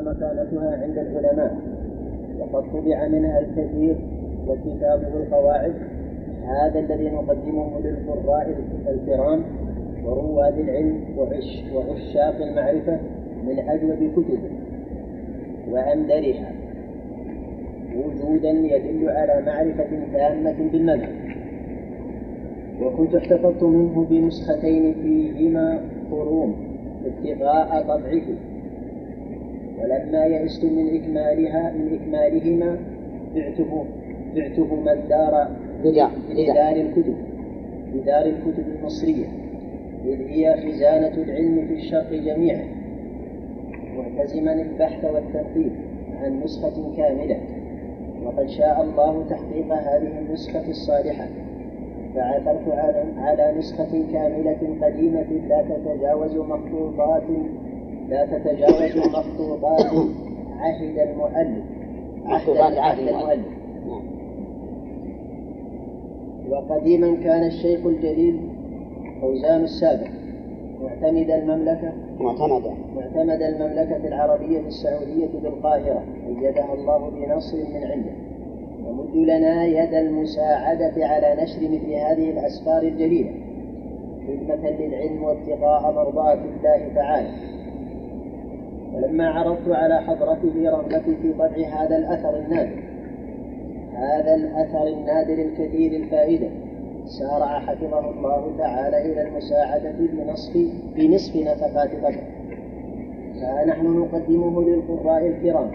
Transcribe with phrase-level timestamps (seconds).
[0.00, 1.56] مكانتها عند العلماء.
[2.40, 3.96] وقد طبع منها الكثير
[4.48, 5.72] وكتابه القواعد
[6.44, 8.54] هذا الذي نقدمه للقراء
[8.88, 9.42] الكرام
[10.04, 12.98] ورواد العلم وعش وعشاق المعرفة
[13.46, 14.50] من أجود كتبه
[15.70, 16.52] وأندرها.
[17.96, 21.14] وجودا يدل على معرفة تامة بالمذهب.
[22.82, 25.80] وكنت احتفظت منه بنسختين فيهما
[26.10, 26.54] قرون
[27.06, 28.22] ابتغاء طبعه.
[29.84, 32.78] ولما يئست من إكمالها من إكمالهما
[33.34, 33.84] بعته
[34.36, 35.48] بعتهما الدار
[36.30, 37.16] لدار الكتب
[37.94, 39.26] لدار الكتب المصرية
[40.04, 42.64] إذ هي خزانة العلم في الشرق جميعا.
[43.96, 45.72] ملتزما البحث والتنقيب
[46.22, 47.38] عن نسخة كاملة.
[48.24, 51.26] وقد شاء الله تحقيق هذه النسخة الصالحة.
[52.14, 52.68] فعثرت
[53.18, 57.22] على نسخة كاملة قديمة لا تتجاوز مخطوطات
[58.08, 59.86] لا تتجاوز مخطوطات
[60.58, 61.64] عهد المؤلف.
[62.24, 63.46] مخطوطات عهد المؤلف.
[66.50, 68.40] وقديما كان الشيخ الجليل
[69.20, 70.08] فوزان السابق.
[70.82, 71.92] معتمد المملكة.
[72.20, 72.62] معتمد
[72.96, 76.02] معتمد المملكة العربية السعودية بالقاهرة.
[76.28, 78.12] أيدها الله بنصر من عنده.
[78.88, 83.30] يمد لنا يد المساعدة على نشر مثل هذه الأسفار الجليلة.
[84.28, 87.28] خدمة للعلم وابتغاء مرضاة الله تعالى.
[88.94, 92.82] ولما عرضت على حضرته رغبتي في طبع هذا الأثر النادر.
[93.94, 96.48] هذا الأثر النادر الكثير الفائدة.
[97.06, 100.56] سارع حفظه الله تعالى إلى المساعدة بنصف
[100.96, 102.20] بنصف نفقات بدر
[103.40, 105.70] فنحن نقدمه للقراء الكرام.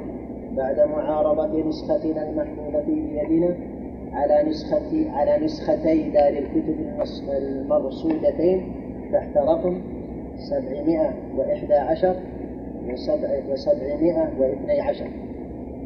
[0.58, 3.56] بعد معارضة نسختنا المحمولة بيدنا
[4.14, 6.76] على نسخة على نسختي دار الكتب
[7.30, 8.72] المرصودتين
[9.14, 9.81] تحت رقم
[10.38, 12.16] 711
[12.88, 15.08] وسبع وسبعمائة واثني عشر.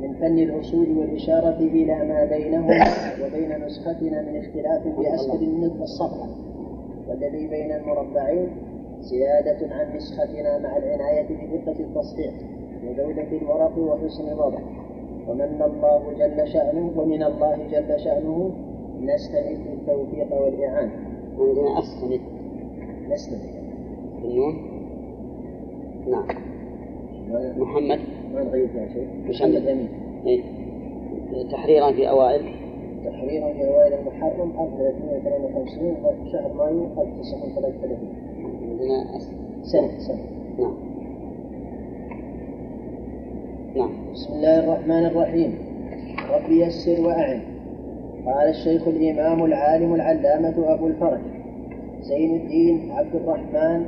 [0.02, 2.86] من فن الأصول والإشارة إلى ما بينهما
[3.24, 6.28] وبين نسختنا من اختلاف بأسفل من الصفحة
[7.10, 8.48] والذي بين المربعين
[9.02, 12.34] زيادة عن نسختنا مع العناية بدقة التصحيح
[12.88, 14.60] وجودة الورق وحسن الوضع.
[15.28, 18.52] ومن الله جل شأنه ومن الله جل شأنه
[19.02, 20.92] نستمد التوفيق والإعانة.
[21.80, 22.22] نستمد
[23.10, 23.50] نستمد.
[24.24, 24.56] النون.
[26.08, 26.53] نعم.
[27.34, 28.00] محمد.
[28.36, 29.08] ما نغير فيها شيء.
[29.30, 29.88] محمد أمين.
[30.26, 30.42] إيه.
[31.52, 32.42] تحريرا في أوائل.
[33.06, 37.98] تحريرا في أوائل المحرم 1352 وشهر مايو 1933.
[38.72, 39.20] عندنا
[39.64, 40.24] سنة سنة.
[40.60, 40.74] نعم.
[43.76, 45.56] نعم بسم الله الرحمن الرحيم
[46.32, 47.42] رب يسر وأعن
[48.26, 51.20] قال الشيخ الإمام العالم العلامة أبو الفرج
[52.02, 53.86] زين الدين عبد الرحمن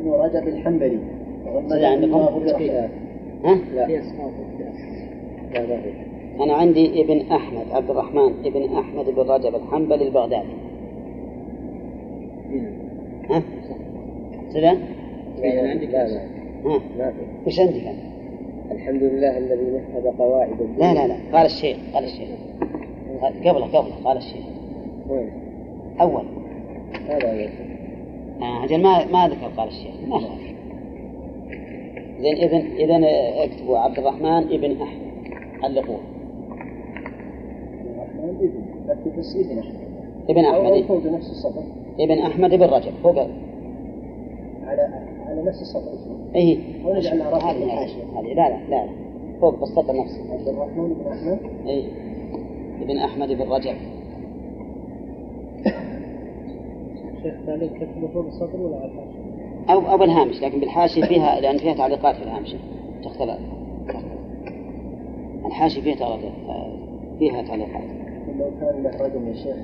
[0.00, 0.98] بن رجب الحنبلي
[3.74, 4.02] لا.
[6.40, 10.48] أنا عندي ابن أحمد عبد الرحمن ابن أحمد بن رجب الحنبلي البغدادي.
[13.30, 13.42] ها؟
[16.64, 16.82] ها؟
[17.46, 17.98] وش عندك أنت؟
[18.72, 20.78] الحمد لله الذي نفذ قواعد الدين.
[20.78, 21.16] لا لا لا.
[21.32, 22.28] قال الشيخ قال الشيخ.
[23.22, 23.94] قبله قبله.
[24.04, 24.44] قال الشيخ.
[25.08, 25.30] وين؟
[26.00, 26.24] أول.
[27.08, 27.48] هذا أول
[28.42, 29.94] آه أجل ما ما ذكر قال الشيخ.
[30.08, 30.20] ما
[32.20, 33.04] زين إذن إذن
[33.50, 35.06] أكتبوا عبد الرحمن ابن أحمد
[35.62, 36.00] علقوه.
[37.84, 39.76] الرحمن ابن بس ابن أحمد
[40.30, 40.44] ابن
[41.30, 41.62] السطر
[42.00, 43.18] ابن أحمد بن رجب فوق
[44.66, 44.88] على
[45.26, 45.92] على نفس السطر
[47.22, 48.86] رقم هذه لا لا لا.
[49.40, 50.32] فوق بالسطر نفسه.
[50.32, 51.38] عبد الرحمن بن أحمد.
[51.66, 51.84] اي
[52.82, 53.76] ابن أحمد بن رجب.
[57.22, 59.25] شيخ ثاني كتبه فوق السطر ولا على الحاشية؟
[59.70, 62.54] أو أو بالهامش لكن بالحاشية فيها لأن فيها تعليقات في الهامش.
[63.04, 63.38] تختلف.
[65.46, 66.32] الحاشية فيها تعليقات
[67.18, 67.82] فيها تعليقات.
[68.38, 69.56] لو كان رقم يا شيخ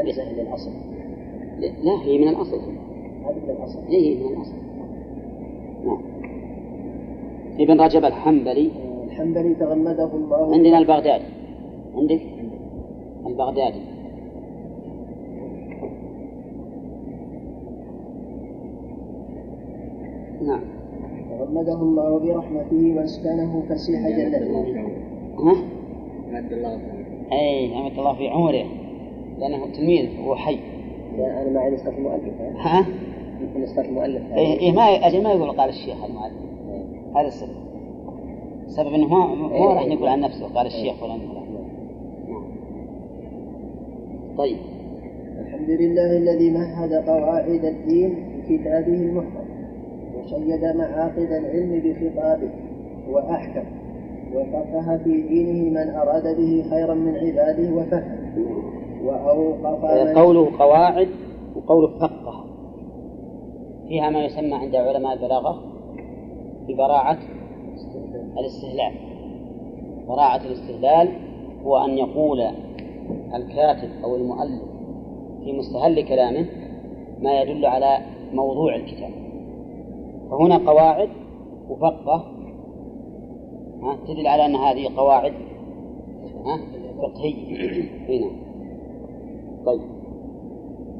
[0.00, 0.70] ألزم إلى الأصل
[1.60, 2.56] لا هي من الأصل.
[3.24, 3.78] هذه من الأصل.
[3.88, 4.54] هي من الأصل.
[5.84, 6.02] نعم.
[7.60, 8.70] ابن رجب الحنبلي.
[9.06, 10.54] الحنبلي تغمده الله.
[10.54, 11.24] عندنا البغدادي.
[11.96, 12.20] عندك.
[13.26, 13.91] البغدادي.
[20.46, 20.60] نعم.
[21.30, 24.64] تغمده الله برحمته واسكنه فسيح جنته.
[25.38, 25.56] ها؟
[26.32, 26.78] عبد الله.
[27.32, 28.64] اي الله في عمره.
[29.38, 30.58] لأنه تلميذ هو حي.
[31.18, 32.40] لا أنا معي نسخة المؤلف.
[32.56, 32.86] ها؟
[33.40, 34.22] يمكن نسخة المؤلف.
[34.32, 36.42] إيه إيه ما أجل ما يقول قال الشيخ المؤلف.
[37.16, 37.62] هذا السبب.
[38.66, 41.44] السبب إنه ما هو راح يقول عن نفسه قال الشيخ فلان فلان
[42.28, 42.44] نعم.
[44.38, 44.56] طيب.
[45.40, 48.14] الحمد لله الذي مهد قواعد الدين
[48.48, 49.41] في كتابه المحكم
[50.24, 52.50] وشيد معاقد العلم بخطابه
[53.08, 53.64] وأحكم
[54.34, 58.22] وفقه في دينه من أراد به خيرا من عباده وفهم
[59.04, 61.08] وأوقف قوله قواعد
[61.56, 62.44] وقوله فقه.
[63.88, 65.62] فيها ما يسمى عند علماء البلاغة
[66.68, 67.18] ببراعة
[68.38, 68.92] الاستهلال.
[70.08, 71.08] براعة الاستهلال
[71.64, 72.40] هو أن يقول
[73.34, 74.62] الكاتب أو المؤلف
[75.44, 76.46] في مستهل كلامه
[77.20, 77.98] ما يدل على
[78.32, 79.21] موضوع الكتاب.
[80.32, 81.08] فهنا قواعد
[81.68, 82.24] وفقه
[84.08, 85.32] تدل على أن هذه قواعد
[86.98, 87.82] فقهية.
[88.08, 88.30] هنا
[89.66, 89.80] طيب.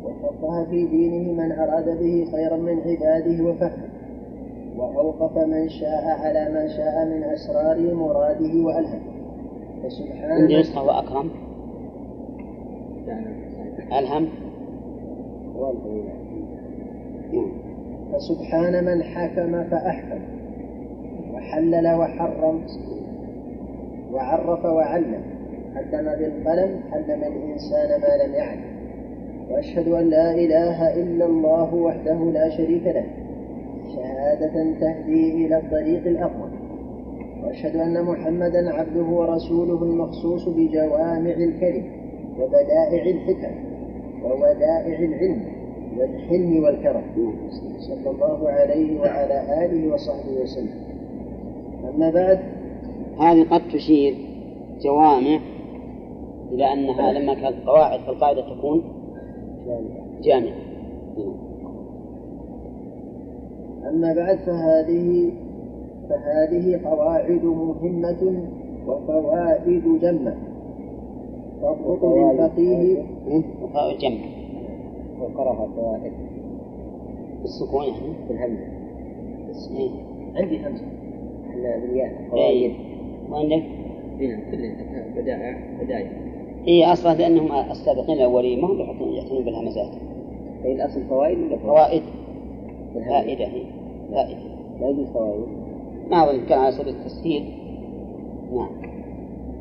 [0.05, 3.93] وفقه في دينه من أراد به خيرا من عباده وفهمه
[4.76, 9.00] وأوقف من شاء على ما شاء من أسرار مراده وألهم
[9.82, 11.31] فسبحان عندي نسخة وأكرم.
[13.99, 14.28] ألهم.
[18.12, 20.19] فسبحان من حكم فأحكم.
[21.35, 22.61] وحلل وحرم.
[24.12, 25.23] وعرف وعلم.
[25.76, 28.73] علم بالقلم علم الإنسان ما لم يعلم.
[29.50, 33.05] وأشهد أن لا إله إلا الله وحده لا شريك له.
[33.97, 36.50] شهادة تهدي إلى الطريق الأقوى.
[37.44, 41.85] وأشهد أن محمدا عبده ورسوله المخصوص بجوامع الكلم
[42.41, 43.55] وبدائع الحكم
[44.25, 45.62] وودائع العلم.
[45.99, 47.03] والحلم والكرم.
[47.79, 50.75] صلى الله عليه وعلى آله وصحبه وسلم.
[51.94, 52.39] أما بعد
[53.19, 54.15] هذه قد تشير
[54.85, 55.41] جوامع
[56.53, 58.83] إلى أنها لما كانت قواعد فالقاعدة تكون
[60.23, 60.55] جامعة.
[63.91, 65.31] أما بعد فهذه
[66.09, 68.43] فهذه قواعد مهمة
[68.87, 70.35] وفوائد جمة
[71.62, 73.03] تضبط للفقيه
[73.62, 73.97] وفاء
[75.23, 76.13] وقرأها فوائد.
[77.43, 78.67] بالسكون يعني بالهمزة.
[79.79, 79.91] إيه.
[80.37, 80.85] عندي همزة.
[81.51, 82.31] إحنا بالياء إيه.
[82.31, 82.73] قواعد
[83.31, 83.63] وعندك؟
[84.21, 86.11] هنا كلها بدائع بدائع
[86.69, 89.91] اي أصلا لأنهم السابقين الأولين ما هم يحطون يعتنون بالهمزات.
[90.63, 92.03] هي الأصل فوائد ولا فوائد؟
[92.95, 93.63] فائدة هي
[94.13, 94.39] فائدة.
[94.81, 95.47] لا يجوز فوائد.
[96.11, 97.45] ما أظن كان على سبيل التسهيل.
[98.55, 98.69] نعم.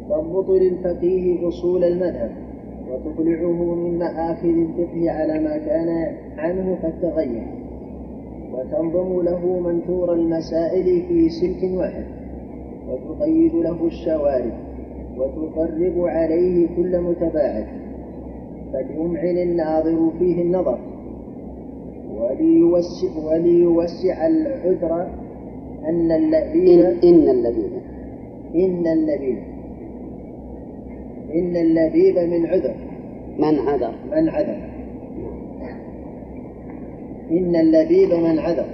[0.10, 2.32] تضبط للفقيه أصول المذهب.
[2.92, 7.48] وتقلعه من مآخذ الفقه على ما كان عنه قد تغير.
[8.54, 12.06] وتنظم له منثور المسائل في سلك واحد.
[12.90, 14.54] وتقيد له الشوارب.
[15.18, 17.66] وتقرب عليه كل متباعد.
[18.74, 20.80] فليمعن الناظر فيه النظر.
[22.20, 25.08] وليوسع, وليوسع العذر
[25.90, 27.72] أن اللبيب إن, إن الذين.
[28.56, 29.51] إن اللبيب
[31.36, 32.76] إن اللبيب من عذر.
[33.40, 34.58] من عذر؟ من عذر.
[37.32, 38.66] إن اللبيب من عذر.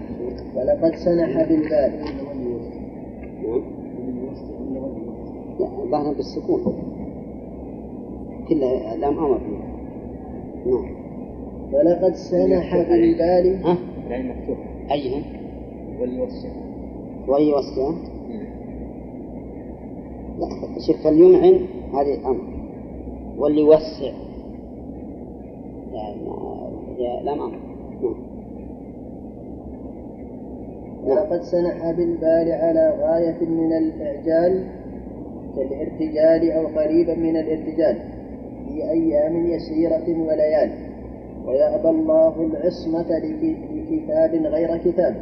[0.56, 1.92] ولقد سنح بالبال.
[5.59, 6.74] لا الظاهر بالسكون
[8.50, 9.39] كلها لام أمر.
[10.65, 10.89] نعم.
[11.74, 13.65] ولقد سنح بالبال.
[13.65, 13.77] ها؟
[14.07, 14.57] العين مفتوح
[14.92, 15.21] أيها
[16.00, 16.50] والوسع
[17.27, 17.89] ويوسع
[20.39, 21.60] لا شوف فليمعن
[21.94, 22.44] هذه الأمر.
[23.38, 24.12] واللي يوسع.
[25.94, 26.22] يعني
[27.00, 27.57] يا لام أمر.
[28.01, 28.16] نعم.
[31.06, 34.63] ولقد سنح بالبال على غاية من الإعجال
[35.56, 37.98] كالارتجال أو قريبا من الارتجال
[38.67, 40.72] في أيام يسيرة وليال.
[41.46, 45.15] ويأبى الله العصمة لك- لكتاب غير كتاب.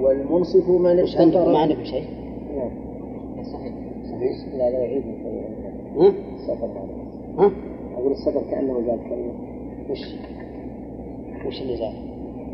[0.00, 2.04] والمنصف من عندكم ما عندكم شيء؟
[2.56, 2.70] نعم.
[3.52, 3.72] صحيح.
[4.18, 5.02] لا لا يعيد
[5.96, 6.68] ها؟ السفر
[7.38, 7.50] ها؟
[7.96, 9.32] أقول السفر كأنه زاد كلمة
[9.90, 9.98] وش؟
[11.46, 11.94] وش اللي زاد؟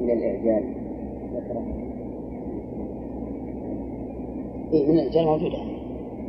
[0.01, 0.65] من الإعجال.
[1.35, 1.63] ذكره.
[4.73, 5.59] إيه من الرجال موجودة.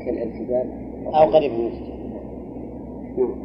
[0.06, 0.68] كالارتجال
[1.08, 1.96] أو قريب من الرجال
[3.18, 3.36] نعم.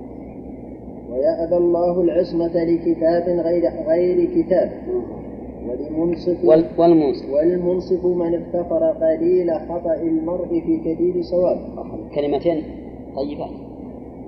[1.13, 4.73] ويأبى الله العصمة لكتاب غير غير كتاب.
[5.71, 7.31] ولمنصف وال- والمنصف.
[7.31, 11.59] والمنصف من افتقر قليل خطأ المرء في كثير صواب.
[12.15, 12.63] كلمتين
[13.17, 13.51] طيبات.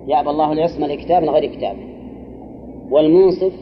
[0.06, 1.76] يأبى الله العصمة لكتاب غير كتاب.
[2.90, 3.52] والمنصف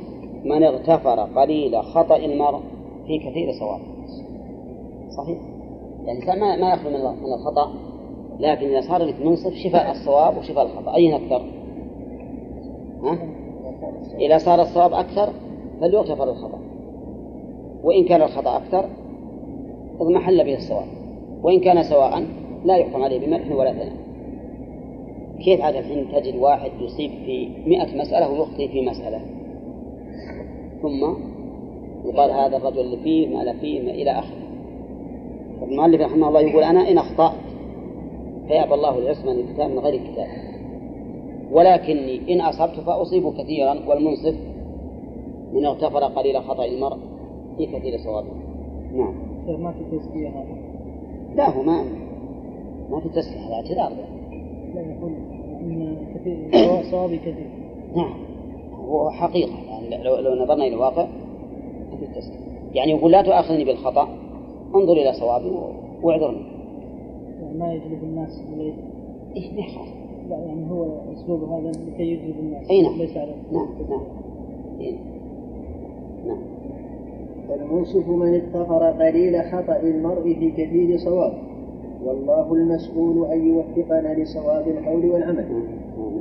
[0.45, 2.61] من اغتفر قليل خطأ المرء
[3.07, 3.81] في كثير صواب.
[5.17, 5.39] صحيح؟
[6.05, 7.73] يعني الإنسان ما ما يخلو من من الخطأ
[8.41, 10.95] لكن إذا صار لك منصف شفاء الصواب وشفاء الخطأ.
[10.95, 11.43] أين أكثر؟
[13.03, 13.19] ها؟
[14.21, 15.29] إذا صار الصواب أكثر
[15.81, 16.59] فليغتفر الخطأ.
[17.85, 18.85] وإن كان الخطأ أكثر
[20.01, 20.87] اضمحل به الصواب.
[21.43, 22.27] وإن كان سواء
[22.65, 23.97] لا يحكم عليه بمدح ولا ثناء.
[25.45, 29.21] كيف عاد الحين تجد واحد يصيب في مئة مسألة ويخطئ في مسألة؟
[30.83, 31.15] ثم
[32.05, 34.41] يقال هذا الرجل اللي فيه ما لا فيه ما إلى آخره.
[35.63, 37.33] المؤلف رحمه الله يقول أنا إن أخطأت
[38.49, 40.29] فيأبى الله العصمة للكتاب من غير الكتاب.
[41.53, 44.35] ولكني إن أصبت فأصيب كثيرا والمنصف
[45.53, 46.99] من اغتفر قليل خطأ المرء.
[47.67, 48.29] في كثير صوابه؟
[48.95, 49.15] نعم.
[49.63, 50.57] ما في تزكية هذا
[51.35, 51.85] لا هو ما
[52.91, 53.93] ما في تسلية هذا اعتذار.
[54.75, 55.13] لا يقول
[55.61, 56.51] إن كثير
[56.91, 57.51] صوابي كثير.
[57.97, 58.15] نعم.
[58.89, 61.07] هو حقيقة يعني لو, لو نظرنا إلى الواقع
[61.91, 64.09] ما في تسلية يعني يقول لا تؤاخذني بالخطأ
[64.75, 65.51] انظر إلى صوابي
[66.03, 66.43] واعذرني.
[67.43, 68.73] يعني ما يجلب الناس إليه؟
[69.37, 69.89] إيه يخاف.
[70.29, 72.99] لا يعني هو أسلوب هذا لكي يجلب الناس أي نعم.
[72.99, 74.01] ليس على نعم نعم.
[74.81, 75.20] إيه.
[77.49, 81.33] فالمنصف من اغتفر قليل خطأ المرء في كثير صواب
[82.05, 85.63] والله المسؤول أن يوفقنا لصواب القول والعمل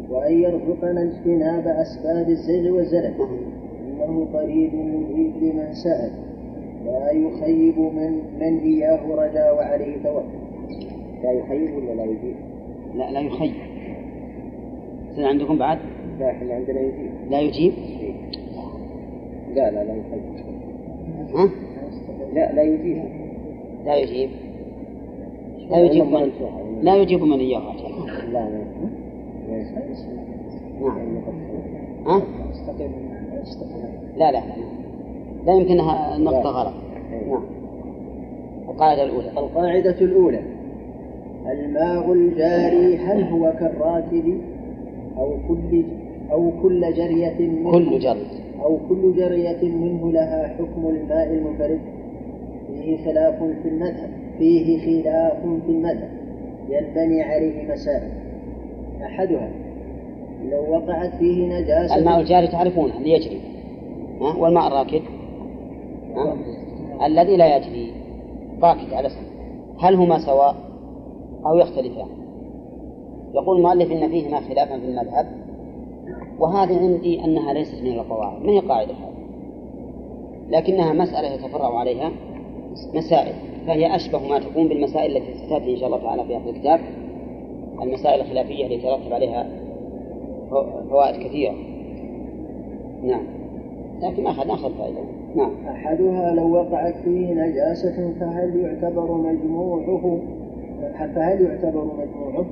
[0.10, 3.14] وأن يرزقنا اجتناب أسباب الزيغ والزلل.
[3.88, 6.12] إنه قريب مجيب لمن سأل
[6.86, 10.26] لا يخيب من من إياه رجا وعليه توكل.
[11.24, 12.36] لا يخيب ولا لا يجيب؟
[12.96, 13.54] لا لا يخيب.
[15.18, 15.78] عندكم بعد؟
[16.20, 17.12] لا إحنا عندنا يجيب.
[17.30, 17.74] لا يجيب؟
[19.56, 20.49] لا لا لا يخيب.
[21.36, 21.50] ها
[22.34, 23.04] لا لا يجيب.
[23.86, 24.30] لا يجيب.
[25.70, 26.32] لا يجيب من
[26.82, 27.74] لا يجيب من إياه.
[28.32, 28.64] لا لا
[30.82, 31.02] نعم
[32.06, 32.22] ها
[34.18, 34.44] لا لا
[35.46, 35.54] لا.
[35.54, 36.74] يمكنها النقطة غلط.
[37.28, 37.44] نعم
[38.70, 39.30] القاعدة الأولى.
[39.30, 40.42] القاعدة الأولى.
[41.46, 44.38] الماء الجاري هل هو كالراكب
[45.18, 45.84] أو كل
[46.32, 48.18] أو كل جرية منه كل جر
[48.64, 51.80] أو كل جرية منه لها حكم الماء المنفرد.
[52.68, 54.10] فيه خلاف في المذهب.
[54.38, 56.10] فيه خلاف في المذهب.
[56.70, 58.12] ينبني عليه مسائل.
[59.04, 59.50] أحدها
[60.52, 61.96] لو وقعت فيه نجاسة.
[61.96, 63.42] الماء الجاري تعرفونه اللي يجري.
[64.22, 65.02] ها؟ والماء الراكد.
[66.16, 66.38] ها؟
[67.06, 67.92] الذي لا يجري.
[68.62, 69.22] راكد على اسم
[69.80, 70.56] هل هما سواء
[71.46, 72.08] أو يختلفان؟
[73.34, 75.26] يقول المؤلف إن فيهما خلافا في المذهب.
[76.40, 79.20] وهذه عندي أنها ليست من القواعد ما هي قاعدة هذه؟
[80.50, 82.12] لكنها مسألة يتفرع عليها
[82.94, 83.34] مسائل
[83.68, 86.80] فهي أشبه ما تكون بالمسائل التي ستأتي إن شاء الله تعالى في آخر الكتاب
[87.82, 89.48] المسائل الخلافية التي يترتب عليها
[90.90, 91.54] فوائد كثيرة.
[93.04, 93.24] نعم.
[94.02, 95.00] لكن أخذ ناخذ فائدة.
[95.36, 95.52] نعم.
[95.68, 100.20] أحدها لو وقعت فيه نجاسة فهل يعتبر مجموعه؟
[101.16, 102.46] فهل يعتبر مجموعه؟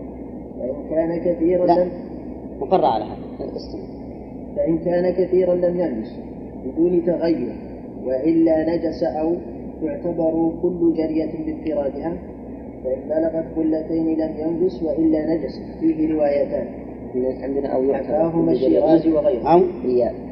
[0.60, 1.88] فإن كان كثيرا لا.
[2.58, 3.84] لم مقر على هذا استمع.
[4.56, 6.16] فإن كان كثيرا لم ينجس
[6.66, 7.56] بدون تغير
[8.06, 9.36] وإلا نجس أو
[9.82, 12.14] تعتبر كل جرية بانفرادها
[12.84, 15.62] فإن بلغت كلتين لم ينجس وإلا نجس.
[15.80, 16.68] فيه روايتان.
[17.16, 18.52] عندنا أو يعتبر.
[18.52, 19.62] الشيرازي وغيره أو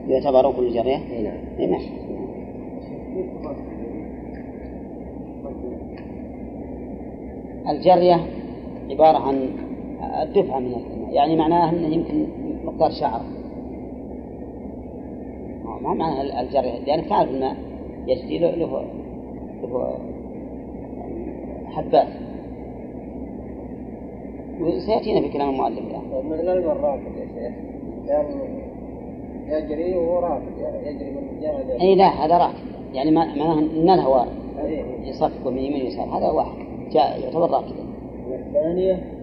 [0.08, 0.98] يعتبر كل جرية.
[0.98, 1.38] أي نعم.
[1.60, 1.90] إيه، ماشي
[7.70, 8.20] الجرية
[8.90, 9.50] عبارة عن
[10.22, 12.28] الدفعة من الماء يعني معناه أنه يمكن
[12.66, 13.22] مقدار شعر.
[15.82, 17.56] ما معنى الجرية لأنك تعرف الماء
[18.08, 18.86] يجري له له
[19.64, 19.98] له
[21.66, 22.08] حبات.
[24.62, 26.02] وسيأتينا في كلام المؤلف الآن.
[26.30, 27.54] مثل الماء الراكد يا شيخ.
[28.06, 28.36] يعني
[29.48, 32.56] يجري وهو راكد يجري من جهة أي لا هذا راكب.
[32.94, 34.28] يعني ما- معناه أن الهواء.
[35.04, 36.18] يصفق من يمين ويسار.
[36.18, 36.66] هذا واحد.
[36.92, 37.84] جاء يعتبر راكدا
[38.32, 39.15] والثانية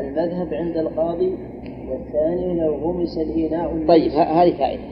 [0.00, 1.32] المذهب عند القاضي
[1.90, 4.82] والثاني لو غمس الإناء طيب هذه فائدة.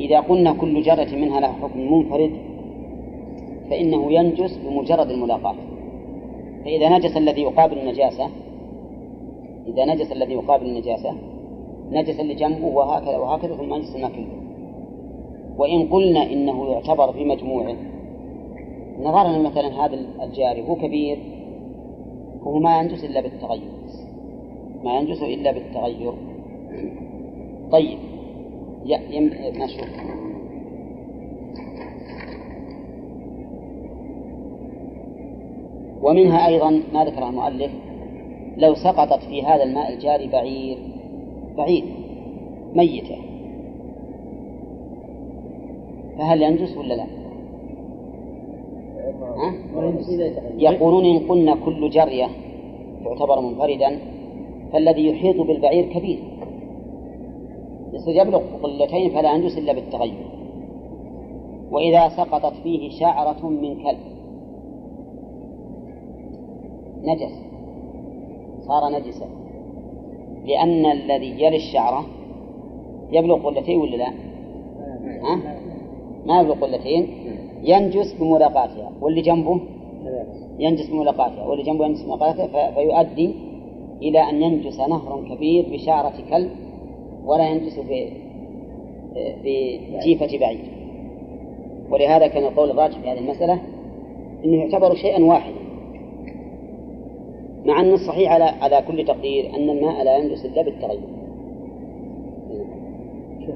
[0.00, 2.30] إذا قلنا كل جرة منها لها حكم منفرد
[3.70, 5.54] فإنه ينجس بمجرد الملاقاة.
[6.64, 8.28] فإذا نجس الذي يقابل النجاسة
[9.68, 11.14] إذا نجس الذي يقابل النجاسة
[11.90, 14.26] نجس اللي جنبه وهكذا وهكذا ثم نجس الماء كله
[15.58, 17.76] وإن قلنا إنه يعتبر في مجموعه
[19.00, 21.18] نظرنا مثلا هذا الجاري هو كبير
[22.48, 23.72] هو ما ينجس إلا بالتغير.
[24.84, 26.12] ما ينجس إلا بالتغير.
[27.72, 27.98] طيب.
[28.86, 29.30] يا يم...
[29.62, 29.88] نشوف
[36.02, 37.70] ومنها أيضا ما ذكر المؤلف
[38.56, 40.78] لو سقطت في هذا الماء الجاري بعير
[41.56, 41.84] بعير
[42.74, 43.16] ميتة
[46.18, 47.06] فهل ينجس ولا لا؟
[50.58, 52.26] يقولون إن قلنا كل جرية
[53.04, 53.98] تعتبر منفردا
[54.72, 56.18] فالذي يحيط بالبعير كبير.
[57.92, 60.26] يصير يبلغ قلتين فلا ينجس إلا بالتغير.
[61.70, 63.98] وإذا سقطت فيه شعرة من كلب.
[67.02, 67.32] نجس.
[68.66, 69.26] صار نجسا.
[70.44, 72.06] لأن الذي يلي الشعرة
[73.12, 74.08] يبلغ قلتين ولا لا؟
[75.22, 75.60] ها؟
[76.26, 77.08] ما يبلغ قلتين؟
[77.62, 79.60] ينجس بملاقاتها واللي جنبه
[80.58, 83.34] ينجس بملاقاته واللي جنبه ينجس بملاقاته ف- فيؤدي
[84.02, 86.50] إلى أن ينجس نهر كبير بشعرة كلب
[87.24, 88.10] ولا ينجس في
[89.42, 90.64] في جيفة بعير.
[91.90, 93.60] ولهذا كان القول الراجح في هذه المسألة
[94.44, 95.54] أنه يعتبر شيئا واحدا.
[97.64, 101.00] مع أن الصحيح على على كل تقدير أن الماء لا ينجس إلا بالتغير.
[103.46, 103.54] شوف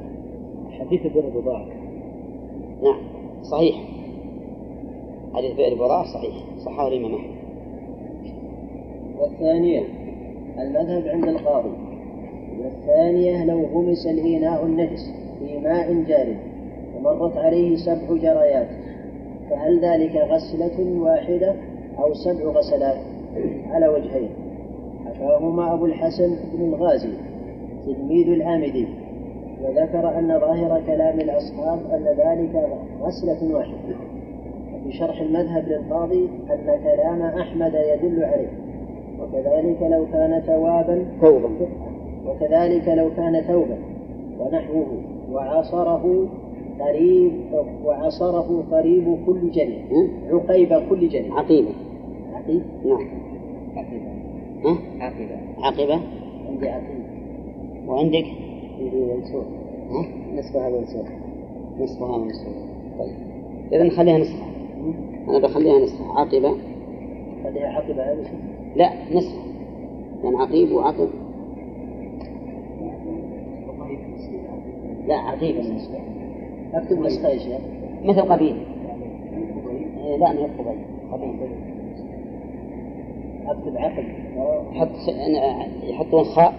[0.81, 1.67] حديث البضاعة
[2.83, 3.01] نعم.
[3.43, 3.77] صحيح.
[5.35, 6.35] حديث بئر براء صحيح.
[6.59, 7.21] صححه الإمام
[9.19, 9.83] والثانية
[10.59, 11.73] المذهب عند القاضي.
[12.63, 16.37] والثانية لو غمس الإناء النجس في ماء جار
[16.97, 18.69] ومرت عليه سبع جريات
[19.51, 21.55] فهل ذلك غسلة واحدة
[21.99, 22.99] أو سبع غسلات؟
[23.71, 24.29] على وجهين.
[25.07, 27.13] حكاهما أبو الحسن بن الغازي
[27.87, 28.87] تلميذ الآمدي
[29.65, 32.69] وذكر أن ظاهر كلام الأصحاب أن ذلك
[33.03, 33.97] غسلة واحدة.
[34.75, 38.51] وفي شرح المذهب للقاضي أن كلام أحمد يدل عليه.
[39.21, 41.49] وكذلك لو كان ثوابا ثوبا
[42.27, 43.79] وكذلك لو كان ثوبا
[44.39, 44.87] ونحوه.
[45.33, 46.29] وعصره
[46.81, 47.33] قريب
[47.85, 51.71] وعصره قريب كل ها؟ عقيب كل جري عقيبة.
[52.35, 53.09] عقيب؟ نعم.
[53.77, 54.11] عقيدة
[54.65, 56.01] ها؟ عقيدة عقبة
[56.49, 57.03] عندي عقيب
[57.87, 58.27] وعندك؟
[58.83, 59.45] عندي منسوخ
[60.69, 61.07] منسوخ
[61.81, 62.55] نصفها منصوب
[62.99, 63.15] طيب.
[63.73, 64.47] إذا نخليها نسخة
[65.29, 66.55] أنا بخليها نسخة عقبة
[67.45, 68.27] خليها عقب هذه
[68.77, 69.43] لا نسخة
[70.25, 71.09] يعني عقيب وعقب.
[75.07, 75.57] لا عقيب.
[76.75, 77.61] أكتب نسخة يا شيخ
[78.05, 78.57] مثل قبيل.
[80.19, 80.79] لا من القبيل
[81.13, 81.35] قبيل.
[83.47, 84.05] أكتب عقب.
[85.07, 86.55] أنا- يحطون خاء.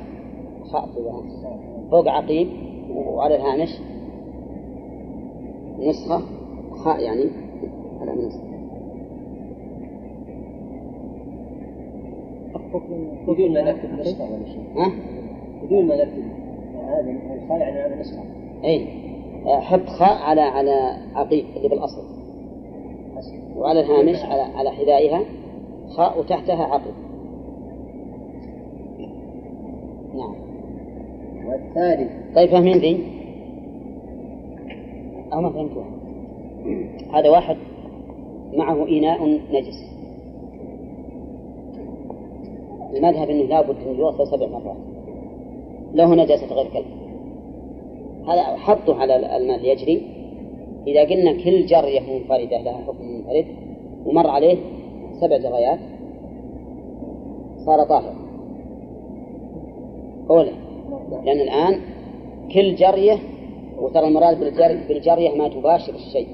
[0.71, 1.11] خاء كذا
[1.93, 2.47] فوق عقيب
[2.95, 3.69] وعلى الهامش.
[5.79, 6.21] نسخة
[6.71, 7.25] خاء يعني.
[8.01, 8.53] على نسخة
[13.27, 14.63] بدون ما نكتب نسخة ولا شيء.
[14.77, 14.91] ها؟
[15.63, 16.23] بدون ما نكتب.
[16.87, 18.23] هذا الخاء يعني هذا نسخة.
[18.63, 18.87] اي
[19.61, 22.03] حط خاء على على عقيب اللي بالأصل.
[23.57, 25.21] وعلى الهامش على على حذائها.
[25.89, 26.93] خاء وتحتها عقيب
[30.15, 30.52] نعم.
[31.53, 33.03] والثالث طيب فاهمين ذي؟
[35.33, 35.85] أو ما فهمتوها
[37.13, 37.57] هذا واحد
[38.53, 39.93] معه إناء نجس.
[42.93, 44.77] المذهب أنه لابد أن يغسل سبع مرات.
[45.93, 46.85] له نجاسة غير كلب.
[48.27, 50.01] هذا حطه على الماء ليجري
[50.87, 53.45] إذا قلنا كل جرية منفردة لها حكم منفرد
[54.05, 54.57] ومر عليه
[55.21, 55.79] سبع جريات
[57.65, 58.13] صار طاهر.
[60.29, 60.62] أولا
[61.25, 61.79] لأن الآن
[62.53, 63.19] كل جرية
[63.79, 66.27] وترى المراد بالجري بالجرية ما تباشر الشيء.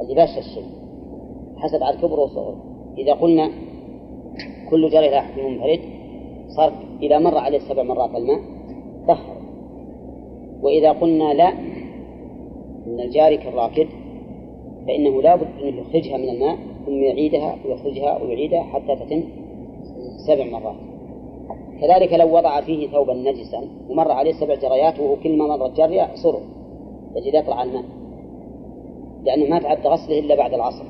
[0.00, 0.66] اللي باشر الشيء.
[1.56, 2.56] حسب على الكبر والصغر.
[2.98, 3.50] إذا قلنا
[4.70, 5.80] كل جرية لها حكم منفرد
[6.56, 8.40] صار إذا مر عليه سبع مرات الماء
[9.08, 9.36] طهر.
[10.62, 11.48] وإذا قلنا لا
[12.86, 13.86] إن الجاري كالراكد
[14.86, 19.22] فإنه لا بد أن يخرجها من الماء ثم يعيدها ويخرجها ويعيدها حتى تتم
[20.26, 20.93] سبع مرات.
[21.80, 26.40] كذلك لو وضع فيه ثوبا نجسا ومر عليه سبع جريات وكل ما مرت جرية صره
[27.14, 27.84] تجد يطلع الماء.
[29.24, 30.84] لأنه ما تعد غسله إلا بعد العصر.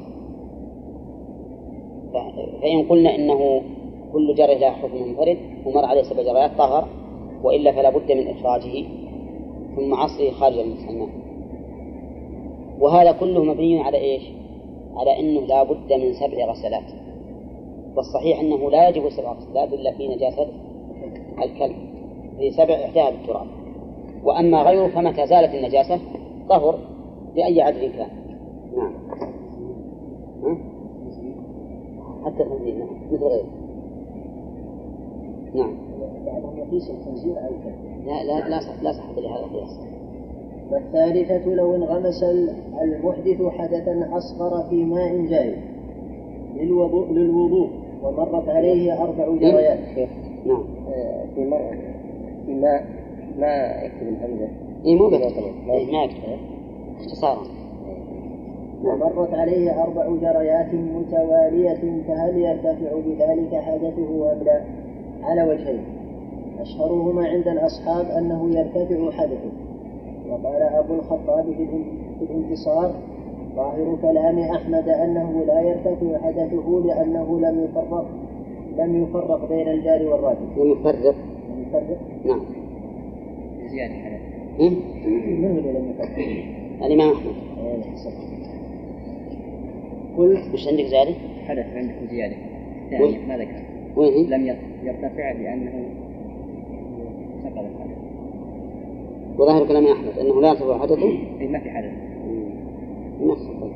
[2.62, 3.62] فإن قلنا إنه
[4.12, 6.88] كل جرية لها حكم منفرد ومر عليه سبع جريات طهر
[7.42, 8.84] وإلا فلا بد من إخراجه
[9.76, 11.08] ثم عصره خارج الماء
[12.80, 14.22] وهذا كله مبني على إيش؟
[14.96, 17.04] على أنه لا بد من سبع غسلات.
[17.96, 20.48] والصحيح أنه لا يجب سبع غسلات إلا في نجاسة
[21.42, 21.76] الكلب
[22.38, 23.46] في سبع إحداها بالتراب
[24.24, 25.98] وأما غيره فمتى زالت النجاسة
[26.48, 26.78] طهر
[27.34, 28.08] بأي عدل كان.
[28.76, 28.94] نعم؟
[32.24, 32.88] حتى الخنزير نعم.
[33.12, 33.46] مثل غيره.
[35.54, 35.74] نعم.
[36.56, 37.34] يقيس الخنزير
[38.06, 39.78] لا لا لا صح لا صح لهذا القياس.
[40.70, 42.22] والثالثة لو انغمس
[42.82, 45.56] المحدث حدثا أصغر في ماء جاري
[46.56, 47.68] للوضوء, للوضوء
[48.02, 50.08] ومرت عليه أربع جريات
[50.46, 50.64] نعم.
[51.34, 51.44] في
[52.48, 52.84] ماء
[53.38, 54.48] ما يكتب الهمزة
[54.86, 56.38] اي مو بكتب إيه، ما يكتب.
[57.00, 57.42] اختصارا
[58.84, 64.64] ومرت عليه أربع جريات متوالية فهل يرتفع بذلك حدثه أم لا؟
[65.22, 65.84] على وجهين.
[66.60, 69.52] أشهرهما عند الأصحاب أنه يرتفع حدثه
[70.30, 71.44] وقال أبو الخطاب
[72.18, 72.92] في الانتصار
[73.56, 78.06] ظاهر كلام أحمد أنه لا يرتفع حدثه لأنه لم يفرق.
[78.78, 81.14] لم يفرق بين الجار والراكب لم يفرق
[81.48, 82.40] لم يفرق نعم
[83.70, 84.20] زيادة حدث
[84.60, 84.70] إيه؟
[85.40, 86.18] من هو لم يفرق؟
[86.86, 87.82] الإمام أحمد إيه،.
[90.16, 91.14] قلت وش عندك زيادة؟
[91.48, 92.36] حدث عندكم زيادة
[92.92, 93.62] وين؟ ثاني ما ذكر
[93.96, 95.84] وين؟ لم ير- يرتفع لأنه
[97.44, 97.96] سقط الحدث
[99.38, 101.08] وظاهر كلام أحمد أنه لا يرتفع حدثه
[101.40, 101.92] أي ما في حدث
[103.22, 103.72] نفس طيب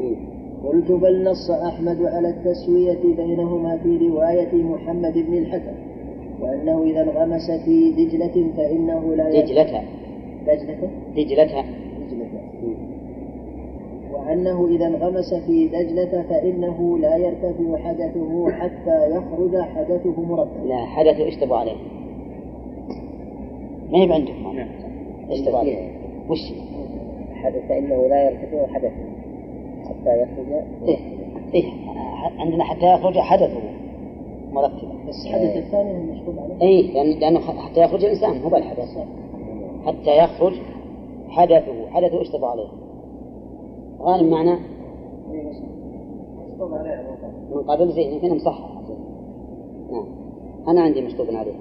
[0.00, 0.16] مم.
[0.64, 5.72] قلت بل نص أحمد على التسوية بينهما في رواية محمد بن الحكم
[6.40, 9.82] وأنه إذا انغمس في دجلة فإنه لا دجلة.
[10.46, 11.44] دجلة؟ دجلة.
[11.46, 11.64] دجلة.
[14.12, 21.20] وأنه إذا انغمس في دجلة فإنه لا يرتفع حدثه حتى يخرج حدثه مرتبا لا حدث
[21.20, 21.76] اشتبوا عليه.
[23.92, 24.68] ما هي عندكم نعم.
[25.30, 25.90] اشتبوا عليه.
[26.28, 26.52] وش؟
[27.34, 28.92] حدث فإنه لا يرتفع حدث
[29.88, 30.52] حتى يخرج.
[30.88, 30.98] إيه
[31.54, 31.72] إيه
[32.38, 33.60] عندنا حتى يخرج حدثه.
[34.52, 36.60] مرتبا بس حدث الثاني المشهور عليه.
[36.62, 38.98] اي لأن لأنه حتى يخرج الإنسان هو الحدث
[39.86, 40.54] حتى يخرج
[41.28, 41.90] حدثه.
[41.90, 42.68] حدثه اشتبه عليه؟
[44.00, 44.56] غالب معنى
[47.50, 48.70] من قبل زين يمكن مصحح
[49.92, 50.06] نعم.
[50.68, 51.54] أنا عندي مشطوب عليه.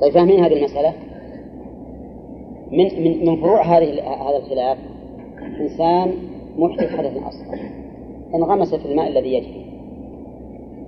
[0.00, 0.92] طيب فاهمين هذه المسألة؟
[2.72, 4.78] من من من فروع هذه هذا الخلاف
[5.60, 6.14] إنسان
[6.58, 7.58] محدث حدث أصغر
[8.34, 9.64] انغمس في الماء الذي يجري.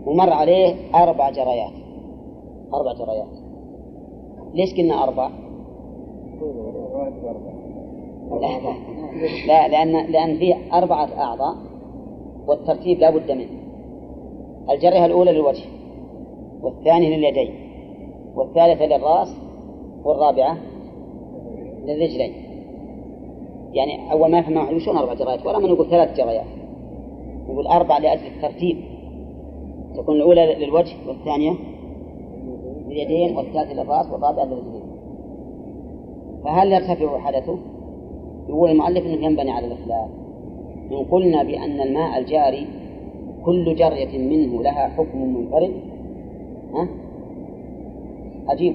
[0.06, 1.72] ومر عليه أربع جريات.
[2.74, 3.26] أربع جريات.
[4.54, 5.30] ليش قلنا أربع؟
[8.40, 11.56] لا, لا لأن لأن فيه أربعة أعضاء
[12.46, 13.60] والترتيب لا بد منه.
[14.70, 15.64] الجرية الأولى للوجه
[16.62, 17.54] والثانية لليدين
[18.34, 19.36] والثالثة للرأس
[20.04, 20.56] والرابعة
[21.84, 22.49] للرجلين.
[23.72, 26.46] يعني أول ما يفهم واحد شلون أربع جريات ولا من يقول ثلاث جريات
[27.48, 28.76] يقول أربع لأجل الترتيب.
[29.96, 31.52] تكون الأولى للوجه والثانية
[32.88, 34.82] لليدين والثالثة للرأس والرابعة للرجلين.
[36.44, 37.58] فهل يرتفع حدثه؟
[38.48, 40.08] يقول المؤلف إنه ينبني على الإخلاف.
[40.92, 42.66] إن قلنا بأن الماء الجاري
[43.44, 45.72] كل جرية منه لها حكم منفرد
[46.74, 46.88] ها؟
[48.48, 48.74] أجيب.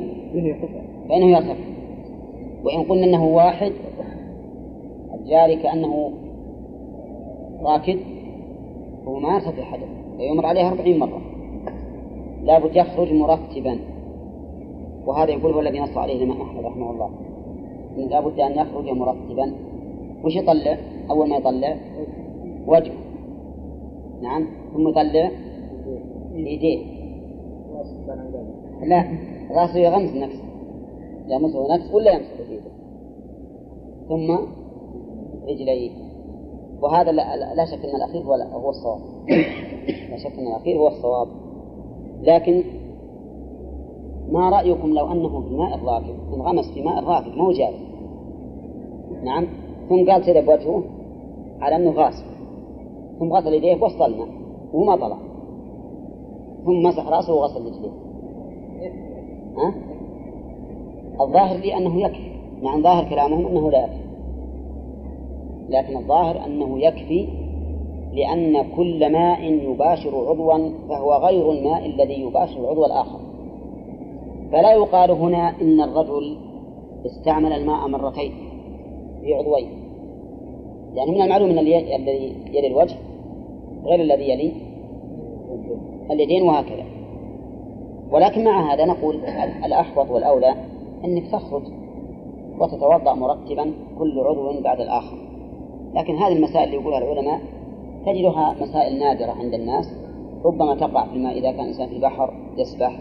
[1.10, 1.66] فإنه يرتفع.
[2.64, 3.72] وإن قلنا أنه واحد
[5.26, 6.12] الجاري كأنه
[7.62, 8.00] راكد
[9.08, 9.88] هو ما يرتفع حدث
[10.20, 11.22] يمر عليه أربعين مرة.
[12.44, 13.80] لابد يخرج مرتبا.
[15.06, 17.10] وهذا يقول هو الذي نص عليه الإمام أحمد رحمه الله.
[17.98, 19.54] لابد أن يخرج مرتبا.
[20.24, 20.78] وش يطلع؟
[21.10, 21.78] أول ما يطلع
[22.68, 22.96] وجهه
[24.22, 24.48] نعم.
[24.74, 25.32] ثم يطلع
[26.34, 26.80] يديه
[28.84, 29.06] لا
[29.52, 30.44] رأسه يغمس نفسه.
[31.28, 32.18] يمسه نفسه ولا
[32.50, 32.72] بيده
[34.10, 34.38] ثم
[35.50, 35.92] رجليه
[36.82, 39.00] وهذا لا, لا, شك أن الأخير هو, هو الصواب.
[40.10, 41.28] لا شك أن الأخير هو الصواب.
[42.22, 42.64] لكن
[44.32, 47.80] ما رأيكم لو أنه في ماء الراكد انغمس في ماء الراكد ما هو جاري.
[49.24, 49.48] نعم.
[49.90, 50.84] ثم قال كذا بوجهه
[51.62, 52.26] على أنه غاسل
[53.20, 54.28] ثم غسل يديه وسط الماء
[54.74, 55.18] وهو ما طلع.
[56.66, 57.92] ثم مسح رأسه وغسل رجليه.
[59.58, 59.74] ها؟
[61.22, 62.32] الظاهر لي أنه يكفي.
[62.62, 64.05] مع أن ظاهر كلامهم أنه لا يكفي.
[65.70, 67.28] لكن الظاهر أنه يكفي
[68.14, 73.20] لأن كل ماء يباشر عضوا فهو غير الماء الذي يباشر العضو الآخر.
[74.52, 76.38] فلا يقال هنا إن الرجل
[77.06, 78.32] استعمل الماء مرتين
[79.22, 79.68] في عضوين.
[80.96, 82.96] يعني من المعلوم أن الذي يلي الوجه
[83.86, 84.52] غير الذي يلي
[86.12, 86.86] اليدين وهكذا.
[88.12, 89.16] ولكن مع هذا نقول
[89.66, 90.56] الأحوط والأولى
[91.06, 91.64] أنك تخرج
[92.60, 95.35] وتتوضأ مرتبا كل عضو بعد الآخر.
[95.96, 97.42] لكن هذه المسائل اللي يقولها العلماء
[98.06, 99.94] تجدها مسائل نادرة عند الناس
[100.46, 103.00] ربما تقع في الماء إذا كان الإنسان في بحر يسبح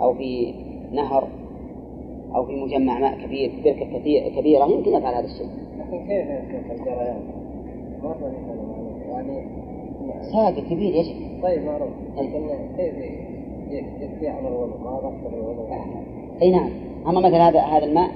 [0.00, 0.54] أو في
[0.92, 1.28] نهر
[2.34, 5.48] أو في مجمع ماء كبير بركة كثير كبيرة يمكن يفعل هذا الشيء.
[5.78, 7.20] لكن كيف الجريان؟
[9.10, 9.44] يعني
[10.32, 12.94] ساقي كبير يجب طيب معروف لكن كيف
[13.70, 15.66] يكفي على الوضوء ما غسل الوضوء
[16.42, 16.70] أي نعم
[17.06, 18.10] أما مثل هذا هذا الماء.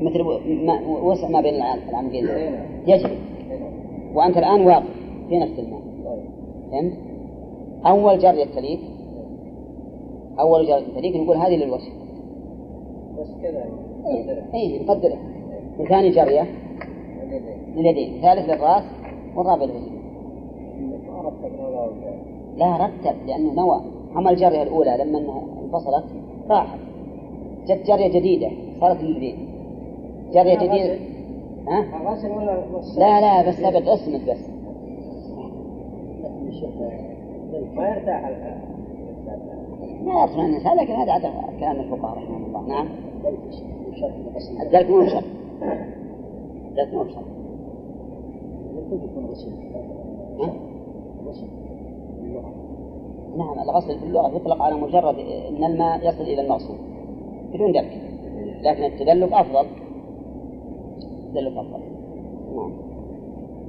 [0.00, 0.22] مثل
[0.66, 2.64] ما وسع ما بين العمقين إيه نعم.
[2.86, 3.12] يجري.
[3.12, 3.18] إيه.
[4.14, 4.86] وأنت الآن واقف
[5.28, 5.80] في نفس الماء.
[6.70, 6.92] فهمت؟
[7.86, 8.80] أول جرية تليك
[10.40, 11.90] أول جرية تليك نقول هذه للوجه
[13.18, 14.54] بس كذا يعني.
[14.54, 15.18] اي نقدرها
[15.78, 16.46] وثاني جرية.
[17.76, 18.20] لليدين.
[18.22, 18.84] ثالث للراس.
[19.36, 19.98] والرابع للرجل.
[22.56, 23.80] لا رتب لأنه نوى.
[24.16, 26.04] أما الجرية الأولى لما انفصلت
[26.50, 26.78] راحت.
[27.66, 29.47] جت جرية جديدة صارت لليدين.
[30.32, 30.98] جرية لا، جديدة.
[31.68, 31.80] ها؟
[32.98, 34.38] لا لا بس ابد اسمك بس.
[37.74, 38.58] ما يرتاح ال-
[40.04, 41.18] ما يطمئن الانسان لكن هذا
[41.60, 42.68] كلام الفقهاء رحمهم الله.
[42.68, 42.88] نعم.
[44.62, 45.24] الدلك مو بشرط.
[46.70, 47.18] الدلك مو بشرط.
[53.36, 55.14] نعم الغسل في اللغة يطلق على مجرد
[55.48, 56.76] أن الماء يصل إلى المغسول
[57.54, 57.98] بدون دلك.
[58.62, 59.66] لكن التدلك أفضل.
[61.28, 61.80] التدلك أفضل
[62.56, 62.72] نعم.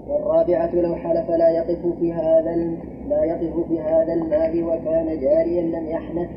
[0.09, 2.77] والرابعة لو حلف لا يقف في هذا ال-
[3.09, 6.29] لا يقف في هذا الماء وكان جاريا لم يحنث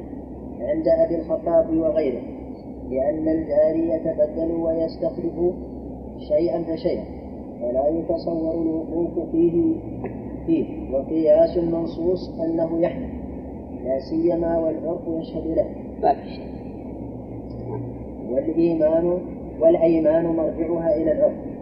[0.60, 2.22] عند أبي الخطاب وغيره
[2.90, 5.54] لأن الجاري يتبدل ويستخلف
[6.28, 7.04] شيئا فشيئا
[7.62, 9.74] ولا يتصور الوقوف فيه
[10.46, 13.10] فيه وقياس المنصوص أنه يحنث
[13.84, 15.66] لا سيما والعرف يشهد له.
[16.02, 16.52] ما في شيء.
[18.30, 19.18] والإيمان
[19.60, 21.52] والأيمان مرجعها إلى العرف.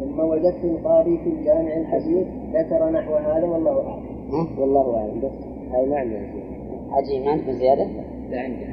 [0.00, 5.20] ثم وجدت القاضي في الجامع الحديث ذكر نحو هذا والله أعلم؟ والله أعلم.
[5.20, 5.52] بس.
[5.72, 6.42] هاي يا شيخ
[6.90, 7.86] عجيب ما عندكم زيادة؟
[8.30, 8.66] لا عندي؟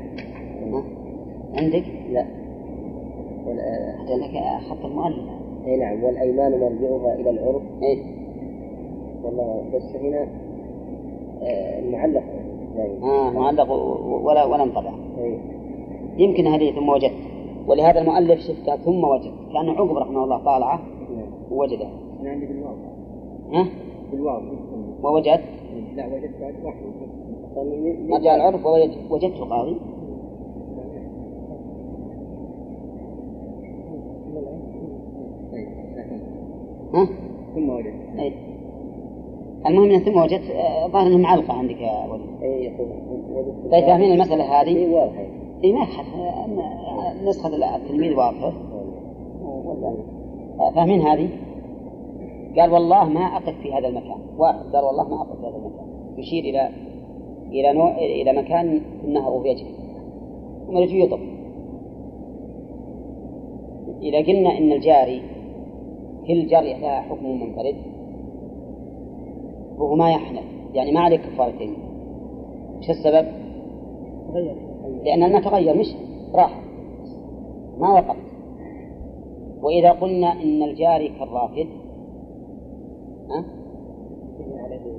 [1.53, 2.25] عندك؟ لا.
[3.99, 5.29] حتى لك خط المؤلف.
[5.65, 6.03] أي نعم.
[6.03, 7.61] والأيمان مرجعها إلى العرف.
[7.81, 8.03] إيه؟
[9.23, 10.27] والله بس هنا
[11.43, 12.23] آه، المعلق.
[13.03, 13.71] آه معلق
[14.23, 14.91] ولا ولا انطبع.
[15.17, 15.37] اي
[16.17, 17.28] يمكن هذه ثم وجدت.
[17.69, 20.81] ولهذا المؤلف شفتها ثم وجد كأنه عقب رحمه الله طالعه
[21.15, 21.27] نعم.
[21.51, 22.75] ووجدها أنا عندي بالواو.
[23.53, 23.65] ها؟
[24.11, 24.41] بالواو.
[25.03, 25.41] ووجد
[25.95, 26.77] لا وجدت بعد واحد.
[28.09, 29.75] رجع العرف ووجد وجدت القاضي.
[36.93, 37.07] ها؟
[37.55, 38.19] ثم وجدت.
[38.19, 38.33] أي.
[39.67, 42.69] المهم ثم وجدت آه، ظاهر انها معلقة عندك يا ولد اي
[43.71, 45.38] طيب فاهمين المسألة هذه؟ اي واضحة.
[45.63, 46.07] إي ما يخالف
[47.23, 48.53] نسخة التلميذ واضحه
[50.59, 51.29] آه، فاهمين هذه؟
[52.57, 54.17] قال والله ما أقف في هذا المكان.
[54.37, 55.87] واحد قال والله ما أقف في هذا المكان.
[56.17, 56.69] يشير إلى
[57.51, 59.69] إلى نوع إلى مكان في النهر وهو يجري
[60.67, 61.19] ثم يجي يطب.
[64.01, 65.21] إذا قلنا إن الجاري
[66.27, 67.75] كل جارية لها حكم منفرد
[69.77, 70.43] وهو ما يحنث.
[70.73, 71.73] يعني ما عليه كفارتين.
[72.79, 73.27] وش السبب؟
[74.27, 74.68] تغير.
[75.03, 75.95] لأن الماء تغير مش
[76.33, 76.61] راح.
[77.79, 78.15] ما وقف
[79.61, 81.67] وإذا قلنا إن الجاري كالرافد
[83.29, 83.45] ها؟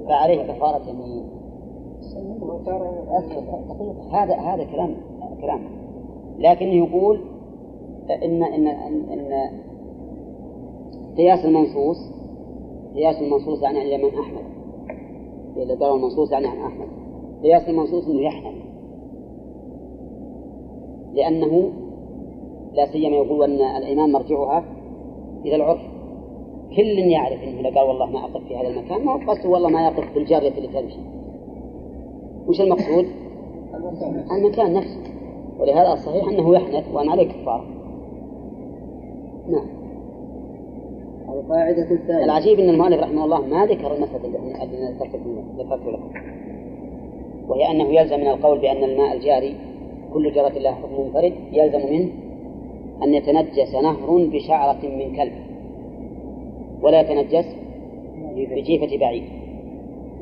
[0.09, 1.25] فعليه كفارة يمين.
[4.13, 4.97] هذا هذا كلام
[5.41, 5.61] كلام.
[6.39, 7.21] لكن يقول
[8.23, 9.51] إن إن إن,
[11.17, 11.97] قياس المنصوص
[12.95, 14.45] قياس المنصوص يعني عن الإمام أحمد.
[15.57, 16.89] إذا قال المنصوص يعني عن أحمد.
[17.43, 18.70] قياس المنصوص إنه يحمل.
[21.15, 21.71] لأنه
[22.73, 24.65] لا سيما يقول أن الإيمان مرجعها
[25.45, 25.81] إلى العرف.
[26.77, 29.69] كل يعرف أنه إذا قال والله ما أقف في هذا المكان ما هو قصده والله
[29.69, 30.99] ما يقف في الجارية اللي تمشي.
[32.49, 33.07] وش المقصود؟
[34.31, 35.01] المكان نفسه.
[35.59, 37.65] ولهذا الصحيح أنه يحنث وأن عليه كفارة.
[39.49, 39.67] نعم.
[41.29, 42.25] القاعدة الثانية.
[42.25, 46.11] العجيب أن المؤلف رحمه الله ما ذكر المسألة اللي ذكرت لكم
[47.49, 49.70] وهي أنه يلزم من القول بأن الماء الجاري
[50.15, 52.11] كل جرة له حكم منفرد يلزم منه
[53.03, 55.33] أن يتنجس نهر بشعرة من كلب.
[56.83, 57.57] ولا يتنجس
[58.37, 59.25] بجيفة بعير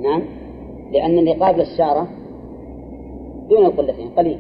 [0.03, 0.23] نعم؟
[0.93, 2.09] لأن اللي قابل الشعرة
[3.49, 4.39] دون القلتين قليل.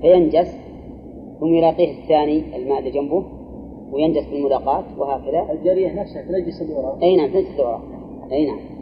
[0.00, 0.56] فينجس
[1.40, 3.24] ثم يلاقيه الثاني الماء اللي جنبه
[3.92, 5.52] وينجس بالملاقاة وهكذا.
[5.52, 7.80] الجارية نفسها تنجس اللي وراء أي نعم تنجس الوراء.
[8.32, 8.77] أي نعم.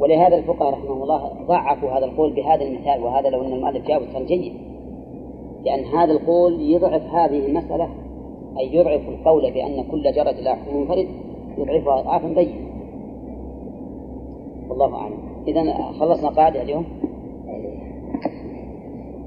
[0.00, 4.26] ولهذا الفقهاء رحمهم الله ضعفوا هذا القول بهذا المثال وهذا لو أن المؤلف جاب مثال
[4.26, 4.52] جيد.
[5.64, 7.88] لأن هذا القول يضعف هذه المسألة
[8.58, 11.08] أي يضعف القول بأن كل جرة لا حكم منفرد
[11.58, 12.54] يضعفها أضعافا بينة
[14.68, 15.18] والله أعلم.
[15.48, 16.84] إذا خلصنا قاعدة اليوم؟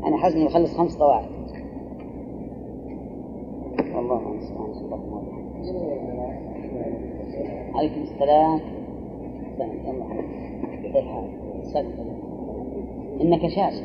[0.06, 1.26] أنا حزن نخلص خمس قواعد.
[3.96, 5.44] والله اللهم وبحمده.
[7.76, 8.73] عليكم السلام.
[11.74, 11.88] سلام
[13.22, 13.84] إنك شاشة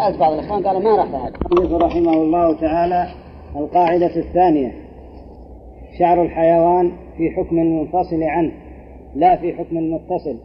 [0.00, 1.08] وسألت بعض الإخوان قالوا ما راح
[1.52, 3.06] المؤلف رحمه الله تعالى
[3.56, 4.72] القاعدة الثانية
[5.98, 8.52] شعر الحيوان في حكم منفصل عنه
[9.14, 10.36] لا في حكم متصل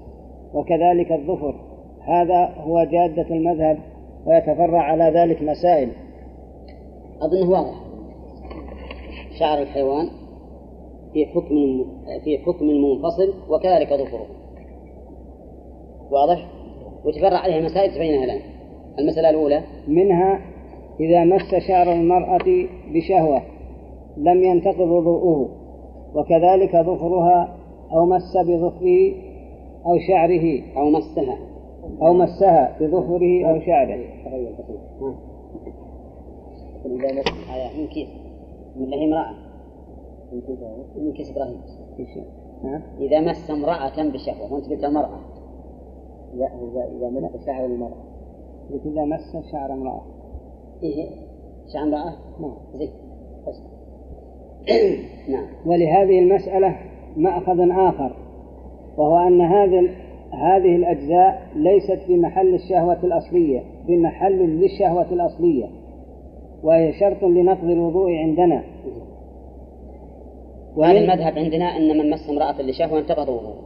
[0.53, 1.55] وكذلك الظفر.
[2.01, 3.77] هذا هو جادة المذهب
[4.25, 5.89] ويتفرع على ذلك مسائل.
[7.21, 7.75] أظنه واضح.
[9.39, 10.09] شعر الحيوان
[11.13, 11.85] في حكم
[12.23, 14.27] في حكم منفصل وكذلك ظفره.
[16.11, 16.45] واضح؟
[17.05, 18.54] وتفرع عليها مسائل تبينها لنا
[18.99, 19.63] المسألة الأولى.
[19.87, 20.39] منها
[20.99, 23.41] إذا مس شعر المرأة بشهوة
[24.17, 25.49] لم ينتقض وضوءه
[26.15, 27.57] وكذلك ظفرها
[27.91, 29.13] أو مس بظفره
[29.85, 30.61] أو شعره.
[30.77, 31.37] أو مسها.
[32.01, 34.05] أو مسها بظفره أو شعره.
[36.85, 37.25] إذا مس
[37.77, 38.07] من كيس
[38.79, 39.33] ولا هي امرأة
[40.97, 41.61] من كيس إبراهيم.
[42.99, 45.19] إذا مس امرأة بشهوة وأنت قلت المرأة
[46.33, 48.14] لا إذا إذا مس شعر المرأة.
[48.71, 50.01] قلت إذا مس شعر امرأة.
[50.83, 51.09] إيه.
[51.73, 52.55] شعر امرأة؟ نعم.
[52.75, 52.89] زين.
[53.47, 53.61] بس.
[55.31, 55.47] نعم.
[55.65, 56.75] ولهذه المسألة
[57.17, 58.15] مأخذ آخر
[58.97, 59.89] وهو أن هذه
[60.33, 65.69] هذه الأجزاء ليست في محل الشهوة الأصلية بمحل للشهوة الأصلية
[66.63, 68.63] وهي شرط لنقض الوضوء عندنا.
[70.75, 73.65] وهذا المذهب عندنا أن من مس امرأة لشهوة انتقض وضوءه.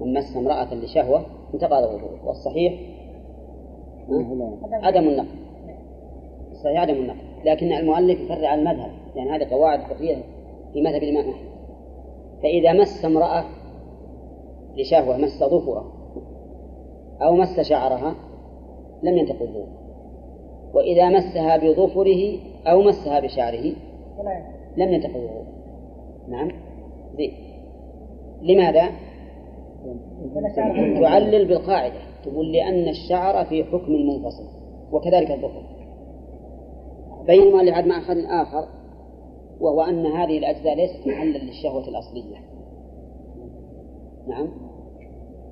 [0.00, 2.26] من مس امرأة لشهوة انتقض وضوءه.
[2.26, 2.93] والصحيح
[4.72, 5.44] عدم النقض
[6.52, 10.16] الصحيح عدم النقض لكن المؤلف يفرع على المذهب لأن هذه قواعد فقهية
[10.72, 11.54] في مذهب الإمام أحمد.
[12.42, 13.44] فإذا مس امرأة
[14.76, 15.92] لشهوة مس ظفره
[17.22, 18.14] أو مس شعرها
[19.02, 19.68] لم ينتقض الوضوء
[20.74, 23.72] وإذا مسها بظفره أو مسها بشعره
[24.76, 25.44] لم ينتقض الوضوء
[26.28, 26.50] نعم؟
[27.16, 27.32] زين
[28.42, 28.88] لماذا؟
[31.00, 32.13] تعلل بالقاعدة.
[32.24, 34.44] تقول لأن الشعر في حكم منفصل
[34.92, 35.62] وكذلك الظفر
[37.26, 38.68] بين المؤلف مع أخذ آخر
[39.60, 42.36] وهو أن هذه الأجزاء ليست محلا للشهوة الأصلية.
[44.28, 44.48] نعم.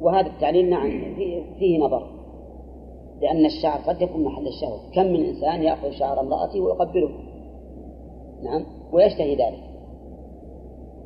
[0.01, 1.15] وهذا التعليل نعم
[1.59, 2.07] فيه نظر.
[3.21, 4.79] لأن الشعر قد يكون محل الشهوة.
[4.95, 7.11] كم من إنسان يأخذ شعر امرأته ويقبله؟
[8.43, 8.65] نعم.
[8.93, 9.63] ويشتهي ذلك.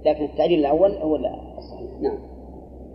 [0.06, 1.16] لكن التعليل الأول هو
[1.58, 1.90] الصحيح.
[2.00, 2.18] نعم.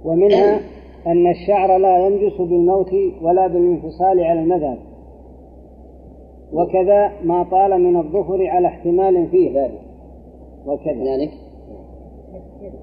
[0.05, 0.61] ومنها
[1.07, 4.77] أن الشعر لا ينجس بالموت ولا بالانفصال على المذهب
[6.53, 9.81] وكذا ما طال من الظفر على احتمال فيه ذلك
[10.65, 11.15] وكذا.
[11.15, 11.31] ذلك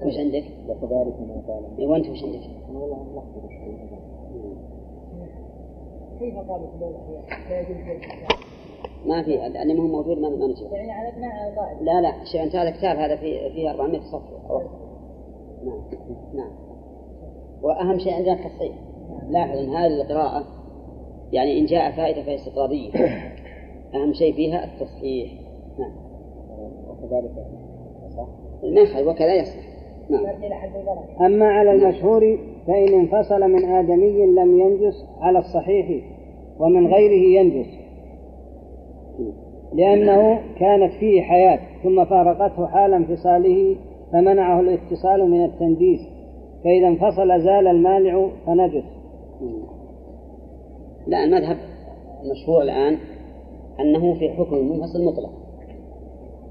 [0.05, 2.39] وش عندك؟ وكذلك ما قال إيه، وأنت وش عندك؟
[6.19, 6.79] كيف قالوا في
[7.49, 7.77] لا يجوز
[9.05, 12.13] ما في لأنه ما هو موجود ما ما نجيب يعني على ابناء القاعدة لا لا
[12.31, 14.49] شوف أنت هذا كتاب هذا فيه فيه 400 صفحة.
[14.49, 14.77] أو أكثر.
[15.65, 15.81] نعم
[16.33, 16.68] نعم.
[17.61, 18.75] وأهم شيء عندنا التصحيح
[19.29, 20.43] لاحظ أن هذه القراءة
[21.31, 22.91] يعني إن جاء فائدة فهي استطرادية
[23.95, 25.31] أهم شيء فيها التصحيح.
[25.79, 25.91] نعم.
[26.89, 27.31] وكذلك
[28.63, 29.69] ما يخالف وكذا يصح.
[30.09, 30.25] نعم.
[31.21, 36.03] أما على المشهور فإن انفصل من آدمي لم ينجس على الصحيح
[36.59, 37.79] ومن غيره ينجس.
[39.73, 43.75] لأنه كانت فيه حياة ثم فارقته حال انفصاله
[44.11, 46.18] فمنعه الاتصال من التنجيس.
[46.63, 48.83] فإذا انفصل زال المانع فنجس.
[51.07, 51.57] لا المذهب
[52.23, 52.97] المشهور الآن
[53.79, 55.31] أنه في حكم المنفصل مطلق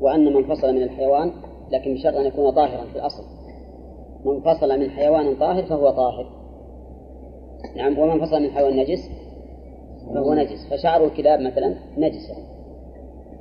[0.01, 1.33] وأن من فصل من الحيوان
[1.73, 3.23] لكن بشرط أن يكون طاهرا في الأصل.
[4.25, 6.27] من فصل من حيوان طاهر فهو طاهر.
[7.77, 9.11] نعم ومن فصل من حيوان نجس
[10.15, 10.71] فهو نجس.
[10.71, 12.33] فشعر الكلاب مثلا نجس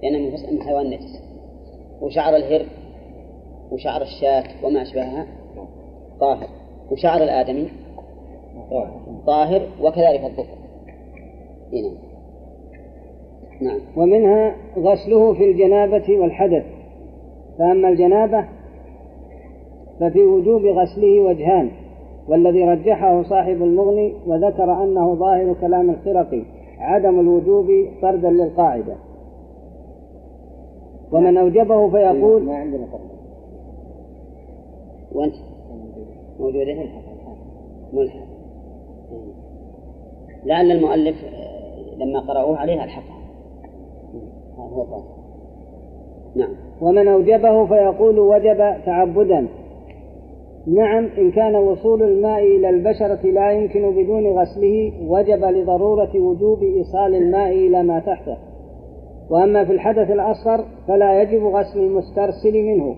[0.04, 1.24] لأنه منفصل من حيوان نجس.
[2.02, 2.66] وشعر الهر
[3.72, 5.28] وشعر الشاة وما أشبهها
[6.20, 6.48] طاهر.
[6.92, 7.68] وشعر الآدمي
[9.28, 9.62] طاهر.
[9.82, 10.58] وكذلك الظفر.
[11.74, 11.92] هنا
[13.62, 13.80] نعم.
[13.98, 16.66] ومنها غسله في الجنابة والحدث.
[17.60, 18.46] فأما الجنابة
[20.00, 21.72] ففي وجوب غسله وجهان
[22.28, 26.42] والذي رجحه صاحب المغني وذكر أنه ظاهر كلام الخرقي
[26.80, 27.68] عدم الوجوب
[28.02, 28.96] فردا للقاعدة.
[31.12, 32.88] ومن أوجبه فيقول ما عندنا
[35.12, 35.36] وأنت؟
[36.40, 36.74] موجودة
[37.94, 38.28] ملحق.
[40.46, 41.16] لعل المؤلف
[41.98, 43.18] لما قرأوه عليها الحقها
[44.58, 44.86] هو
[46.36, 46.56] نعم.
[46.82, 49.48] ومن أوجبه فيقول وجب تعبدا.
[50.68, 57.16] نعم إن كان وصول الماء إلى البشرة لا يمكن بدون غسله وجب لضرورة وجوب إيصال
[57.16, 58.38] الماء إلى ما تحته.
[59.30, 62.96] وأما في الحدث الأصغر فلا يجب غسل المسترسل منه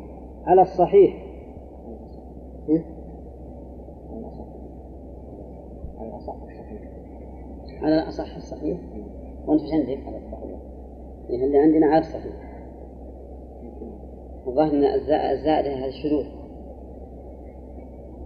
[0.48, 1.29] على الصحيح.
[7.82, 8.78] على الأصح الصحيح.
[9.48, 10.00] وأنت وش عندك؟
[11.30, 12.50] إيه اللي عندنا على الصحيح
[14.48, 16.26] الظاهر أن الزا- الزائدة هذا الشذوذ.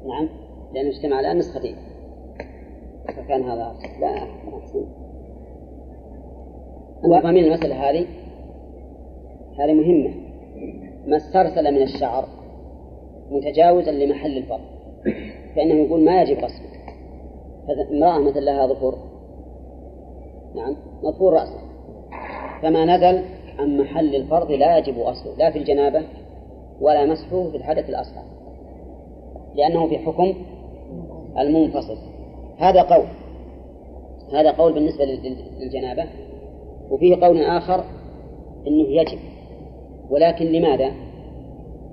[0.08, 0.30] نعم؟
[0.74, 1.76] لأنه اجتمع على نسختين
[3.08, 4.00] فكان هذا أصح.
[4.00, 4.86] لا أحسن.
[7.06, 8.06] أنت فاهمين المسألة هذه
[9.60, 10.14] هذه مهمة.
[11.08, 12.26] ما استرسل من الشعر
[13.32, 14.70] متجاوزا لمحل الفرق.
[15.56, 16.70] فإنه يقول ما يجب غسله.
[17.68, 19.13] فإذا امرأة مثل لها ظفر
[20.56, 21.60] نعم مطهور رأسه.
[22.62, 23.24] فما نزل
[23.60, 26.04] عن محل الفرض لا يجب أصله لا في الجنابة
[26.82, 28.24] ولا مسحه في الحدث الأصغر
[29.56, 30.34] لأنه في حكم
[31.38, 31.98] المنفصل.
[32.58, 33.06] هذا قول.
[34.34, 35.06] هذا قول بالنسبة
[35.60, 36.06] للجنابة.
[36.92, 37.84] وفيه قول آخر
[38.68, 39.20] أنه يجب.
[40.10, 40.92] ولكن لماذا؟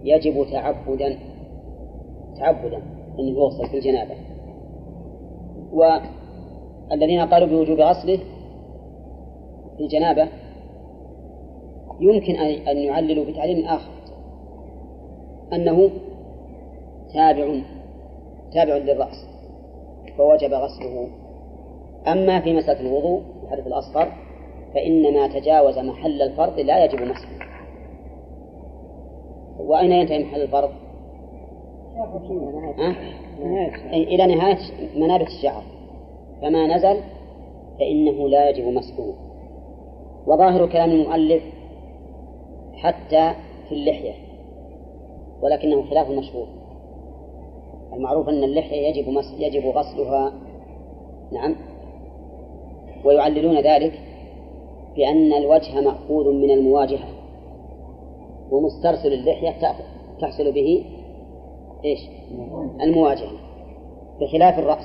[0.04, 1.18] يجب تعبدا
[2.38, 2.82] تعبدا
[3.18, 4.14] أنه يغسل في الجنابة.
[5.72, 8.18] والذين قالوا بوجوب غسله
[9.80, 10.28] الجنابة
[12.00, 12.36] يمكن
[12.68, 13.90] أن يعللوا بتعليل آخر
[15.52, 15.90] أنه
[17.14, 17.60] تابع
[18.52, 19.26] تابع للرأس
[20.18, 21.08] فوجب غسله
[22.06, 24.12] أما في مسألة الوضوء الحدث الأصغر
[24.74, 27.40] فإن ما تجاوز محل الفرض لا يجب مسحه
[29.58, 30.70] وأين ينتهي محل الفرض؟
[32.78, 32.94] أه؟
[33.92, 34.58] إلى نهاية
[34.96, 35.62] منابت الشعر
[36.42, 37.00] فما نزل
[37.78, 39.29] فإنه لا يجب مسحه
[40.26, 41.42] وظاهر كلام المؤلف
[42.74, 43.32] حتى
[43.68, 44.12] في اللحية
[45.42, 46.46] ولكنه خلاف المشهور
[47.92, 49.22] المعروف أن اللحية يجب.
[49.38, 50.32] يجب غسلها
[51.32, 51.56] نعم
[53.04, 54.00] ويعللون ذلك
[54.96, 57.08] بأن الوجه مأخوذ من المواجهة
[58.50, 59.74] ومسترسل اللحية
[60.20, 60.84] تحصل به
[61.84, 62.00] إيش؟
[62.80, 63.32] المواجهة
[64.20, 64.84] بخلاف الرأس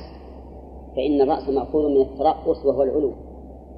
[0.96, 3.12] فإن الرأس مأخوذ من الترأس وهو العلو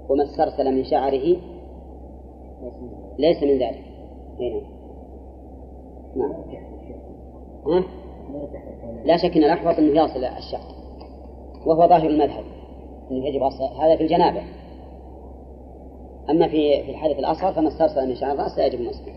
[0.10, 1.38] وما استرسل من شعره
[3.20, 3.84] ليس من ذلك.
[4.40, 4.62] هنا.
[6.16, 6.34] نعم.
[7.68, 7.84] ها؟
[9.06, 10.76] لا شك أن الأحوط أنه يصل الشعر.
[11.66, 12.44] وهو ظاهر المذهب.
[13.12, 13.42] أنه يجب
[13.82, 14.42] هذا في الجنابة.
[16.30, 19.12] أما في في الحدث الأصغر فما استرسل من شعر الرأس لا يجب مسحه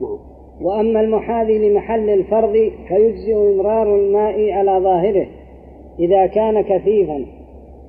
[0.00, 0.18] نعم.
[0.60, 2.52] وأما المحاذي لمحل الفرض
[2.88, 5.26] فيجزئ إمرار الماء على ظاهره
[5.98, 7.26] إذا كان كثيفا.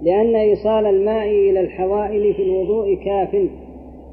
[0.02, 3.50] لأن إيصال الماء إلى الحوائل في الوضوء كاف.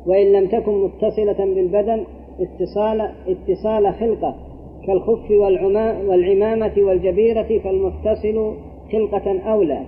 [0.06, 2.04] وإن لم تكن متصلة بالبدن
[2.40, 4.36] اتصال اتصال خلقة
[4.86, 5.30] كالخف
[6.08, 8.54] والعمامة والجبيرة فالمتصل
[8.92, 9.86] خلقة أولى.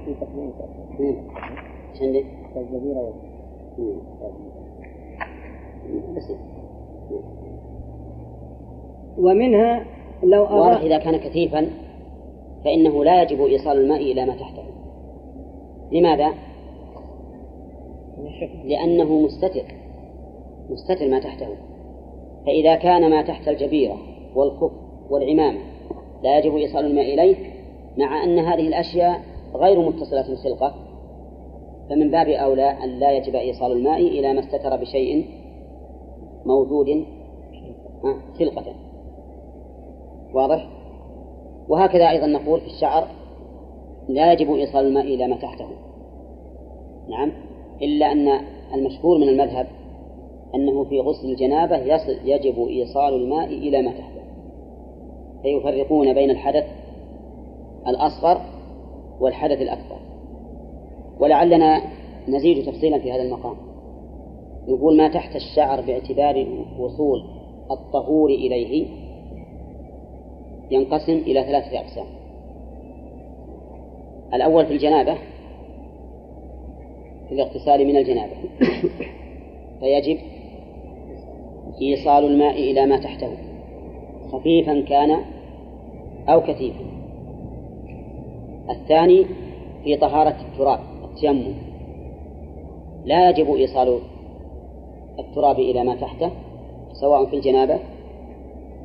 [9.19, 9.85] ومنها
[10.23, 11.67] لو واضح إذا كان كثيفا
[12.65, 14.74] فإنه لا يجب إيصال الماء إلى ما تحته.
[15.93, 16.35] لماذا؟
[18.65, 19.65] لأنه مستتر
[20.71, 21.49] مستتر ما تحته
[22.47, 23.99] فإذا كان ما تحت الجبيرة
[24.35, 24.73] والخف
[25.11, 25.61] والعمامة
[26.23, 27.37] لا يجب إيصال الماء إليه
[27.99, 29.21] مع أن هذه الأشياء
[29.55, 30.75] غير متصلة الخلقة
[31.91, 35.27] فمن باب أولى أن لا يجب إيصال الماء إلى ما استتر بشيء
[36.47, 37.05] موجود
[38.39, 38.75] خلقة
[40.35, 40.69] واضح؟
[41.69, 43.09] وهكذا أيضا نقول في الشعر
[44.09, 45.69] لا يجب إيصال الماء إلى ما تحته.
[47.09, 47.33] نعم.
[47.83, 48.29] إلا أن
[48.75, 49.67] المشهور من المذهب
[50.55, 51.77] أنه في غسل الجنابة
[52.25, 54.23] يجب إيصال الماء إلى ما تحته.
[55.43, 56.65] فيفرقون بين الحدث
[57.89, 58.41] الأصغر
[59.21, 59.99] والحدث الأكبر.
[61.21, 61.83] ولعلنا
[62.29, 63.57] نزيد تفصيلا في هذا المقام.
[64.69, 66.47] نقول ما تحت الشعر باعتبار
[66.79, 67.25] وصول
[67.71, 68.87] الطهور إليه
[70.71, 72.24] ينقسم إلى ثلاثة أقسام.
[74.35, 75.15] الأول في الجنابة
[77.29, 78.33] في الاغتسال من الجنابة.
[79.81, 80.19] فيجب
[81.83, 83.31] إيصال الماء إلى ما تحته
[84.33, 85.25] خفيفا كان
[86.29, 86.85] أو كثيفا.
[88.71, 89.27] الثاني
[89.85, 91.55] في طهارة التراب التيمم.
[93.05, 93.99] لا يجب إيصال
[95.19, 96.31] التراب إلى ما تحته
[96.93, 97.79] سواء في الجنابة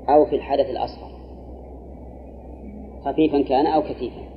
[0.09, 1.09] أو في الحدث الأصغر.
[3.05, 4.28] خفيفا كان أو كثيفا.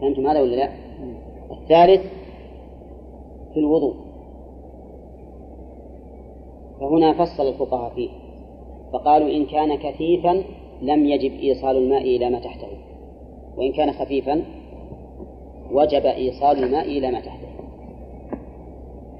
[0.00, 0.70] فهمتم هذا ولا لا؟
[1.50, 2.00] الثالث
[3.54, 3.94] في الوضوء.
[6.80, 8.10] فهنا فصل الفقهاء فيه.
[8.92, 10.42] فقالوا إن كان كثيفا
[10.82, 12.68] لم يجب إيصال الماء إلى ما تحته.
[13.56, 14.42] وإن كان خفيفا
[15.72, 17.48] وجب إيصال الماء إلى ما تحته.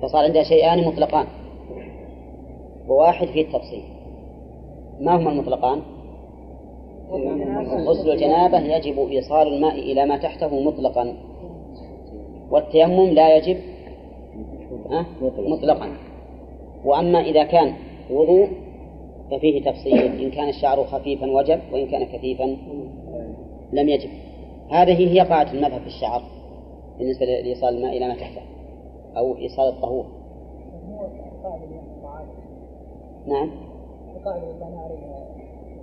[0.03, 1.27] فصار عندها شيئان مطلقان.
[2.89, 3.83] وواحد فيه التفصيل.
[5.01, 5.83] ما هما المطلقان؟
[7.89, 11.15] غسل الجنابة يجب إيصال الماء إلى ما تحته مطلقا.
[12.51, 13.57] والتيمم لا يجب
[15.39, 15.93] مطلقا.
[16.85, 17.75] وأما إذا كان
[18.11, 18.49] وضوء
[19.31, 20.23] ففيه تفصيل.
[20.23, 22.57] إن كان الشعر خفيفا وجب وإن كان كثيفا
[23.73, 24.11] لم يجب.
[24.71, 26.23] هذه هي قاعدة المذهب في الشعر
[26.99, 28.43] بالنسبة لإيصال الماء إلى ما تحته
[29.17, 30.05] أو إيصال الطهور.
[33.27, 33.51] نعم.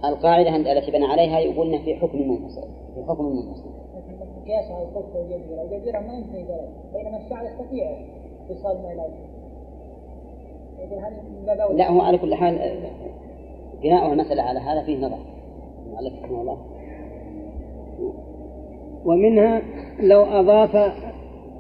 [0.06, 3.78] القاعدة التي بنى عليها يقولنا في حكم منفصل في حكم منفصل
[4.48, 7.98] قياس على القدس والجزيرة، الجزيرة ما ينتهي ذلك، بينما الشعر يستطيع
[8.50, 8.90] ايصال ما
[11.64, 11.78] أولى.
[11.78, 12.92] لا هو على كل حال آه،
[13.84, 15.18] بناء المسألة على هذا فيه نظر.
[15.86, 16.58] المؤلف رحمه الله.
[19.06, 19.62] ومنها
[20.00, 20.94] لو أضاف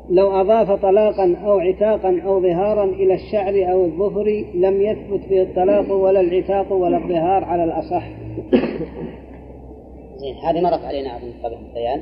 [0.09, 5.91] لو أضاف طلاقا أو عتاقا أو ظهارا إلى الشعر أو الظفر لم يثبت فيه الطلاق
[5.91, 8.26] ولا العتاق ولا الظهار على الأصح.
[10.19, 12.01] زين هذه مرت علينا أظن قبل البيان.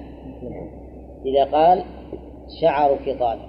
[1.25, 1.83] إذا قال
[2.61, 3.45] شعرك طالق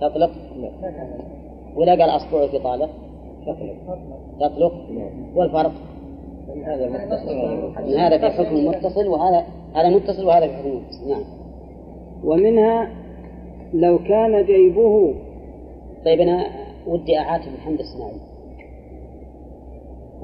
[0.00, 0.30] تطلق؟
[1.76, 2.90] ولا قال أصبعك طالق
[4.40, 4.72] تطلق.
[5.34, 5.72] والفرق؟
[6.66, 6.86] هذا
[7.78, 11.08] أن هذا في حكم متصل وهذا هذا متصل وهذا في حكم متصل.
[11.08, 11.24] نعم.
[12.24, 12.90] ومنها
[13.74, 15.14] لو كان جيبه
[16.04, 16.46] طيب أنا
[16.86, 18.20] ودي أعاتب محمد السناوي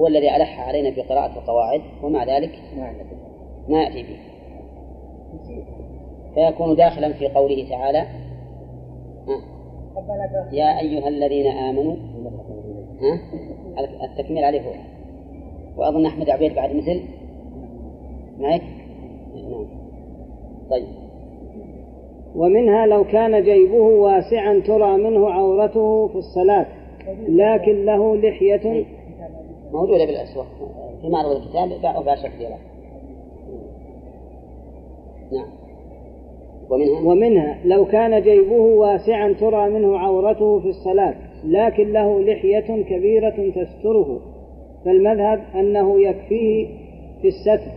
[0.01, 2.59] هو الذي ألح علينا في قراءة القواعد ومع ذلك
[3.69, 4.17] ما يأتي به.
[6.35, 8.05] فيكون داخلا في قوله تعالى
[10.51, 11.95] يا أيها الذين آمنوا
[13.01, 13.19] ها؟
[14.11, 14.73] التكميل عليه هو.
[15.77, 17.01] وأظن أحمد عبيد بعد مثل
[18.39, 18.61] معك؟
[19.35, 19.67] نعم.
[20.69, 20.87] طيب.
[22.35, 26.65] ومنها لو كان جيبه واسعا ترى منه عورته في الصلاة
[27.27, 28.85] لكن له لحية
[29.73, 30.47] موجودة بالأسواق.
[31.01, 32.57] في معرض الكتاب باعوا شكل يرى.
[35.31, 35.47] نعم.
[36.69, 43.51] ومنها ومنها لو كان جيبه واسعا ترى منه عورته في الصلاة لكن له لحية كبيرة
[43.55, 44.21] تستره.
[44.85, 46.67] فالمذهب أنه يكفيه
[47.21, 47.71] في الستر.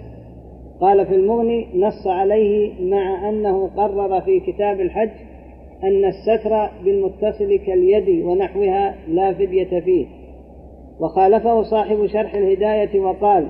[0.80, 5.10] قال في المغني نص عليه مع أنه قرر في كتاب الحج
[5.84, 10.06] أن الستر بالمتصل كاليد ونحوها لا فدية فيه.
[11.00, 13.48] وخالفه صاحب شرح الهداية وقال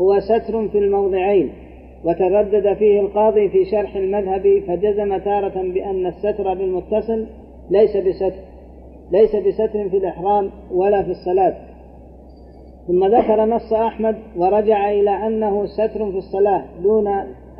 [0.00, 1.52] هو ستر في الموضعين
[2.04, 7.26] وتردد فيه القاضي في شرح المذهب فجزم تارة بأن الستر بالمتصل
[7.70, 8.32] ليس بستر
[9.12, 11.54] ليس بستر في الإحرام ولا في الصلاة.
[12.86, 17.08] ثم ذكر نص أحمد ورجع إلى أنه ستر في الصلاة دون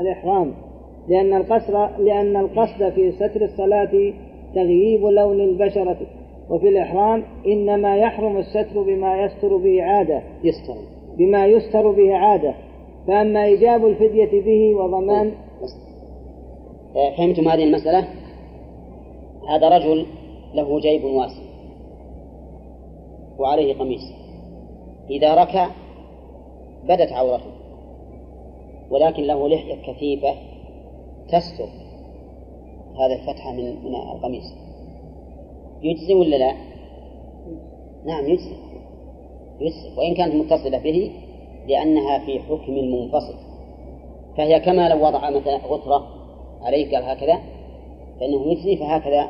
[0.01, 0.53] الإحرام
[1.09, 4.13] لأن القصر لأن القصد في ستر الصلاة
[4.55, 5.97] تغييب لون البشرة.
[6.53, 10.75] وفي الإحرام إنما يحرم الستر بما يستر به عادة يستر
[11.19, 12.55] بما يستر به عادة.
[13.07, 15.33] فأما إيجاب الفدية به وضمان
[16.95, 18.09] فهمتم هذه المسألة؟
[19.49, 20.07] هذا رجل
[20.55, 21.43] له جيب واسع
[23.39, 24.13] وعليه قميص.
[25.11, 25.69] إذا ركع
[26.85, 27.53] بدت عورته
[28.91, 30.35] ولكن له لحية كثيفة
[31.29, 31.69] تستر
[32.99, 34.72] هذا الفتحة من من القميص.
[35.83, 36.53] يجزي ولا لا؟
[38.07, 38.57] نعم يجزي
[39.61, 41.11] يجزي وإن كانت متصلة به
[41.69, 43.35] لأنها في حكم منفصل
[44.37, 46.07] فهي كما لو وضع مثلا غترة
[46.63, 47.39] عليه قال هكذا
[48.21, 49.29] فإنه يجزي فهكذا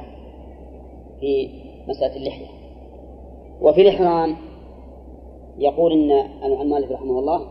[1.21, 1.49] في
[1.89, 2.47] مسألة اللحية.
[3.61, 4.37] وفي الإحرام
[5.59, 7.47] يقول إن عن مالك رحمه الله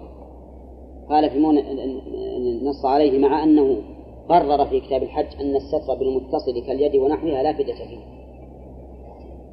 [1.09, 1.39] قال في
[2.63, 3.77] نص عليه مع أنه
[4.29, 8.20] قرر في كتاب الحج أن الستر بالمتصل كاليد ونحوها لا فدية فيه.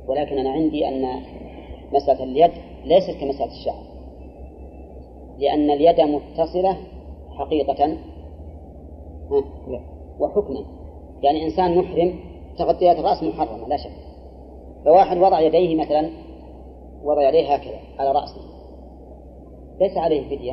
[0.08, 1.22] ولكن أنا عندي أن
[1.92, 2.50] مسألة اليد
[2.84, 3.82] ليست كمسألة الشعر.
[5.38, 6.76] لأن اليد متصلة
[7.38, 7.96] حقيقة.
[10.20, 10.64] وحكما.
[11.22, 12.20] يعني إنسان محرم
[12.58, 13.90] تغطية الرأس محرمة لا شك.
[14.84, 16.10] فواحد وضع يديه مثلا
[17.04, 18.40] وضع يديه هكذا على رأسه.
[19.80, 20.52] ليس عليه فدية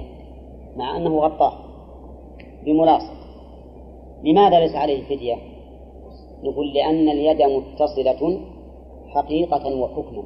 [0.76, 1.54] مع أنه غطاه
[2.66, 3.16] بملاصق.
[4.24, 5.36] لماذا ليس عليه فدية؟
[6.44, 8.40] نقول لأن اليد متصلة
[9.16, 10.24] حقيقة وحكما.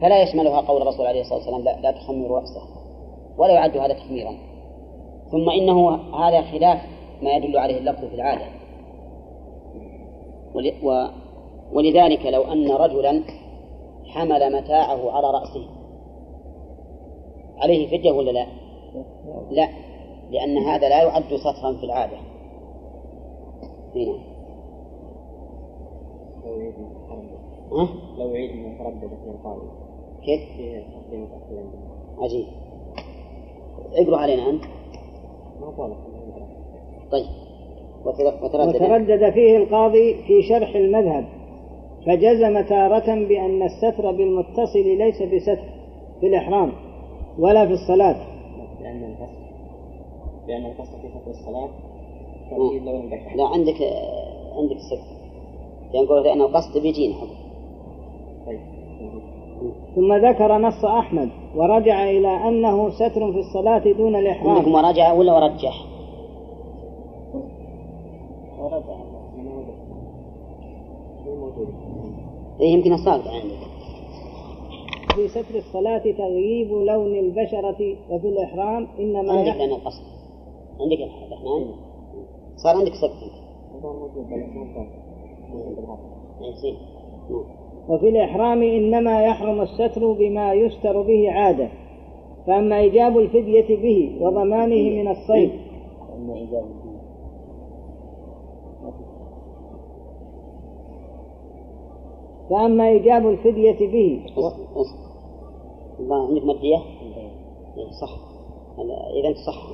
[0.00, 2.62] فلا يشملها قول الرسول عليه الصلاة والسلام لا, لا تخمر رأسه
[3.38, 4.36] ولا يعد هذا تخميرا.
[5.30, 6.78] ثم إنه هذا خلاف
[7.22, 8.44] ما يدل عليه اللفظ في العادة.
[11.72, 13.22] ولذلك لو أن رجلا
[14.06, 15.66] حمل متاعه على رأسه
[17.58, 18.46] عليه فدية ولا لا؟
[19.50, 19.68] لا
[20.30, 22.16] لأن هذا لا يعد سطرا في العادة.
[23.96, 24.35] هنا.
[26.46, 27.38] لو يعيد المتردد
[27.72, 27.88] ها؟
[28.18, 29.68] لو المتردد في القاضي
[30.24, 30.40] كيف؟
[32.18, 32.46] عجيب.
[33.92, 34.64] اقرأ علينا أنت.
[35.60, 35.96] ما طالب.
[37.12, 37.26] طيب.
[38.04, 38.74] وتر- وتردد.
[38.76, 41.24] وتردد فيه القاضي في شرح المذهب.
[42.06, 45.58] فجزم تارة بأن الستر بالمتصل ليس بستر
[46.20, 46.72] في الإحرام
[47.38, 48.16] ولا في الصلاة.
[48.80, 49.46] لأن القصد
[50.48, 51.68] لأن القصد في فترة الصلاة.
[53.36, 53.76] لا عندك
[54.56, 55.15] عندك السكت
[55.94, 57.14] ينقول لأن القصد بيجينا
[59.94, 64.56] ثم ذكر نص أحمد ورجع إلى أنه ستر في الصلاة دون الإحرام.
[64.56, 65.74] عندكم رجع ولا ورجح؟
[72.60, 73.76] إيه يمكن الصادق عندك يعني.
[75.14, 80.02] في ستر الصلاة تغييب لون البشرة وفي الإحرام إنما عندك أنا القصد.
[80.80, 81.66] عندك الحمد
[82.56, 83.32] صار عندك سكت
[87.88, 91.68] وفي الإحرام إنما يحرم الستر بما يستر به عادة
[92.46, 95.50] فأما إيجاب الفدية به وضمانه من الصيد.
[102.50, 104.26] فأما إيجاب الفدية به.
[105.98, 106.44] الله عندك
[108.00, 108.18] صح.
[109.18, 109.66] إذا صح.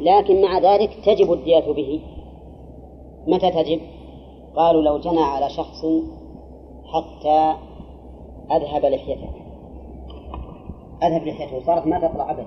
[0.00, 2.00] لكن مع ذلك تجب الدية به.
[3.26, 3.80] متى تجب؟
[4.56, 5.84] قالوا لو جنى على شخص
[6.84, 7.54] حتى
[8.50, 9.30] أذهب لحيته.
[11.02, 12.46] أذهب لحيته صارت ما تطلع أبدا.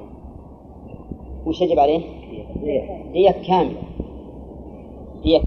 [1.45, 2.01] وش يجب عليه؟
[3.13, 3.81] دية كاملة.
[5.23, 5.41] دية.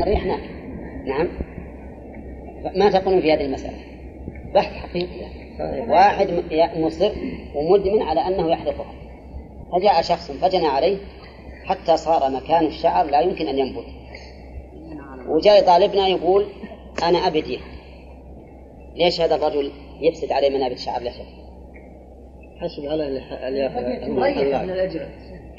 [0.00, 0.40] الريح هناك
[1.06, 1.28] نعم.
[2.76, 3.91] ما تقولون في هذه المسألة.
[4.54, 5.26] بحث حقيقي
[5.88, 6.28] واحد
[6.76, 7.12] مصر
[7.54, 8.92] ومدمن على أنه يحدثها
[9.72, 10.98] فجاء شخص فجنى عليه
[11.64, 13.84] حتى صار مكان الشعر لا يمكن أن ينبت.
[15.28, 16.46] وجاء طالبنا يقول
[17.02, 17.58] أنا أبدي.
[18.96, 21.42] ليش هذا الرجل يفسد عليه منابت شعر لحيته
[22.60, 23.82] حسب على اللي يأخذ
[24.20, 25.08] ضيق من الأجر.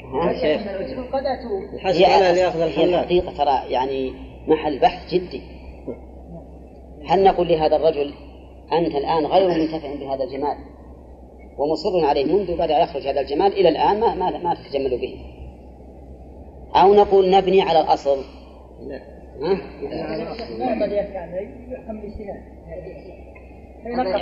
[0.04, 0.28] ها؟
[1.12, 4.12] قد أتوا حسب هي على اللي يأخذ هي الحلاق الحقيقة ترى يعني
[4.46, 5.42] محل بحث جدي.
[7.06, 8.14] هل نقول لهذا الرجل
[8.72, 10.56] أنت الآن غير منتفع بهذا الجمال
[11.58, 15.16] ومصر عليه منذ بدأ يخرج هذا الجمال إلى الآن ما ما, ما تتجمل به.
[16.74, 18.24] أو نقول نبني على الأصل.
[19.40, 19.60] ها؟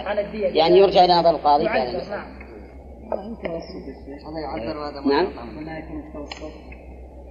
[0.09, 1.65] عن الدية يعني يرجع إلى نظر القاضي.
[1.65, 1.77] نعم.
[4.27, 5.27] هذا يعذر وهذا نعم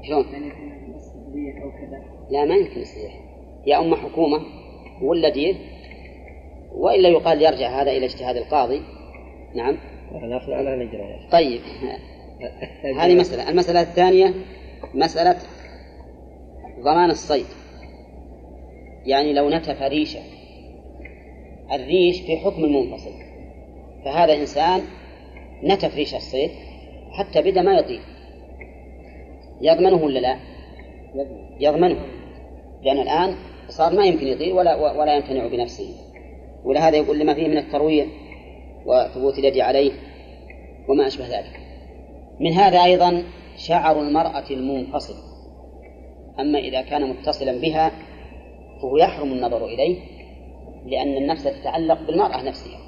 [0.03, 2.01] شلون؟ يعني يكون مسؤولية أو كذا.
[2.29, 3.13] لا ما يمكن يصيح
[3.65, 4.41] يا أما حكومة
[5.01, 5.55] ولا دية
[6.75, 8.81] وإلا يقال يرجع هذا إلى اجتهاد القاضي.
[9.55, 9.77] نعم.
[10.11, 11.61] ناخذ على الإجراء طيب.
[12.99, 13.49] هذه مسألة.
[13.49, 14.33] المسألة الثانية
[14.93, 15.35] مسألة
[16.79, 17.45] ضمان الصيد.
[19.05, 20.19] يعني لو نتف ريشة.
[21.71, 23.11] الريش في حكم المنفصل.
[24.05, 24.81] فهذا إنسان
[25.63, 26.51] نتف ريش الصيد
[27.11, 28.01] حتى بدا ما يطير.
[29.61, 30.37] يضمنه ولا لا؟
[31.59, 32.05] يضمنه.
[32.83, 33.35] لأن الآن
[33.69, 36.10] صار ما يمكن يطير ولا ولا يمتنع بنفسه.
[36.63, 38.05] ولهذا يقول لما فيه من الترويع
[38.85, 39.91] وثبوت اليد عليه
[40.87, 41.59] وما أشبه ذلك.
[42.39, 43.23] من هذا أيضا
[43.57, 45.15] شعر المرأة المنفصل.
[46.39, 47.91] أما إذا كان متصلا بها
[48.81, 49.99] فهو يحرم النظر إليه
[50.85, 52.79] لأن النفس تتعلق بالمرأة نفسها.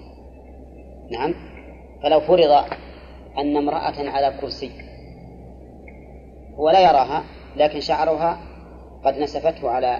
[1.11, 1.33] نعم؟
[2.03, 2.65] فلو فرض
[3.37, 4.71] أن امرأة على كرسي
[6.57, 7.23] ولا يراها
[7.55, 8.39] لكن شعرها
[9.05, 9.99] قد نسفته على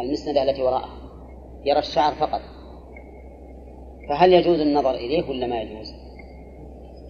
[0.00, 1.03] المسندة التي وراءها.
[1.64, 2.40] يرى الشعر فقط.
[4.08, 5.94] فهل يجوز النظر إليه ولا ما يجوز؟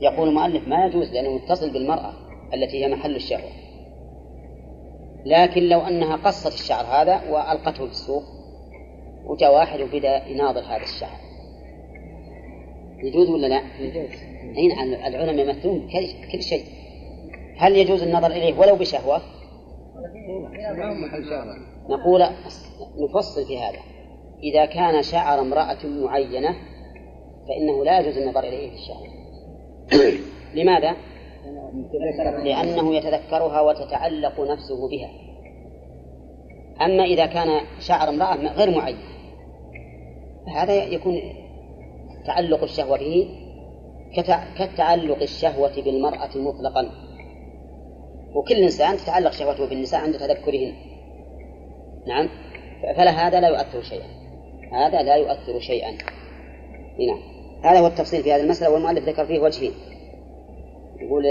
[0.00, 2.12] يقول المؤلف ما يجوز لأنه متصل بالمرأة
[2.54, 3.50] التي هي محل الشهوة.
[5.26, 8.22] لكن لو أنها قصت الشعر هذا وألقته في السوق
[9.26, 11.18] وجاء واحد وبدأ يناظر هذا الشعر.
[12.98, 14.18] يجوز ولا لا؟ يجوز.
[14.56, 16.64] أي نعم العلماء يمثلون كل- كل شيء.
[17.56, 19.20] هل يجوز النظر إليه ولو بشهوة؟
[21.88, 22.22] نقول
[22.98, 23.78] نفصل في هذا.
[24.42, 26.54] إذا كان شعر امرأة معينة
[27.48, 29.06] فإنه لا يجوز النظر إليه في الشهوة
[30.62, 30.96] لماذا؟
[32.44, 35.10] لأنه يتذكرها وتتعلق نفسه بها.
[36.80, 38.96] أما إذا كان شعر امرأة غير معين
[40.46, 41.20] فهذا يكون
[42.26, 43.28] تعلق الشهوة به
[44.16, 46.90] كتع- كتعلق الشهوة بالمرأة مطلقا.
[48.34, 50.74] وكل إنسان تتعلق شهوته بالنساء عند تذكرهن.
[52.06, 52.28] نعم؟
[52.96, 54.23] فلا هذا لا يؤثر شيئا.
[54.72, 55.90] هذا لا يؤثر شيئا.
[56.98, 57.18] نعم
[57.64, 59.72] هذا هو التفصيل في هذه المسألة والمؤلف ذكر فيه وجهين.
[61.00, 61.24] يقول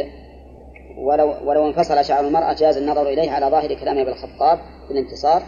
[0.97, 5.43] ولو ولو انفصل شعر المرأة جاز النظر إليه على ظاهر كلام ابن الخطاب في الانتصار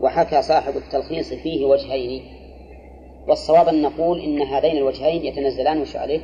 [0.00, 2.22] وحكى صاحب التلخيص فيه وجهين.
[3.28, 6.20] والصواب أن نقول إن هذين الوجهين يتنزلان وش عليه؟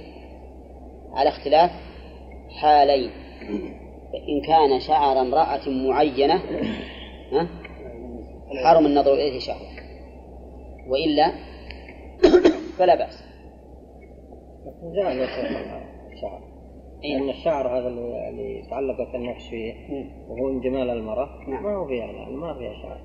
[1.12, 1.70] على اختلاف
[2.60, 3.10] حالين.
[4.28, 6.42] إن كان شعر امرأة معينة
[8.64, 9.71] حرم النظر إليه شهوة
[10.88, 11.32] وإلا
[12.78, 13.24] فلا بأس.
[14.94, 15.12] جاء
[16.12, 16.52] الشعر
[17.04, 17.18] إيه.
[17.18, 19.74] لأن الشعر هذا اللي تعلقت النفس فيه
[20.28, 21.62] وهو من جمال المرأة نعم.
[21.62, 23.00] ما هو فيها ما فيها شعر.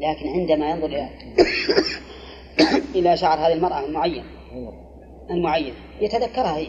[0.00, 1.08] لكن عندما ينظر إلى
[3.00, 4.24] إلى شعر هذه المرأة المعين.
[5.30, 5.74] المعين.
[6.00, 6.66] يتذكرها هي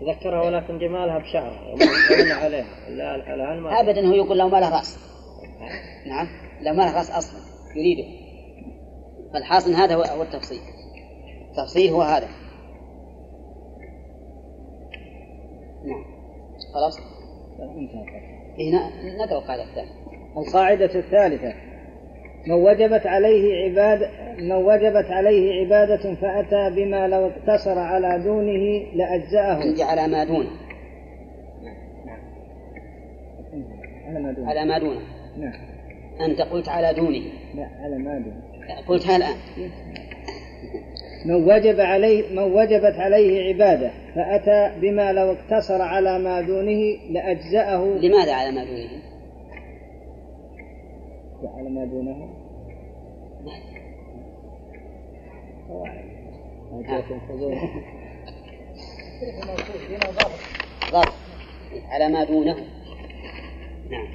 [0.00, 1.74] تذكرها ولكن جمالها بشعرها
[2.44, 2.90] عليها.
[2.90, 4.98] لا الآن ما أبدا هو يقول لو ما له رأس.
[6.06, 6.26] نعم.
[6.62, 7.40] لو ما له رأس أصلا.
[7.76, 8.23] يريده.
[9.34, 10.60] فالحاصل هذا هو التفصيل.
[11.50, 12.28] التفصيل هو هذا.
[15.84, 16.04] نعم.
[16.74, 16.98] خلاص؟
[18.58, 18.90] هنا
[19.24, 19.90] نقرأ القاعدة الثانية.
[20.36, 21.54] القاعدة الثالثة.
[22.46, 29.84] من وجبت عليه عباد من وجبت عليه عبادة فأتى بما لو اقتصر على دونه لأجزأه.
[29.90, 30.50] على ما دونه.
[34.06, 34.50] على ما دونه.
[34.50, 35.00] على ما دونه.
[35.36, 35.52] نعم.
[36.20, 37.22] أنت قلت على دونه.
[37.54, 38.43] لا على ما دونه.
[38.86, 39.36] قلتها الآن
[41.24, 47.84] من وجب عليه من وجبت عليه عبادة فأتى بما لو اقتصر على ما دونه لأجزأه.
[47.84, 49.02] لماذا على ما دونه؟
[51.56, 52.28] على ما دونه؟
[60.92, 61.12] ضبط.
[61.90, 62.56] على ما دونه.
[63.90, 64.06] نعم.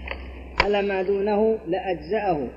[0.64, 2.48] على ما دونه لأجزأه.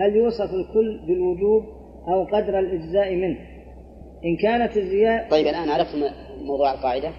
[0.00, 1.64] هل يوصف الكل بالوجوب
[2.08, 3.38] أو قدر الإجزاء منه؟
[4.24, 5.96] إن كانت الزيادة طيب الآن عرفت
[6.42, 7.10] موضوع القاعدة.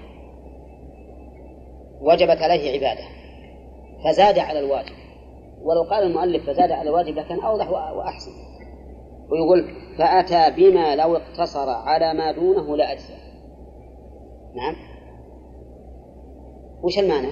[2.01, 3.03] وجبت عليه عبادة.
[4.05, 4.95] فزاد على الواجب.
[5.61, 8.31] ولو قال المؤلف فزاد على الواجب لكان أوضح وأحسن.
[9.31, 9.65] ويقول
[9.97, 13.13] فأتى بما لو اقتصر على ما دونه لأجزى
[14.55, 14.75] نعم.
[16.83, 17.27] وش المعنى؟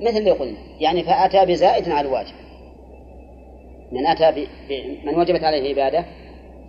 [0.00, 2.43] مثل اللي قلنا يعني فأتى بزائد على الواجب.
[3.94, 4.46] من أتى ب...
[5.06, 6.04] من وجبت عليه عبادة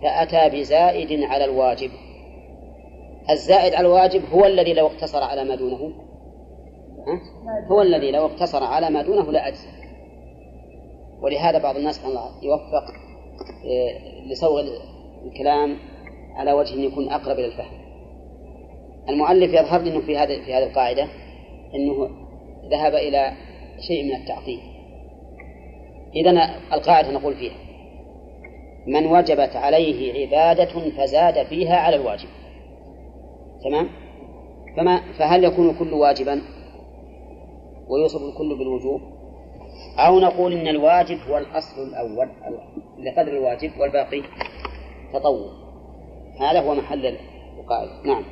[0.02, 1.90] فأتى بزائد على الواجب.
[3.30, 5.92] الزائد على الواجب هو الذي لو اقتصر على ما دونه.
[7.06, 7.20] ها؟
[7.70, 9.68] هو الذي لو اقتصر على ما دونه لأجزى
[11.20, 12.84] ولهذا بعض الناس كان الله يوفق
[13.64, 14.62] آه، لسوغ
[15.26, 15.76] الكلام
[16.34, 17.86] على وجه أن يكون أقرب إلى الفهم.
[19.08, 21.08] المؤلف يظهر لي أنه في هذه في هذه القاعدة
[21.74, 22.10] أنه
[22.70, 23.32] ذهب إلى
[23.88, 24.75] شيء من التعطيل.
[26.16, 26.30] إذا
[26.72, 27.54] القاعدة نقول فيها.
[28.86, 32.28] من وجبت عليه عبادة فزاد فيها على الواجب.
[33.64, 33.88] تمام؟
[34.76, 36.42] فما فهل يكون كل واجبا؟
[37.88, 39.00] ويوصف الكل بالوجوب؟
[39.98, 42.28] أو نقول إن الواجب هو الأصل الأول
[42.98, 44.22] لقدر الواجب والباقي
[45.12, 45.50] تطور
[46.40, 47.16] هذا هو محل
[47.58, 48.02] القاعدة.
[48.04, 48.24] نعم.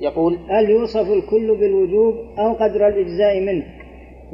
[0.00, 3.79] يقول هل يوصف الكل بالوجوب أو قدر الإجزاء منه؟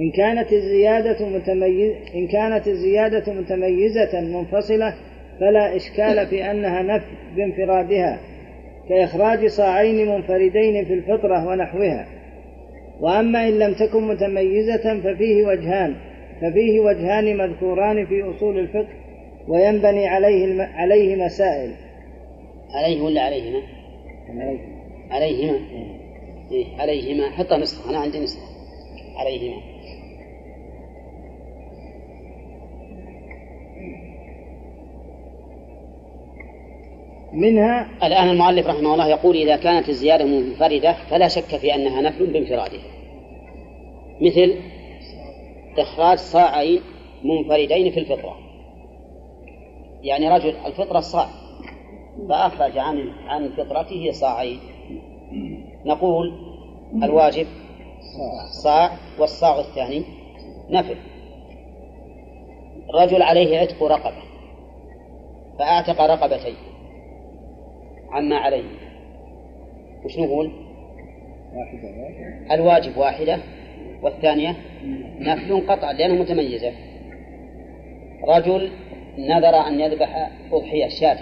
[0.01, 4.95] إن كانت الزيادة متميز إن كانت الزيادة متميزة منفصلة
[5.41, 8.21] فلا إشكال في أنها نفي بانفرادها
[8.89, 12.07] كإخراج صاعين منفردين في الفطرة ونحوها.
[13.01, 15.95] وأما إن لم تكن متميزة ففيه وجهان
[16.41, 18.89] ففيه وجهان مذكوران في أصول الفقه
[19.49, 21.71] وينبني عليه عليه مسائل.
[22.75, 23.63] عليه ولا عليهما؟
[25.11, 25.59] عليهما.
[26.53, 27.31] إيه عليهما.
[27.31, 28.47] حطها نسخة أنا عندي نسخة.
[29.17, 29.76] عليهما.
[37.37, 42.26] منها الآن المؤلف رحمه الله يقول إذا كانت الزيادة منفردة فلا شك في أنها نفل
[42.26, 42.84] بانفرادها.
[44.20, 44.55] مثل
[45.78, 46.80] إخراج صاعين
[47.24, 48.37] منفردين في الفطرة.
[50.03, 51.28] يعني رجل الفطرة الصاع
[52.28, 54.61] فأخرج عن عن فطرته صاعين.
[55.84, 56.32] نقول
[57.03, 57.47] الواجب
[58.62, 60.03] صاع والصاع الثاني
[60.70, 60.97] نفل.
[62.95, 64.22] رجل عليه عتق رقبة
[65.59, 66.76] فأعتق رقبتين.
[68.11, 68.65] عما عليه.
[70.05, 70.53] وش نقول؟
[72.51, 73.39] الواجب واحدة
[74.03, 74.57] والثانية
[75.19, 76.73] نفل قطع لأنها متميزة.
[78.25, 78.71] رجل
[79.19, 81.19] نذر أن يذبح أضحية شاة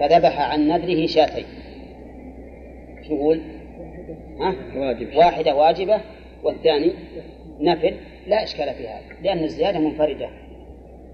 [0.00, 1.44] فذبح عن نذره شاتين.
[3.08, 3.40] شو يقول؟
[4.40, 5.16] ها؟ واجب.
[5.16, 6.00] واحدة واجبة
[6.42, 6.92] والثاني
[7.60, 7.94] نفل.
[8.26, 10.28] لا إشكال في هذا لأن الزيادة منفردة.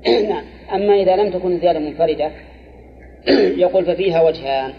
[0.28, 0.44] نعم.
[0.72, 2.30] أما إذا لم تكن الزيادة منفردة
[3.64, 4.72] يقول ففيها وجهان.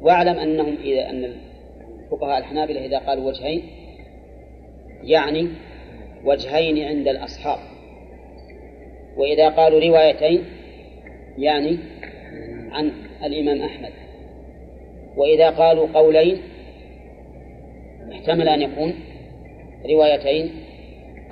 [0.00, 1.34] واعلم أنهم إذا أن
[2.04, 3.62] الفقهاء الحنابلة إذا قالوا وجهين
[5.02, 5.48] يعني
[6.24, 7.58] وجهين عند الأصحاب.
[9.16, 10.44] وإذا قالوا روايتين
[11.38, 11.78] يعني
[12.70, 12.92] عن
[13.24, 13.92] الإمام أحمد.
[15.16, 16.38] وإذا قالوا قولين
[18.12, 18.94] احتمل أن يكون
[19.90, 20.50] روايتين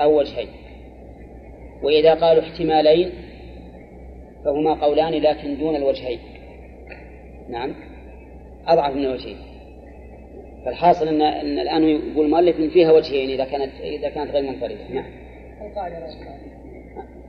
[0.00, 0.48] أو وجهين.
[1.82, 3.10] وإذا قالوا احتمالين
[4.44, 6.18] فهما قولان لكن دون الوجهين.
[7.48, 7.74] نعم.
[8.66, 9.36] أضعف من الوجهين.
[10.64, 14.88] فالحاصل أن, أن الآن يقول المؤلف إن فيها وجهين إذا كانت إذا كانت غير منفردة.
[14.90, 15.10] نعم.
[15.60, 15.96] القاعدة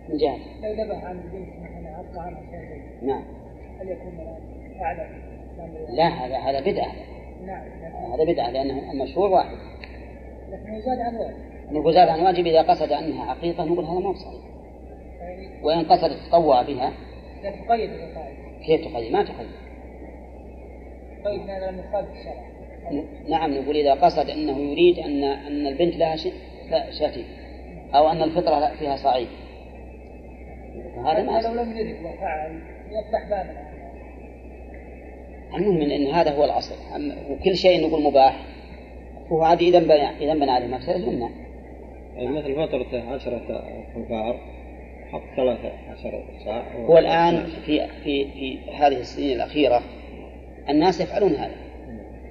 [0.10, 0.38] من جهة.
[0.64, 2.42] لو ذبح عن بنت مثلا أبقى عنها
[3.02, 3.24] نعم.
[3.82, 4.20] هل يكون
[4.82, 5.08] أعلى
[5.90, 6.94] لا هذا هذا بدعة.
[7.46, 7.64] نعم.
[8.14, 9.58] هذا بدعة لأن المشروع واحد.
[10.52, 11.54] لكنه زاد عن واجب.
[11.72, 14.53] نقول زاد عن واجب إذا قصد أنها حقيقة نقول هذا ما هو صحيح يعني
[15.64, 16.94] وإن قصد التطوع بها.
[17.44, 17.90] تقيد
[18.66, 19.48] كيف تقيد؟ ما تقيد.
[21.24, 22.44] تقيد هذا يخالف الشرع.
[23.30, 26.28] نعم نقول إذا قصد أنه يريد أن أن البنت لها ش-
[26.70, 27.26] لا شتي
[27.96, 29.28] أو أن الفطرة فيها صعيد.
[30.96, 31.54] فهذا ما لو.
[31.64, 33.74] لم يرد وفعل يفتح بابا
[35.58, 36.76] المهم إن هذا هو الأصل.
[37.30, 38.46] وكل شيء نقول مباح.
[39.32, 41.30] هو عادي إذا بنى إذا بنى عليه مفسدة يمنع.
[42.16, 43.64] يعني مثل فترة عشرة
[43.96, 44.40] أنفار
[45.36, 49.82] ثلاثة عشر ساعة هو الآن في في في هذه السنين الأخيرة
[50.70, 51.56] الناس يفعلون هذا.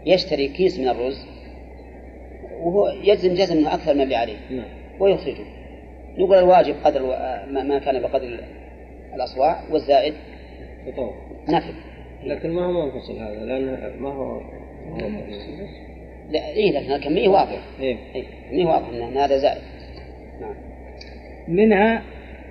[0.07, 1.27] يشتري كيس من الرز
[2.61, 4.37] وهو يجزم جزم إنه أكثر من اللي عليه.
[4.51, 4.69] نعم.
[5.01, 5.45] ويخرجه.
[6.19, 7.03] نقول الواجب قدر
[7.51, 8.39] ما كان بقدر
[9.15, 10.15] الاصواع والزائد
[11.49, 11.75] نفل
[12.25, 14.41] لكن ما هو منفصل هذا؟ لأنه ما هو
[16.31, 17.97] لا إيه لكن الكمية واضح إيه.
[18.15, 19.63] إيه الكمية واضح ان هذا زائد؟
[20.41, 20.55] نعم.
[21.49, 22.03] منها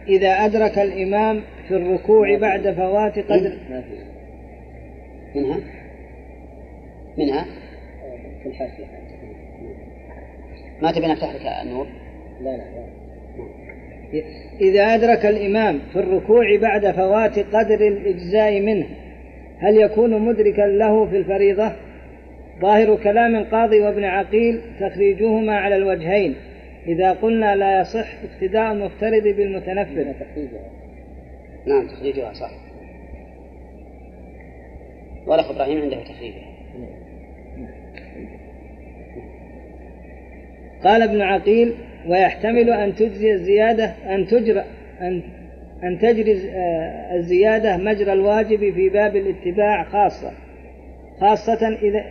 [0.07, 3.57] إذا أدرك الإمام في الركوع بعد فوات قدر.
[5.35, 5.59] منها؟
[7.17, 7.45] منها؟
[8.43, 8.85] في الحاشية
[10.81, 11.87] ما تبي نفتح لك النور؟
[12.41, 13.01] لا لا لا.
[14.61, 18.85] إذا أدرك الإمام في الركوع بعد فوات قدر الإجزاء منه
[19.59, 21.71] هل يكون مدركا له في الفريضة؟
[22.61, 26.35] ظاهر كلام القاضي وابن عقيل تخريجهما على الوجهين.
[26.87, 30.13] إذا قلنا لا يصح اقتداء المفترض بالمتنفل
[31.67, 32.51] نعم تخريجها صح.
[35.27, 36.51] والأخ إبراهيم عنده تخريجها
[40.83, 41.73] قال ابن عقيل
[42.07, 44.63] ويحتمل أن تجزي الزيادة أن تجرى
[45.01, 45.23] أن
[45.83, 50.31] أن تجري آه، الزيادة مجرى الواجب في باب الاتباع خاصة.
[51.21, 52.05] خاصة إذا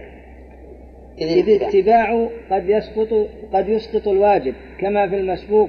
[1.20, 5.68] إذ الاتباع قد يسقط قد يسقط الواجب كما في المسبوق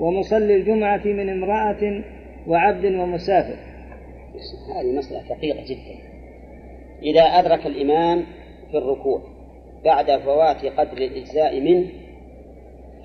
[0.00, 2.02] ومصلي الجمعة من امرأة
[2.46, 3.56] وعبد ومسافر.
[4.76, 5.98] هذه مسألة دقيقة جدا.
[7.02, 8.24] إذا أدرك الإمام
[8.70, 9.22] في الركوع
[9.84, 11.86] بعد فوات قدر الإجزاء منه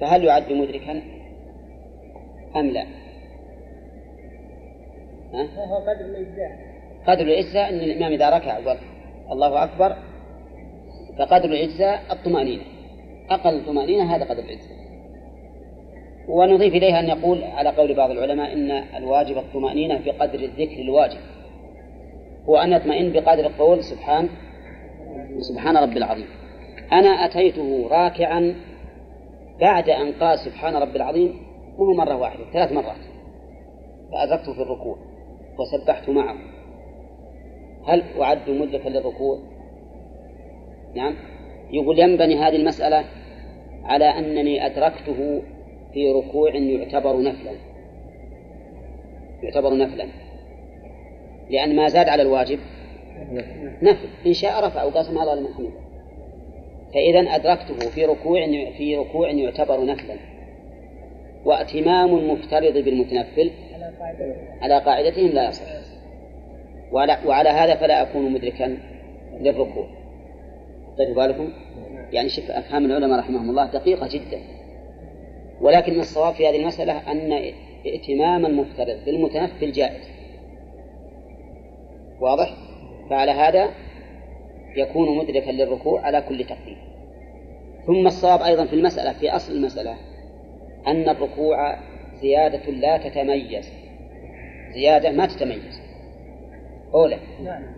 [0.01, 1.01] فهل يعد مدركا؟
[2.55, 2.85] أم لا؟
[5.33, 6.59] ها؟ وهو قدر الإجزاء.
[7.07, 8.77] قدر الإجزاء أن الإمام إذا ركع وقال
[9.31, 10.10] الله أكبر
[11.19, 12.63] فقدر الإجزاء الطمأنينة.
[13.29, 14.81] أقل الطمأنينة هذا قدر الإجزاء
[16.27, 21.19] ونضيف إليها أن يقول على قول بعض العلماء إن الواجب الطمأنينة بقدر الذكر الواجب.
[22.49, 24.29] هو أن يطمئن بقدر القول سبحان
[25.39, 26.27] سبحان رب العظيم.
[26.91, 28.55] أنا أتيته راكعا
[29.59, 31.33] بعد أن قال سبحان رب العظيم
[31.77, 33.01] مو مرة واحدة ثلاث مرات.
[34.11, 34.97] فأدركته في الركوع
[35.59, 36.35] وسبحت معه.
[37.87, 39.39] هل أعد مدركا للركوع؟
[40.95, 41.15] نعم.
[41.71, 43.05] يقول ينبني هذه المسألة
[43.83, 45.41] على أنني أدركته
[45.93, 47.51] في ركوع يعتبر نفلا.
[49.43, 50.07] يعتبر نفلا.
[51.49, 52.59] لأن ما زاد على الواجب
[53.81, 54.07] نفل.
[54.25, 55.81] إن شاء رفع الله لمن حمده
[56.93, 58.45] فإذا أدركته في ركوع
[58.77, 60.15] في ركوع يعتبر نفلا.
[61.45, 63.51] وأتمام المفترض بالمتنفل
[64.61, 65.65] على قاعدتهم لا يصح.
[67.25, 68.77] وعلى هذا فلا أكون مدركا
[69.39, 70.00] للركوع.
[71.05, 71.49] خذوا بالكم
[72.11, 74.41] يعني شوف أفهام العلماء رحمهم الله دقيقة جدا.
[75.61, 77.53] ولكن الصواب في هذه المسألة أن
[77.85, 80.09] ائتمام المفترض بالمتنفل جائز.
[82.19, 82.53] واضح؟
[83.09, 83.69] فعلى هذا
[84.75, 86.77] يكون مدركا للركوع على كل تقدير.
[87.87, 89.95] ثم الصواب أيضا في المسألة في أصل المسألة
[90.87, 91.77] أن الركوع
[92.21, 93.71] زيادة لا تتميز.
[94.73, 95.81] زيادة ما تتميز.
[96.93, 97.17] أولى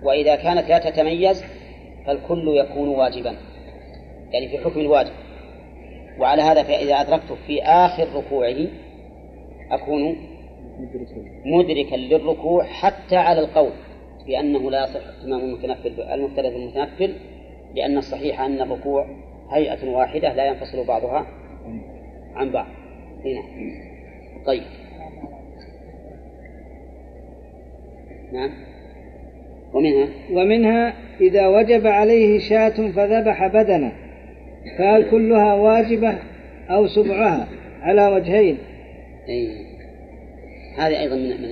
[0.03, 1.43] وإذا كانت لا تتميز
[2.05, 3.35] فالكل يكون واجبا.
[4.31, 5.13] يعني في حكم الواجب.
[6.19, 8.67] وعلى هذا فإذا أدركته في آخر ركوعه
[9.71, 10.15] أكون
[11.45, 13.71] مدركا للركوع حتى على القول
[14.27, 17.15] بأنه لا يصح اتمام المتنفل المفترض المتنفل
[17.75, 19.07] لأن الصحيح أن الركوع
[19.51, 21.27] هيئة واحدة لا ينفصل بعضها
[22.35, 22.67] عن بعض.
[23.25, 23.43] هنا.
[24.45, 24.63] طيب.
[28.33, 28.72] نعم.
[29.73, 33.91] ومنها؟ ومنها إذا وجب عليه شاة فذبح بدنا
[34.77, 36.15] فهل كلها واجبة
[36.69, 37.47] أو سبعها
[37.81, 38.57] على وجهين؟
[39.29, 39.65] أي.
[40.77, 41.49] هذه أيضا من من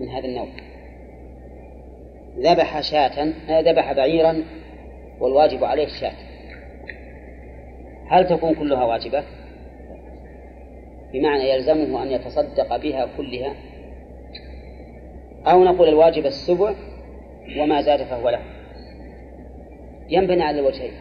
[0.00, 0.46] من هذا النوع.
[2.38, 4.44] ذبح شاة آه، ذبح بعيرا
[5.20, 6.12] والواجب عليه شاة
[8.08, 9.24] هل تكون كلها واجبة؟
[11.12, 13.54] بمعنى يلزمه أن يتصدق بها كلها.
[15.46, 16.74] أو نقول الواجب السبع
[17.58, 18.40] وما زاد فهو له.
[20.08, 20.92] ينبني على الوجهين.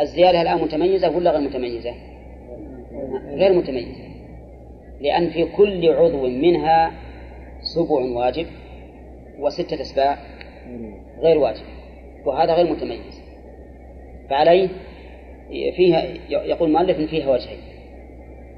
[0.00, 1.94] الزيادة الآن متميزة ولا غير متميزة؟
[3.28, 4.04] غير متميزة.
[5.00, 6.92] لأن في كل عضو منها
[7.74, 8.46] سبع واجب
[9.38, 10.18] وستة أسباع
[11.20, 11.64] غير واجب
[12.24, 13.22] وهذا غير متميز.
[14.30, 14.68] فعليه
[15.76, 17.58] فيها يقول المؤلف إن فيها وجهين.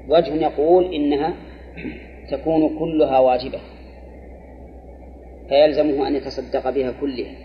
[0.09, 1.33] وجه يقول إنها
[2.31, 3.59] تكون كلها واجبة.
[5.49, 7.35] فيلزمه أن يتصدق بها كلها.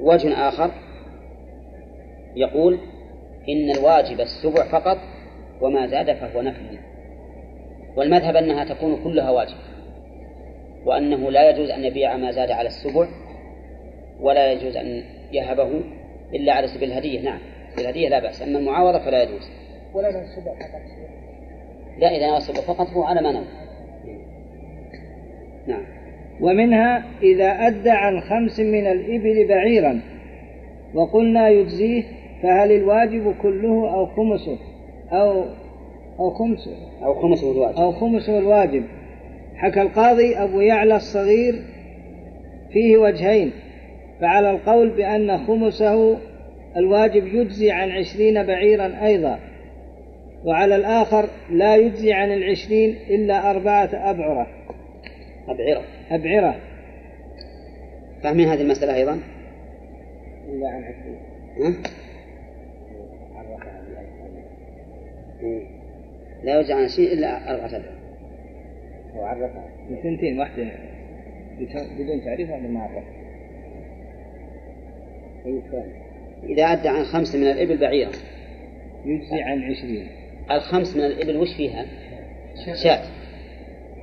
[0.00, 0.70] وجه آخر
[2.36, 2.78] يقول
[3.48, 4.98] إن الواجب السبع فقط
[5.60, 6.78] وما زاد فهو نفل.
[7.96, 9.56] والمذهب أنها تكون كلها واجب
[10.84, 13.08] وأنه لا يجوز أن يبيع ما زاد على السبع
[14.20, 15.80] ولا يجوز أن يهبه
[16.34, 17.20] إلا على سبيل الهدية.
[17.20, 17.40] نعم
[17.78, 19.50] الهدية لا بأس أما المعاوضة فلا يجوز.
[19.94, 20.82] ولا السبع فقط.
[21.98, 23.44] لا إذا السبع فقط هو على ما نوى.
[25.66, 25.97] نعم.
[26.40, 30.00] ومنها إذا أدى عن خمس من الإبل بعيرا
[30.94, 32.02] وقلنا يجزيه
[32.42, 34.58] فهل الواجب كله أو خمسه؟
[35.12, 35.44] أو
[36.18, 36.76] أو خمسه.
[37.04, 37.76] أو خمسه الواجب.
[37.78, 38.84] أو خمسه الواجب.
[39.56, 41.54] حكى القاضي أبو يعلى الصغير
[42.72, 43.50] فيه وجهين
[44.20, 46.18] فعلى القول بأن خمسه
[46.76, 49.38] الواجب يجزي عن عشرين بعيرا أيضا
[50.44, 54.46] وعلى الآخر لا يجزي عن العشرين إلا أربعة أبعرة.
[55.48, 55.84] أبعرة.
[56.10, 56.60] أبعرة.
[58.22, 59.20] فاهمين هذه المسألة أيضا؟
[60.48, 60.84] إلا عن.
[66.44, 67.98] لا يجزي عن عشرين إلا أربعة أبعرة
[69.14, 70.70] هو عرفها بثنتين واحدة.
[71.98, 73.18] بدون تعريف هذا ما عرفها
[76.42, 78.10] إذا أدى عن خمس من الإبل بعيرا
[79.04, 80.08] يجزي عن عشرين.
[80.50, 81.86] الخمس من الإبل وش فيها؟
[82.82, 83.02] شاة.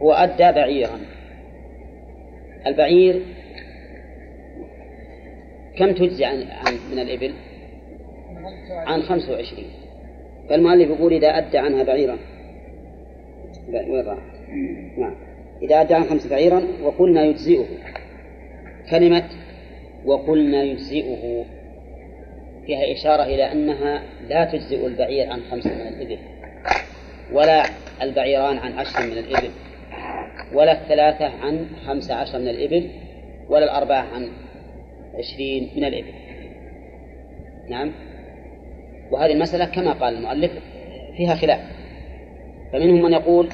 [0.02, 1.00] هو أدى بعيرا.
[2.68, 3.22] البعير
[5.78, 6.38] كم تجزي عن,
[6.91, 7.34] من الإبل؟
[8.70, 9.68] عن خمسة وعشرين.
[10.49, 12.18] فالمؤلف يقول إذا أدى عنها بعيرا.
[13.70, 14.18] وين راح؟
[14.97, 15.16] نعم.
[15.61, 17.66] إذا أدى عن خمس بعيرا وقلنا يجزئه.
[18.89, 19.30] كلمة
[20.05, 21.45] وقلنا يجزئه.
[22.66, 26.18] فيها إشارة إلى أنها لا تجزئ البعير عن خمس من الإبل
[27.34, 27.63] ولا
[28.01, 29.49] البعيران عن عشر من الإبل.
[30.54, 32.90] ولا الثلاثة عن خمس عشر من الإبل
[33.50, 34.30] ولا الأربعة عن
[35.14, 36.14] عشرين من الإبل.
[37.70, 37.92] نعم؟
[39.12, 40.52] وهذه المسألة كما قال المؤلف
[41.18, 41.60] فيها خلاف.
[42.74, 43.50] فمنهم من يقول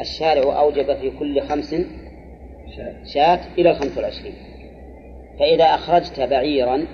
[0.00, 1.74] الشارع أوجب في كل خمس
[3.14, 4.34] شاة إلى الخمس والعشرين.
[5.38, 6.86] فإذا أخرجت بعيرا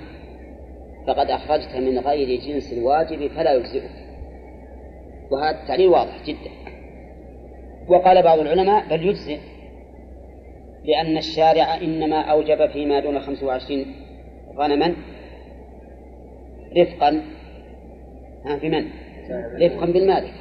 [1.06, 3.90] فقد أخرجت من غير جنس الواجب فلا يجزئك.
[5.30, 6.71] وهذا التعليل واضح جدا.
[7.88, 9.38] وقال بعض العلماء بل يجزئ
[10.84, 13.86] لأن الشارع إنما أوجب فيما دون 25
[14.56, 14.94] غنما
[16.76, 17.22] رفقا.
[18.62, 18.88] بمن؟
[19.60, 20.34] رفقا بالمالك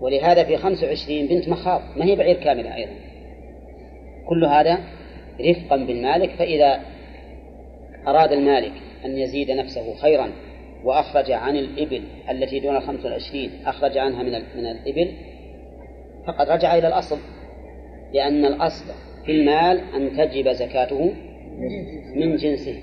[0.00, 2.92] ولهذا في 25 بنت مخاض ما هي بعير كاملة أيضا.
[4.28, 4.78] كل هذا
[5.40, 6.80] رفقا بالمالك فإذا
[8.06, 8.72] أراد المالك
[9.04, 10.30] أن يزيد نفسه خيرا
[10.84, 15.12] وأخرج عن الإبل التي دون الخمس والعشرين أخرج عنها من من الإبل
[16.26, 17.18] فقد رجع إلى الأصل
[18.12, 18.84] لأن الأصل
[19.26, 21.12] في المال أن تجب زكاته
[22.16, 22.82] من جنسه.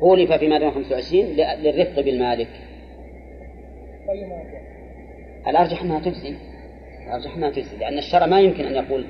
[0.00, 2.48] خولف فيما دون 25 للرفق بالمالك.
[5.46, 6.34] الأرجح أنها تجزي.
[7.06, 9.04] الأرجح أنها تجزي لأن الشرع ما يمكن أن يقول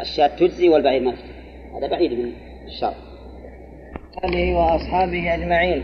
[0.00, 1.32] الشاة تجزي والبعير ما تجزي.
[1.78, 2.32] هذا بعيد من
[2.66, 2.94] الشرع.
[4.24, 5.82] آله وأصحابه أجمعين.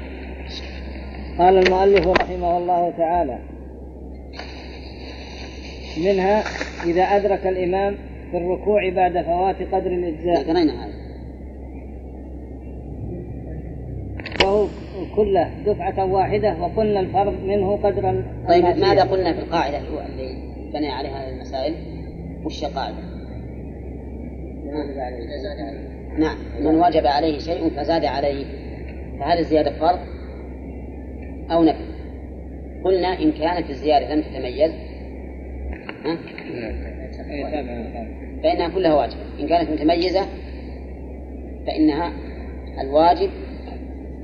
[1.38, 3.38] قال المؤلف رحمه الله تعالى
[5.98, 6.42] منها
[6.84, 7.96] إذا أدرك الإمام
[8.30, 10.50] في الركوع بعد فوات قدر الإجزاء.
[10.50, 10.92] قرينا هذا.
[14.44, 14.66] وهو
[15.16, 21.30] كله دفعة واحدة وقلنا الفرض منه قدر طيب ماذا قلنا في القاعدة اللي بني عليها
[21.30, 21.74] المسائل؟
[22.44, 22.96] وش القاعدة؟
[26.18, 28.44] نعم من وجب عليه شيء فزاد عليه.
[29.20, 29.98] فهذه الزيادة فرض
[31.50, 31.84] أو نفي؟
[32.84, 34.72] قلنا إن كانت الزيادة لم تتميز
[36.04, 36.18] ها؟
[38.42, 40.26] فإنها كلها واجبة إن كانت متميزة
[41.66, 42.12] فإنها
[42.80, 43.30] الواجب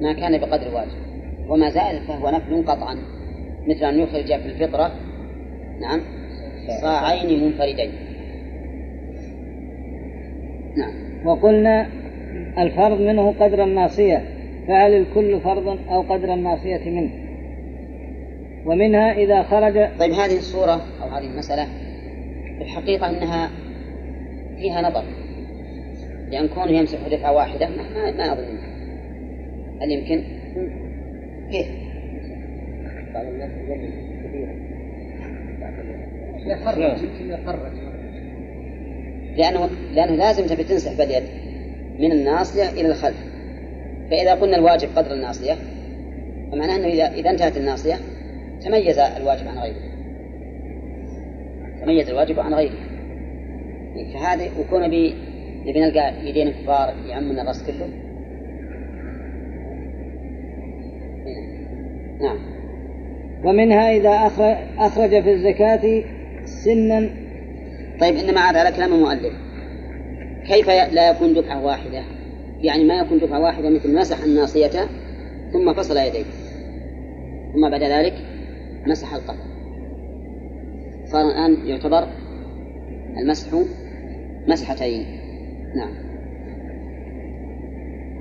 [0.00, 1.04] ما كان بقدر الواجب.
[1.48, 2.96] وما زاد فهو نفل قطعا.
[3.68, 4.92] مثل أن يخرج في الفطرة
[5.80, 6.00] نعم
[6.80, 7.90] صاعين منفردين.
[10.76, 11.26] نعم.
[11.26, 11.86] وقلنا
[12.58, 14.24] الفرض منه قدر الناصية.
[14.68, 17.23] فهل الكل فرض أو قدر الناصية منه؟
[18.66, 21.64] ومنها إذا خرج طيب هذه الصورة أو هذه المسألة
[22.58, 23.50] في الحقيقة أنها
[24.56, 25.04] فيها نظر
[26.30, 28.58] لأن كونه يمسح دفعة واحدة ما, ما, أظن
[29.80, 30.24] هل يمكن؟
[31.50, 31.66] كيف؟
[33.14, 33.50] بعض الناس
[34.24, 34.74] كثيرا.
[36.46, 37.72] يخرج يمكن يخرج
[39.36, 41.22] لأنه لأنه لازم تبي تنسح باليد
[41.98, 43.16] من الناصية إلى الخلف
[44.10, 45.56] فإذا قلنا الواجب قدر الناصية
[46.52, 47.94] فمعناه أنه إذا إذا انتهت الناصية
[48.64, 49.94] تميز الواجب عن غيره.
[51.80, 52.78] تميز الواجب عن غيره.
[54.14, 55.14] فهذا وكون بي
[55.66, 57.88] نبي نلقى يدين كبار يعمون الرأس كله.
[62.20, 62.38] نعم.
[63.44, 66.02] ومنها إذا أخرج, أخرج في الزكاة
[66.44, 67.10] سنا.
[68.00, 69.32] طيب إنما عاد على كلام المؤلف.
[70.46, 72.02] كيف لا يكون دفعة واحدة؟
[72.60, 74.88] يعني ما يكون دفعة واحدة مثل مسح الناصية
[75.52, 76.24] ثم فصل يديه.
[77.54, 78.14] ثم بعد ذلك
[78.86, 79.54] مسح القدم
[81.04, 82.04] صار الآن يعتبر
[83.18, 83.58] المسح
[84.48, 85.06] مسحتين.
[85.76, 85.94] نعم.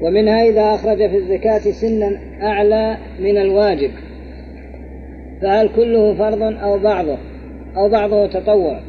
[0.02, 3.92] ومنها إذا أخرج في الزكاة سنا أعلى من الواجب.
[5.42, 7.18] فهل كله فرض أو بعضه؟
[7.78, 8.80] أو بعضه تطوع؟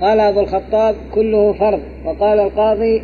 [0.00, 1.80] قال أبو الخطاب كله فرض.
[2.04, 3.02] وقال القاضي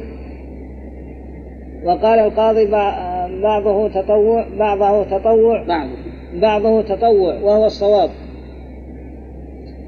[1.85, 5.67] وقال القاضي بع- بعضه تطوع بعضه تطوع.
[5.67, 5.89] بعض
[6.35, 8.11] بعضه تطوع وهو الصواب.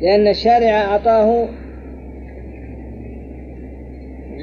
[0.01, 1.49] لأن الشارع أعطاه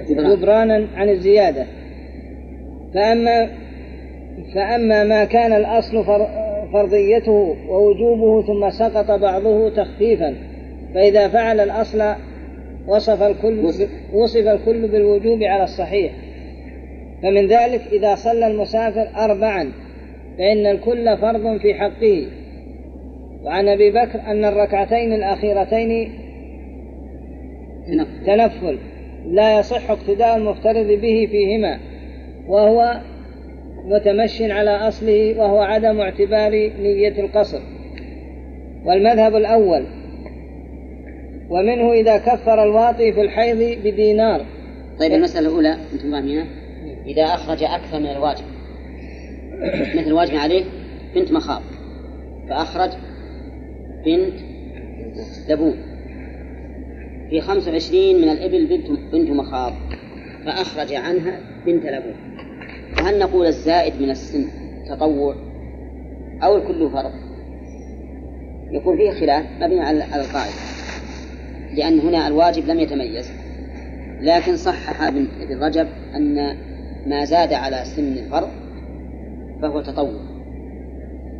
[0.10, 1.66] جبرانا عن الزيادة.
[2.94, 3.50] فأما
[4.56, 6.44] فأما ما كان الأصل فر-
[6.74, 10.36] فرضيته ووجوبه ثم سقط بعضه تخفيفا.
[10.94, 12.04] فإذا فعل الأصل
[12.88, 13.90] وصف الكل وصف.
[14.14, 16.12] وصف الكل بالوجوب على الصحيح.
[17.24, 19.72] فمن ذلك إذا صلى المسافر أربعا.
[20.38, 22.28] فإن الكل فرض في حقه.
[23.44, 26.12] وعن أبي بكر أن الركعتين الأخيرتين
[28.26, 28.78] تنفل.
[29.26, 31.80] لا يصح اقتداء المفترض به فيهما.
[32.48, 33.02] وهو
[33.86, 37.60] متمش على أصله وهو عدم اعتبار نية القصر.
[38.86, 39.86] والمذهب الأول.
[41.50, 44.46] ومنه إذا كفر الواطي في الحيض بدينار.
[45.00, 46.46] طيب المسألة الأولى أنتم فاهمينها؟
[47.06, 48.53] إذا أخرج أكثر من الواجب.
[49.64, 50.64] مثل الواجب عليه
[51.16, 51.62] بنت مخاض.
[52.50, 52.90] فأخرج
[54.06, 54.34] بنت
[55.50, 55.78] لبون
[57.30, 59.74] في خمس وعشرين من الإبل بنت بنت مخاض.
[60.46, 62.16] فأخرج عنها بنت لبون.
[62.98, 64.46] فهل نقول الزائد من السن
[64.90, 65.36] تطوع
[66.44, 67.12] أو الكل فرض؟
[68.72, 70.54] يكون فيه خلاف مبني على القاعدة.
[71.74, 73.32] لأن هنا الواجب لم يتميز.
[74.22, 75.28] لكن صحح ابن
[75.62, 76.58] رجب أن
[77.08, 78.63] ما زاد على سن الفرض
[79.64, 80.20] فهو تطوع.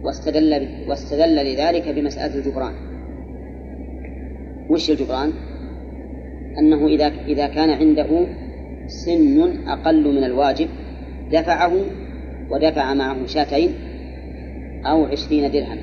[0.04, 2.74] واستدل واستدل لذلك بمسألة الجبران.
[4.70, 5.32] وش الجبران؟
[6.60, 8.26] أنه إذا إذا كان عنده
[8.88, 10.68] سن أقل من الواجب
[11.32, 11.74] دفعه
[12.50, 13.74] ودفع معه شاتين
[14.86, 15.78] أو عشرين درهم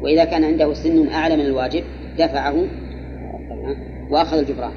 [0.00, 1.84] وإذا كان عنده سن أعلى من الواجب
[2.18, 2.54] دفعه
[4.10, 4.72] وأخذ الجبران.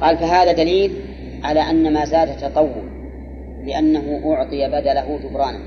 [0.00, 0.92] قال فهذا دليل
[1.42, 2.95] على أن ما زاد تطوع.
[3.66, 5.58] لأنه أعطي بدله جبرانا.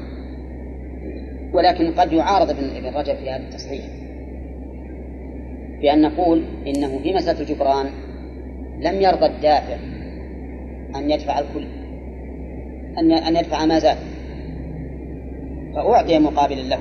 [1.53, 3.85] ولكن قد يعارض ابن رجب في هذا التصحيح.
[5.81, 7.85] بأن نقول إنه في مسألة الجبران
[8.79, 9.75] لم يرضى الدافع
[10.95, 11.67] أن يدفع الكل
[12.97, 13.97] أن أن يدفع ما زاد.
[15.75, 16.79] فأعطي مقابلا له.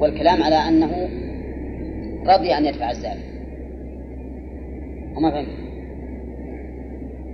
[0.00, 1.08] والكلام على أنه
[2.26, 3.18] رضي أن يدفع الزاد.
[5.16, 5.67] وما فهمت؟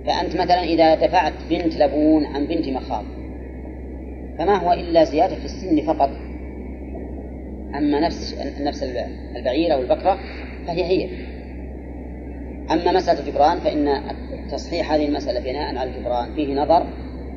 [0.07, 3.05] فأنت مثلا إذا دفعت بنت لبون عن بنت مخاض
[4.37, 6.09] فما هو إلا زيادة في السن فقط.
[7.75, 8.83] أما نفس نفس
[9.35, 10.19] البعير أو البكرة
[10.67, 11.09] فهي هي.
[12.71, 14.01] أما مسألة الجبران فإن
[14.51, 16.85] تصحيح هذه المسألة بناء على الجبران فيه نظر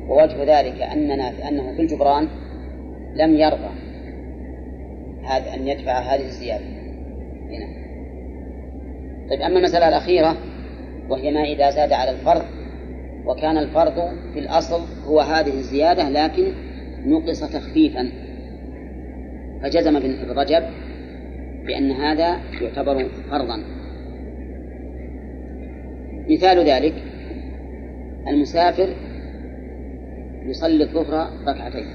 [0.07, 2.27] ووجه ذلك أننا أنه في الجبران
[3.15, 3.69] لم يرضى
[5.23, 6.65] هذا أن يدفع هذه الزيادة.
[7.49, 7.67] هنا.
[9.29, 10.37] طيب أما المسألة الأخيرة
[11.09, 12.58] وهي ما إذا زاد على الفرض
[13.29, 13.93] وكان الفرض
[14.33, 16.53] في الأصل هو هذه الزيادة لكن
[17.05, 18.11] نقص تخفيفا.
[19.61, 20.63] فجزم ابن رجب
[21.65, 23.63] بأن هذا يعتبر فرضا.
[26.29, 26.93] مثال ذلك
[28.27, 28.95] المسافر
[30.45, 31.85] يصلي الظهر ركعتين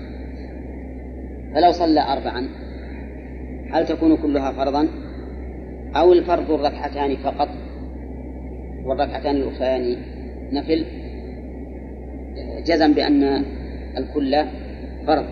[1.55, 2.48] فلو صلى أربعا
[3.70, 4.89] هل تكون كلها فرضا؟
[5.97, 7.48] أو الفرض الركعتان فقط
[8.85, 9.97] والركعتان الأخريان
[10.52, 11.03] نفل؟
[12.66, 13.44] جزم بأن
[13.98, 14.44] الكل
[15.06, 15.24] فرض.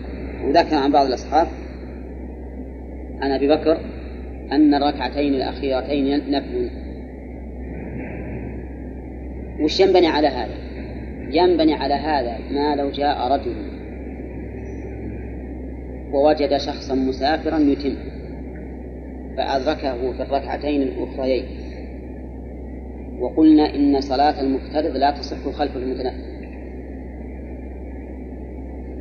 [0.43, 1.47] وذكر عن بعض الأصحاب
[3.21, 3.77] عن أبي بكر
[4.51, 6.69] أن الركعتين الأخيرتين نفل
[9.59, 10.53] وش ينبني على هذا؟
[11.29, 13.55] ينبني على هذا ما لو جاء رجل
[16.11, 17.95] ووجد شخصا مسافرا يتم
[19.37, 21.45] فأدركه في الركعتين الأخريين.
[23.19, 26.32] وقلنا إن صلاة المفترض لا تصح خلف المتنفل.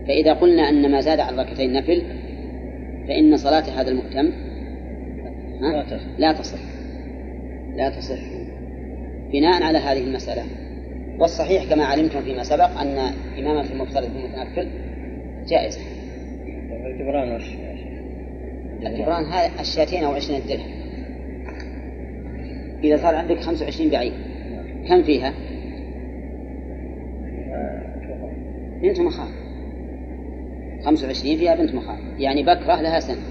[0.07, 2.03] فإذا قلنا أن ما زاد عن ركعتين نفل
[3.09, 4.33] فإن صلاة هذا المؤتم
[6.19, 6.59] لا تصح.
[7.77, 8.21] لا تصح.
[9.33, 10.43] بناء على هذه المسألة.
[11.19, 12.99] والصحيح كما علمتم فيما سبق أن
[13.39, 14.69] إمامة المفترض المتنفل
[15.49, 15.81] جائزة.
[16.87, 17.41] الجبران
[18.87, 20.83] الجبران هذا الشاتين أو عشرين درهم
[22.85, 24.13] إذا صار عندك خمسة وعشرين بعير
[24.89, 25.35] كم فيها؟
[28.85, 29.42] أنتم اخاف
[30.85, 33.23] 25 فيها بنت مخالف يعني بكرة لها سنة.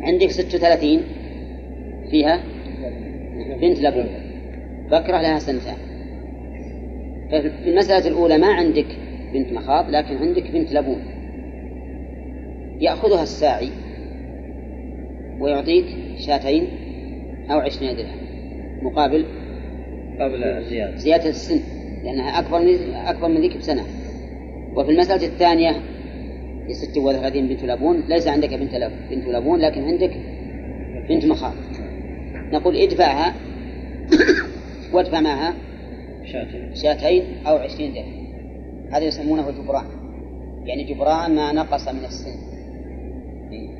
[0.00, 1.02] عندك 36
[2.10, 2.42] فيها
[3.60, 4.08] بنت لبون
[4.90, 5.76] بكرة لها سنتان.
[7.30, 8.86] في المسألة الأولى ما عندك
[9.32, 11.02] بنت مخاض لكن عندك بنت لبون
[12.80, 13.68] يأخذها الساعي
[15.40, 15.84] ويعطيك
[16.18, 16.68] شاتين
[17.50, 18.18] أو عشرين درهم
[18.82, 19.24] مقابل
[20.20, 20.96] قبل زيادة.
[20.96, 21.60] زيادة السن
[22.04, 23.82] لأنها أكبر من أكبر من ذيك بسنة.
[24.74, 25.76] وفي المسألة الثانية
[26.66, 28.92] في ست وثلاثين بنت لبون ليس عندك بنت لب...
[29.10, 30.16] بنت لبون لكن عندك
[31.08, 31.54] بنت مخاض.
[32.52, 33.34] نقول ادفعها
[34.92, 35.54] وادفع معها
[36.24, 36.74] شاتين.
[36.74, 38.26] شاتين أو عشرين درهم.
[38.92, 39.86] هذا يسمونه جبران.
[40.64, 42.52] يعني جبران ما نقص من السن.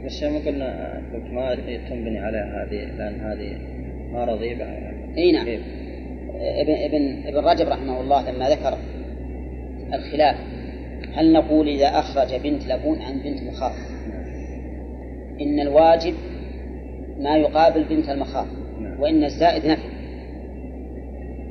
[0.07, 1.03] بس ما قلنا
[1.33, 1.55] ما
[1.89, 3.59] تنبني على هذه لأن هذه
[4.13, 4.65] ما رضيبة.
[5.17, 5.45] إي نعم.
[5.45, 5.61] كيف؟
[6.43, 8.79] ابن ابن ابن رجب رحمه الله لما ذكر
[9.95, 10.37] الخلاف
[11.15, 13.73] هل نقول إذا أخرج بنت لبون عن بنت مخاض
[15.41, 16.15] إن الواجب
[17.19, 18.47] ما يقابل بنت المخاض
[18.81, 19.01] نعم.
[19.01, 19.89] وإن الزائد نفل.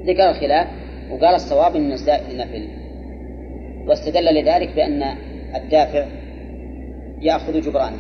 [0.05, 0.67] ذكر الخلاف
[1.11, 2.67] وقال الصواب إن الزائد نفل.
[3.87, 5.03] واستدل لذلك بأن
[5.55, 6.05] الدافع
[7.21, 7.97] يأخذ جبرانه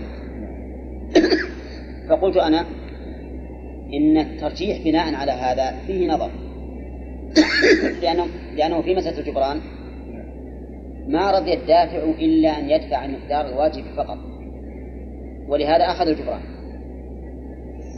[2.09, 2.65] فقلت أنا
[3.93, 6.31] إن الترجيح بناء على هذا فيه نظر.
[8.01, 9.61] لأنه لأنه في مسألة الجبران
[11.07, 14.17] ما رضي الدافع إلا أن يدفع المقدار الواجب فقط.
[15.47, 16.41] ولهذا أخذ الجبران.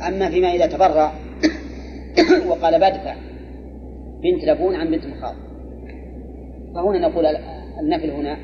[0.08, 1.14] أما فيما إذا تبرع
[2.50, 3.16] وقال بدفع
[4.24, 5.36] بنت لبون عن بنت مخاض.
[6.76, 7.26] فهنا نقول
[7.80, 8.38] النفل هنا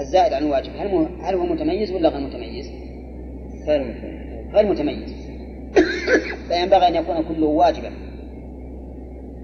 [0.00, 0.70] الزائد عن الواجب.
[0.78, 2.70] هل هل هو متميز ولا غير متميز؟
[3.66, 4.20] غير مثل
[4.54, 5.30] غير متميز.
[6.48, 7.90] فينبغي أن يكون كله واجبا.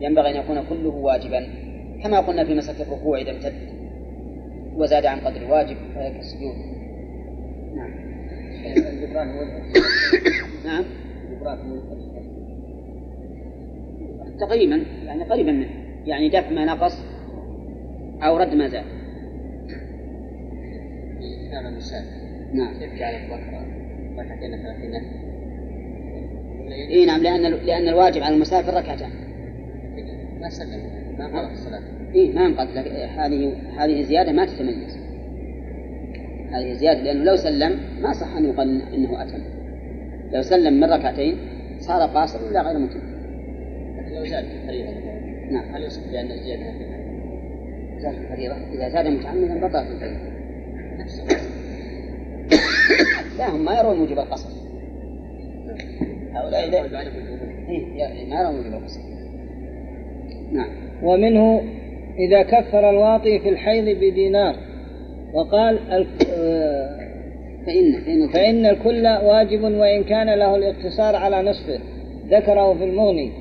[0.01, 1.47] ينبغي أن يكون كله واجبا.
[2.03, 3.76] كما قلنا في مسألة الركوع إذا امتد
[4.77, 6.55] وزاد عن قدر الواجب فهي كالسجود.
[7.77, 7.91] نعم.
[10.65, 10.85] نعم.
[14.41, 15.87] تقريبا يعني قريبا منه.
[16.07, 17.05] يعني دفع ما نقص
[18.23, 18.85] أو رد ما زاد.
[21.51, 22.79] كان المسافر نعم.
[22.79, 23.67] كيف جعل البكرة
[24.19, 24.95] ركعتين ثلاثين
[26.91, 29.11] إي نعم لأن لأن الواجب على المسافر ركعتان.
[30.41, 30.81] ما سلم.
[31.19, 31.96] ما فرض الصلاة.
[32.15, 32.89] اي ما انقض لك-
[33.19, 34.99] هذه هذه زيادة ما تتميز.
[36.53, 39.43] هذه زيادة لأنه لو سلم ما صح أن يقال إنه أتم.
[40.33, 41.37] لو سلم من ركعتين
[41.79, 43.01] صار قاصر ولا غير متم.
[43.99, 44.91] لكن لو زاد في الفريضة
[45.51, 45.75] نعم.
[45.75, 46.63] هل يصح بأن الزيادة
[47.99, 48.55] زاد في الفريضة.
[48.55, 50.37] إذا زاد متعمدا بطلت الفريضة.
[50.99, 51.25] نفسه
[53.39, 54.49] لا هم ما يرون موجب القصر.
[56.33, 56.99] هؤلاء الوضوء
[57.69, 59.01] إيه ما يرون موجب القصر.
[60.53, 60.69] نعم.
[61.03, 61.63] ومنه
[62.19, 64.57] إذا كفر الواطي في الحيض بدينار
[65.35, 65.79] وقال
[66.31, 66.97] آه،
[67.67, 71.79] فإن فإن فإن الكل واجب وإن كان له الاقتصار على نصفه
[72.29, 73.33] ذكره في المغني.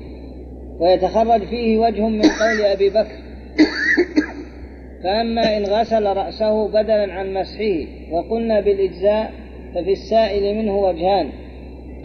[0.80, 3.16] ويتخرج فيه وجه من قول أبي بكر.
[5.04, 9.32] فأما إن غسل رأسه بدلا عن مسحه وقلنا بالإجزاء
[9.74, 11.28] ففي السائل منه وجهان.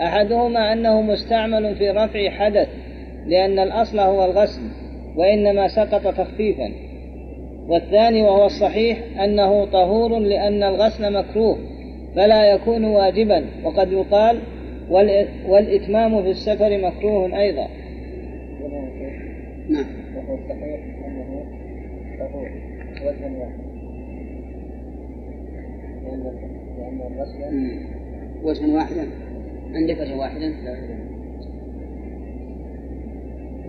[0.02, 2.68] أحدهما أنه مستعمل في رفع حدث
[3.28, 4.62] لأن الأصل هو الغسل.
[5.16, 6.72] وإنما سقط تخفيفا.
[7.68, 11.58] والثاني وهو الصحيح أنه طهور لأن الغسل مكروه
[12.16, 13.46] فلا يكون واجبا.
[13.64, 14.40] وقد يقال
[14.90, 17.68] والإ- والإتمام في السفر مكروه أيضا.
[19.70, 19.86] نعم.
[20.16, 21.44] وهو الصحيح أنه
[22.20, 22.50] طهور
[23.02, 23.62] وجها واحد
[26.78, 27.80] لأن الغسل مم.
[28.44, 29.08] وجها واحدا.
[29.74, 31.11] عندك وجه واحدا؟ لا.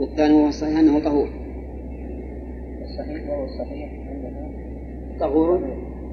[0.03, 1.29] والثاني هو الصحيح أنه طهور.
[2.83, 3.91] الصحيح وهو الصحيح.
[4.11, 4.53] أنه
[5.21, 5.55] طهور.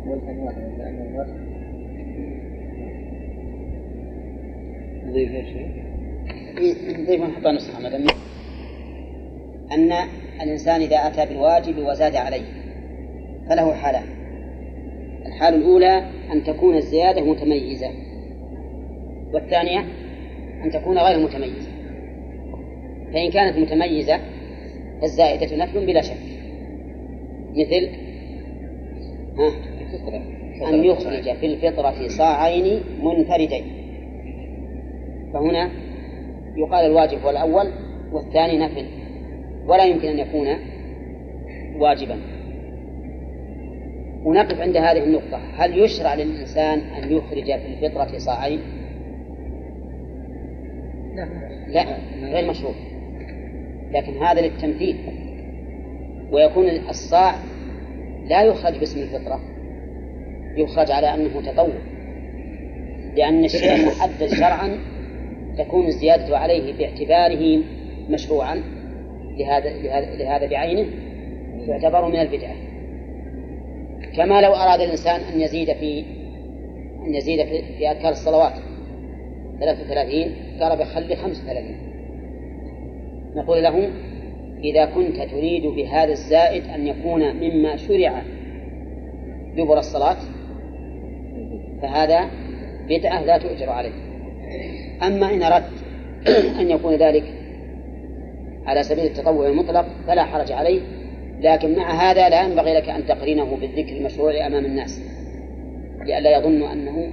[0.08, 1.50] وجها واحدا لأن الغسل
[5.10, 5.32] نضيف؟
[6.58, 8.06] إيه، نضيف نحط نسخة مثلا
[9.72, 9.92] أن
[10.42, 12.46] الإنسان إذا أتى بالواجب وزاد عليه
[13.50, 14.06] فله حالان.
[15.26, 17.90] الحالة الأولى أن تكون الزيادة متميزة
[19.34, 19.86] والثانية
[20.64, 21.69] أن تكون غير متميزة.
[23.14, 24.20] فإن كانت متميزة
[25.02, 26.18] فالزائدة نفل بلا شك.
[27.56, 27.90] مثل
[29.38, 29.52] ها
[30.70, 33.64] أن يخرج في الفطرة صاعين منفردين.
[35.34, 35.70] فهنا
[36.56, 37.72] يقال الواجب هو الأول
[38.12, 38.86] والثاني نفل
[39.66, 40.48] ولا يمكن أن يكون
[41.80, 42.20] واجبا.
[44.24, 45.38] ونقف عند هذه النقطة.
[45.38, 48.60] هل يشرع للإنسان أن يخرج في الفطرة صاعين؟
[51.68, 51.86] لا
[52.22, 52.74] غير مشروع.
[53.92, 54.98] لكن هذا للتمثيل
[56.32, 57.36] ويكون الصاع
[58.28, 59.40] لا يخرج باسم الفطرة
[60.58, 61.80] يخرج على أنه تطوع
[63.16, 64.78] لأن الشيء المحدد شرعا
[65.58, 67.64] تكون الزيادة عليه باعتباره
[68.10, 68.64] مشروعا
[69.38, 69.70] لهذا
[70.18, 70.86] لهذا بعينه
[71.68, 72.56] يعتبر من البدعة.
[74.16, 76.06] كما لو أراد الإنسان أن يزيد في
[77.06, 77.46] أن يزيد
[77.78, 78.54] في أذكار الصلوات
[79.60, 81.89] 33 قال بخلي 35
[83.40, 83.90] نقول له
[84.64, 88.22] إذا كنت تريد بهذا الزائد أن يكون مما شرع
[89.58, 90.18] دبر الصلاة
[91.82, 92.30] فهذا
[92.90, 93.92] بدعة لا تؤجر عليه.
[95.04, 95.84] أما إن أردت
[96.60, 97.24] أن يكون ذلك
[98.66, 100.82] على سبيل التطوع المطلق فلا حرج عليه
[101.42, 105.02] لكن مع هذا لا ينبغي لك أن تقرنه بالذكر المشروع أمام الناس
[106.06, 107.10] لئلا يظنوا أنه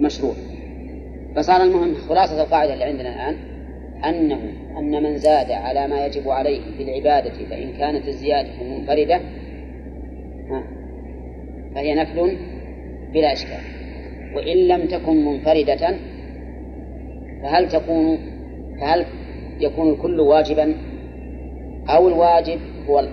[0.00, 0.34] مشروع.
[1.36, 3.51] فصار المهم خلاصة القاعدة اللي عندنا الآن
[4.04, 4.40] أنه
[4.78, 9.20] أن من زاد على ما يجب عليه في العبادة فإن كانت الزيادة منفردة
[11.74, 12.36] فهي نفل
[13.12, 13.60] بلا إشكال.
[14.34, 15.96] وإن لم تكن منفردة
[17.42, 18.18] فهل تكون
[18.80, 19.06] فهل
[19.60, 20.74] يكون الكل واجبا؟
[21.88, 23.08] أو الواجب هو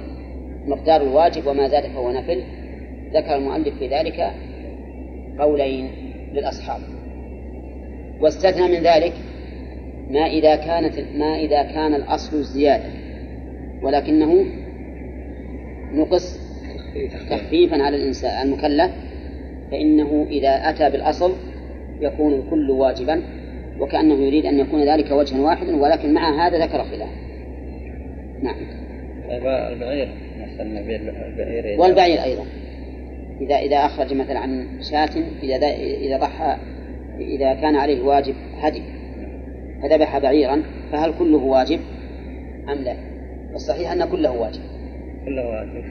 [0.65, 2.43] مقدار الواجب وما زاد فهو نفل؟
[3.13, 4.31] ذكر المؤلف في ذلك
[5.39, 5.89] قولين
[6.33, 6.81] للأصحاب.
[8.21, 9.13] واستثنى من ذلك
[10.09, 12.89] ما إذا كانت ما إذا كان الأصل الزيادة
[13.81, 14.45] ولكنه
[15.93, 16.39] نقص
[17.29, 18.91] تخفيفا على الإنسان المكلف
[19.71, 21.33] فإنه إذا أتى بالأصل
[22.01, 23.21] يكون الكل واجبا
[23.79, 27.09] وكأنه يريد أن يكون ذلك وجها واحدا ولكن مع هذا ذكر خلاف.
[28.41, 28.55] نعم.
[29.29, 30.09] طيب البعير
[30.59, 32.45] البعير والبعير أيضا.
[33.41, 35.09] إذا إذا أخرج مثلا عن شاة
[35.43, 36.57] إذا إذا ضحى
[37.19, 38.81] إذا كان عليه واجب هدي.
[39.81, 41.79] فذبح بعيرا فهل كله واجب
[42.69, 42.95] أم لا؟
[43.55, 44.61] الصحيح أن كله واجب.
[45.25, 45.83] كله واجب.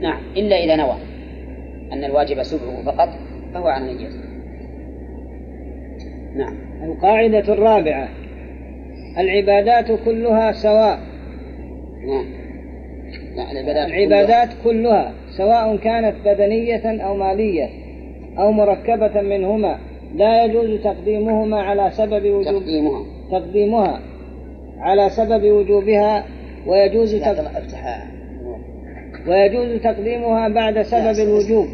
[0.00, 0.96] نعم إلا إذا نوى
[1.92, 3.08] أن الواجب سبعه فقط
[3.54, 4.28] فهو على نيته
[6.36, 6.54] نعم.
[6.82, 8.08] القاعدة الرابعة
[9.18, 10.98] العبادات كلها سواء.
[12.06, 12.26] نعم.
[13.50, 17.68] العبادات العبادات كلها سواء كانت بدنية أو مالية
[18.38, 19.78] أو مركبة منهما
[20.14, 23.17] لا يجوز تقديمهما على سبب وجوب تقديمها.
[23.30, 24.00] تقديمها
[24.78, 26.24] على سبب وجوبها
[26.66, 27.56] ويجوز تق...
[27.56, 28.06] افتحها
[29.28, 31.66] ويجوز تقديمها بعد سبب الوجوب.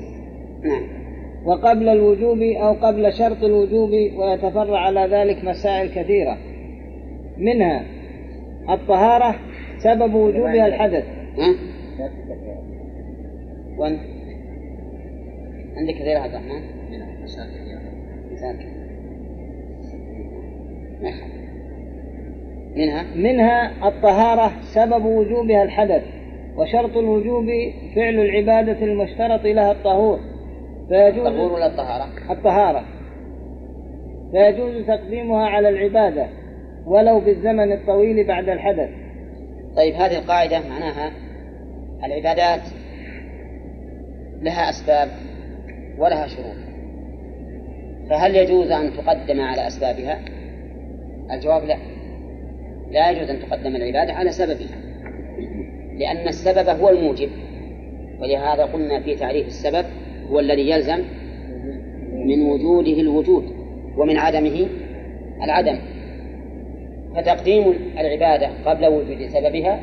[0.62, 1.04] نعم.
[1.44, 6.38] وقبل الوجوب أو قبل شرط الوجوب ويتفرع على ذلك مسائل كثيرة.
[7.38, 7.84] منها
[8.70, 9.34] الطهارة
[9.78, 11.04] سبب وجوبها الحدث.
[11.38, 11.54] ها؟
[13.78, 13.98] وين؟
[15.76, 16.62] عندك غير عبد الرحمن؟
[18.32, 18.66] مساكن
[21.02, 21.33] ما يخالف.
[22.76, 26.02] منها؟ منها الطهارة سبب وجوبها الحدث
[26.56, 27.46] وشرط الوجوب
[27.96, 30.18] فعل العبادة المشترط لها الطهور.
[30.88, 32.84] فيجوز الطهور ولا الطهارة؟ الطهارة.
[34.32, 36.26] فيجوز تقديمها على العبادة
[36.86, 38.90] ولو بالزمن الطويل بعد الحدث.
[39.76, 41.10] طيب هذه القاعدة معناها
[42.04, 42.60] العبادات
[44.42, 45.08] لها أسباب
[45.98, 46.56] ولها شروط.
[48.10, 50.18] فهل يجوز أن تقدم على أسبابها؟
[51.32, 51.93] الجواب لا.
[52.94, 54.78] لا يجوز أن تقدم العبادة على سببها
[55.98, 57.30] لأن السبب هو الموجب
[58.20, 59.84] ولهذا قلنا في تعريف السبب
[60.30, 60.98] هو الذي يلزم
[62.12, 63.44] من وجوده الوجود
[63.96, 64.66] ومن عدمه
[65.42, 65.78] العدم
[67.16, 69.80] فتقديم العبادة قبل وجود سببها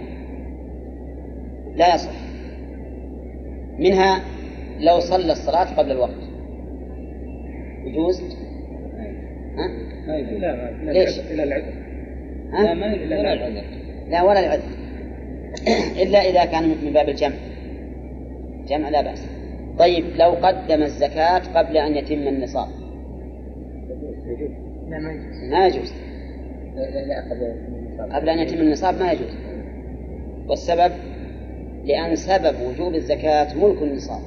[1.76, 2.12] لا يصح
[3.80, 4.22] منها
[4.80, 6.22] لو صلى الصلاة قبل الوقت
[7.86, 8.22] يجوز
[9.58, 11.91] ها؟ ليش؟ إلى العذر؟
[12.52, 13.64] لا ما إلا العذر
[14.10, 14.82] لا ولا العذر
[16.04, 17.36] إلا إذا كان من باب الجمع.
[18.68, 19.28] جمع لا بأس.
[19.80, 22.68] طيب لو قدم الزكاة قبل أن يتم النصاب.
[25.52, 25.94] ما يجوز.
[28.12, 29.32] قبل أن يتم النصاب ما يجوز.
[30.48, 30.92] والسبب؟
[31.86, 34.22] لأن سبب وجوب الزكاة ملك النصاب.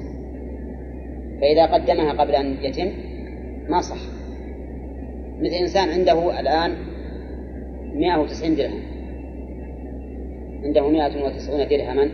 [1.41, 2.91] فإذا قدمها قبل أن يتم
[3.69, 3.97] ما صح.
[5.39, 6.75] مثل إنسان عنده الآن
[7.95, 8.81] 190 درهم.
[10.63, 12.09] عنده 190 درهما.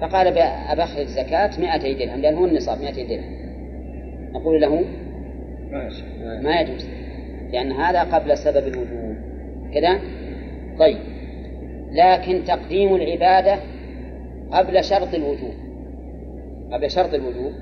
[0.00, 3.42] فقال أبخرج الزكاة 200 درهم لأنه هو النصاب 200 درهم.
[4.32, 4.84] نقول له
[6.42, 6.88] ما يجوز
[7.52, 9.16] لأن هذا قبل سبب الوجوب.
[9.74, 10.00] كذا؟
[10.78, 10.98] طيب.
[11.92, 13.56] لكن تقديم العبادة
[14.50, 15.54] قبل شرط الوجوب.
[16.72, 17.52] قبل شرط الوجوب.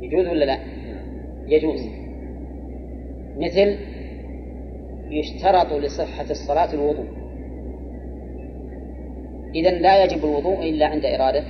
[0.00, 0.58] يجوز ولا لا؟
[1.46, 1.80] يجوز.
[3.38, 3.76] مثل
[5.10, 7.06] يشترط لصحة الصلاة الوضوء.
[9.54, 11.44] إذا لا يجب الوضوء إلا عند إرادة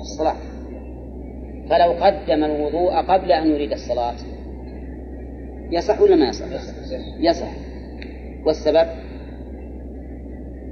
[0.00, 0.36] الصلاة.
[1.70, 4.14] فلو قدم الوضوء قبل أن يريد الصلاة
[5.70, 6.46] يصح ولا ما يصح؟
[7.20, 7.50] يصح
[8.46, 8.88] والسبب؟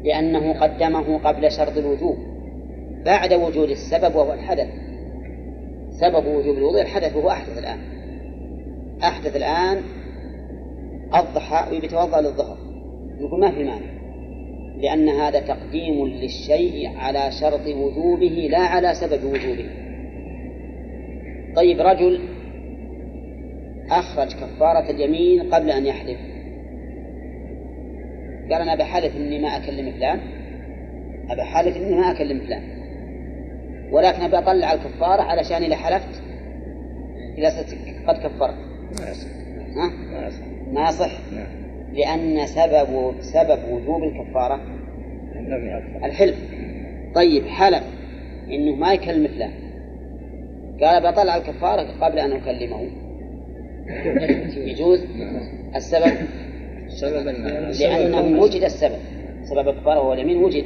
[0.05, 2.17] لأنه قدمه قبل شرط الوجوب
[3.05, 4.69] بعد وجود السبب وهو الحدث.
[5.91, 7.79] سبب وجوب الوضوء الحدث وهو أحدث الآن.
[9.03, 9.83] أحدث الآن
[11.15, 12.59] الضحى ويتوضأ للظهر.
[13.21, 13.97] يقول ما في مانع.
[14.77, 19.71] لأن هذا تقديم للشيء على شرط وجوبه لا على سبب وجوبه.
[21.57, 22.21] طيب رجل
[23.91, 26.19] أخرج كفارة اليمين قبل أن يحلف.
[28.53, 30.21] قال أنا بحلف إني ما أكلم فلان.
[31.31, 32.63] أبى حلف إني ما أكلم فلان.
[33.93, 36.23] ولكن أبى أطلع الكفارة علشان إذا حلفت
[37.39, 37.49] إذا
[38.09, 38.55] قد كفرت.
[39.01, 39.29] ما يصح.
[39.77, 40.56] ها؟ ما يصح.
[40.73, 41.47] ما يصح نعم.
[41.93, 44.61] لأن سبب سبب وجوب الكفارة
[46.05, 46.37] الحلف.
[47.15, 47.85] طيب حلف.
[48.51, 49.51] إنه ما يكلم فلان.
[50.83, 52.91] قال بطلع الكفارة قبل أن أكلمه.
[54.71, 55.05] يجوز؟
[55.77, 56.13] السبب؟
[56.89, 57.31] سببا
[57.81, 58.99] لأنه وجد السبب.
[59.43, 60.65] سبب الكفارة هو اليمين وجد.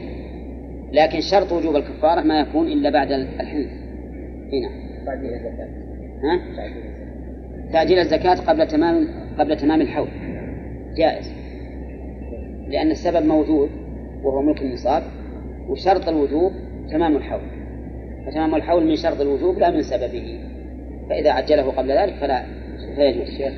[0.92, 3.70] لكن شرط وجوب الكفارة ما يكون إلا بعد الحلف.
[4.52, 4.70] هنا.
[6.22, 6.40] ها؟
[7.72, 9.08] تعجيل الزكاة قبل تمام
[9.40, 10.08] قبل تمام الحول
[10.96, 11.32] جائز.
[12.68, 13.70] لأن السبب موجود
[14.22, 15.02] وهو ملك النصاب
[15.68, 16.52] وشرط الوجوب
[16.90, 17.40] تمام الحول
[18.26, 20.40] فتمام الحول من شرط الوجوب لا من سببه.
[21.08, 22.44] فإذا عجله قبل ذلك فلا
[22.96, 23.28] فيجوز.
[23.28, 23.52] شيخ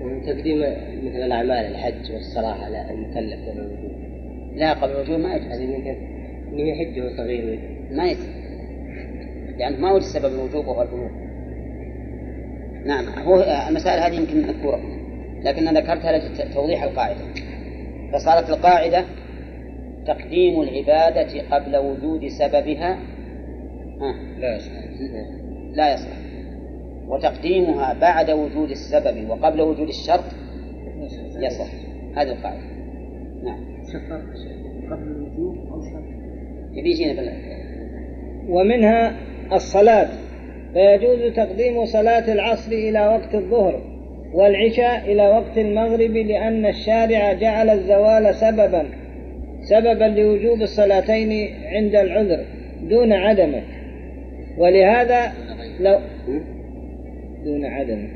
[0.00, 0.58] ومن تقديم
[1.02, 3.92] مثل الأعمال الحج والصلاة على المكلف قبل الوجوب.
[4.54, 5.60] لا قبل الوجوب ما يجوز.
[6.52, 7.58] من يحج وهو صغير
[7.90, 8.28] ما يجوز.
[9.58, 11.25] لأنه ما وجد سبب الوجوب وهو البلوغ
[12.86, 14.80] نعم هو المسائل هذه يمكن مذكورة
[15.42, 17.20] لكن ذكرتها لتوضيح القاعدة.
[18.12, 19.04] فصارت القاعدة
[20.06, 22.98] تقديم العبادة قبل وجود سببها.
[24.00, 24.72] ها؟ لا يصح.
[25.72, 26.16] لا يصح.
[27.08, 30.24] وتقديمها بعد وجود السبب وقبل وجود الشرط
[31.36, 31.72] يصح.
[32.16, 32.62] هذه القاعدة.
[33.42, 33.76] نعم.
[34.90, 36.04] قبل الوجوب أو شرط.
[36.72, 37.32] يبي يجينا.
[38.48, 39.16] ومنها
[39.52, 40.08] الصلاة.
[40.76, 43.82] فيجوز تقديم صلاة العصر إلى وقت الظهر
[44.34, 48.86] والعشاء إلى وقت المغرب لأن الشارع جعل الزوال سببا
[49.62, 52.44] سببا لوجوب الصلاتين عند العذر
[52.82, 53.62] دون عدمه.
[54.58, 55.32] ولهذا
[55.80, 55.98] لو
[57.44, 58.08] دون عدمه.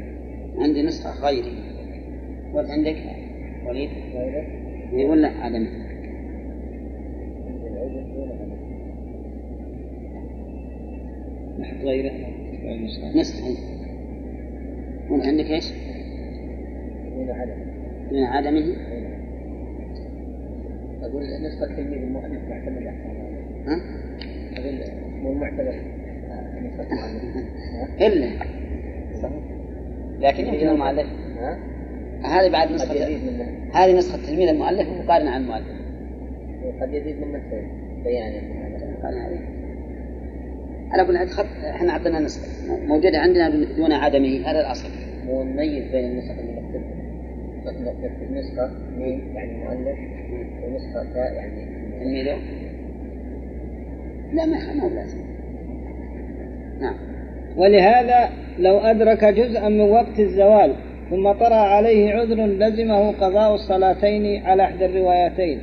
[0.58, 1.52] عندي نسخة غيري.
[2.54, 2.96] وانت عندك؟
[3.66, 3.90] وليد؟
[4.92, 5.66] إيه ولا عدم
[11.84, 12.39] غيره.
[13.14, 13.46] نسخة.
[13.46, 13.56] هي.
[15.10, 15.72] وانت عندك إيش؟
[17.16, 17.54] دون عدم.
[18.12, 18.76] من عدمه.
[21.02, 22.90] أقول نسخة تلميذ المؤلف معتمدة
[23.66, 23.80] ها؟
[24.56, 24.80] أقول
[25.22, 25.74] مو المعتمد
[26.62, 27.46] نسخة المؤلف
[28.00, 28.30] إلا.
[30.20, 31.06] لكن يمكن المؤلف
[31.38, 31.58] ها؟
[32.24, 32.94] هذه بعد نسخة
[33.74, 35.80] هذه نسخة تلميذ المؤلف مقارنة عن المؤلف.
[36.80, 37.66] قد يزيد منه في
[38.04, 38.32] بيان
[39.02, 39.59] عليه.
[40.90, 44.88] على كل حال خط إحنا اعطينا نسخة موجودة عندنا دون عدمه هذا الأصل.
[45.26, 47.00] مو نميز بين النسخ اللي نكتبها
[47.66, 49.98] نكتب نسخة مين يعني مؤلف
[50.64, 51.66] ونسخة تاء يعني
[52.00, 52.36] تلميذه
[54.32, 55.18] لا ما ما لازم
[56.80, 56.94] نعم.
[57.56, 60.74] ولهذا لو أدرك جزءا من وقت الزوال
[61.10, 65.60] ثم طرأ عليه عذر لزمه قضاء الصلاتين على إحدى الروايتين.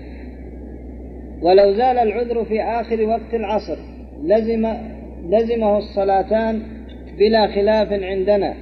[1.41, 3.77] ولو زال العذر في آخر وقت العصر
[4.23, 4.73] لزم
[5.29, 6.61] لزمه الصلاتان
[7.17, 8.53] بلا خلاف عندنا.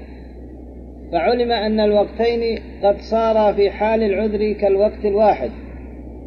[1.11, 5.51] فعلم أن الوقتين قد صارا في حال العذر كالوقت الواحد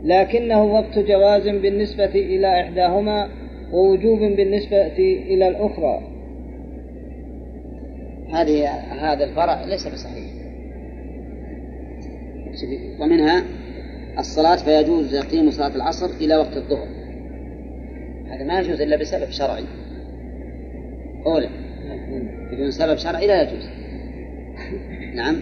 [0.04, 3.28] لكنه وقت جواز بالنسبة إلى إحداهما
[3.72, 6.00] ووجوب بالنسبة إلى الأخرى.
[8.32, 8.68] هذه
[9.00, 10.24] هذا الفرع ليس بصحيح.
[13.00, 13.44] ومنها
[14.18, 16.88] الصلاة فيجوز تقديم صلاة العصر إلى وقت الظهر.
[18.30, 19.64] هذا ما يجوز إلا بسبب شرعي.
[21.26, 21.48] أولا
[22.52, 23.68] بدون سبب شرعي لا يجوز.
[25.14, 25.36] نعم.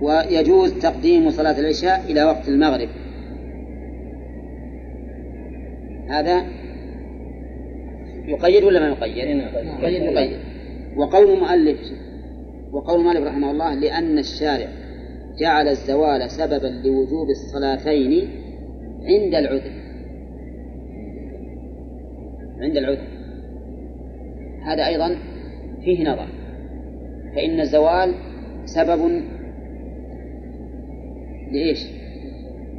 [0.00, 2.88] ويجوز تقديم صلاة العشاء إلى وقت المغرب.
[6.08, 6.44] هذا
[8.26, 9.16] يقيد ولا ما يقيد؟
[9.82, 10.02] يقيد.
[10.02, 10.38] يقيد.
[10.96, 11.78] وقول المؤلف
[12.72, 14.68] وقول مالك رحمه الله لأن الشارع
[15.38, 18.28] جعل الزوال سببا لوجوب الصلاتين
[19.04, 19.72] عند العذر.
[22.60, 23.13] عند العذر.
[24.64, 25.16] هذا أيضا
[25.84, 26.28] فيه نظر
[27.34, 28.14] فإن الزوال
[28.64, 29.22] سبب
[31.52, 31.86] لإيش؟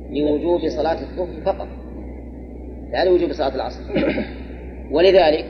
[0.10, 1.68] لوجوب صلاة الظهر فقط
[2.91, 3.82] لا لوجوب صلاة العصر
[4.91, 5.45] ولذلك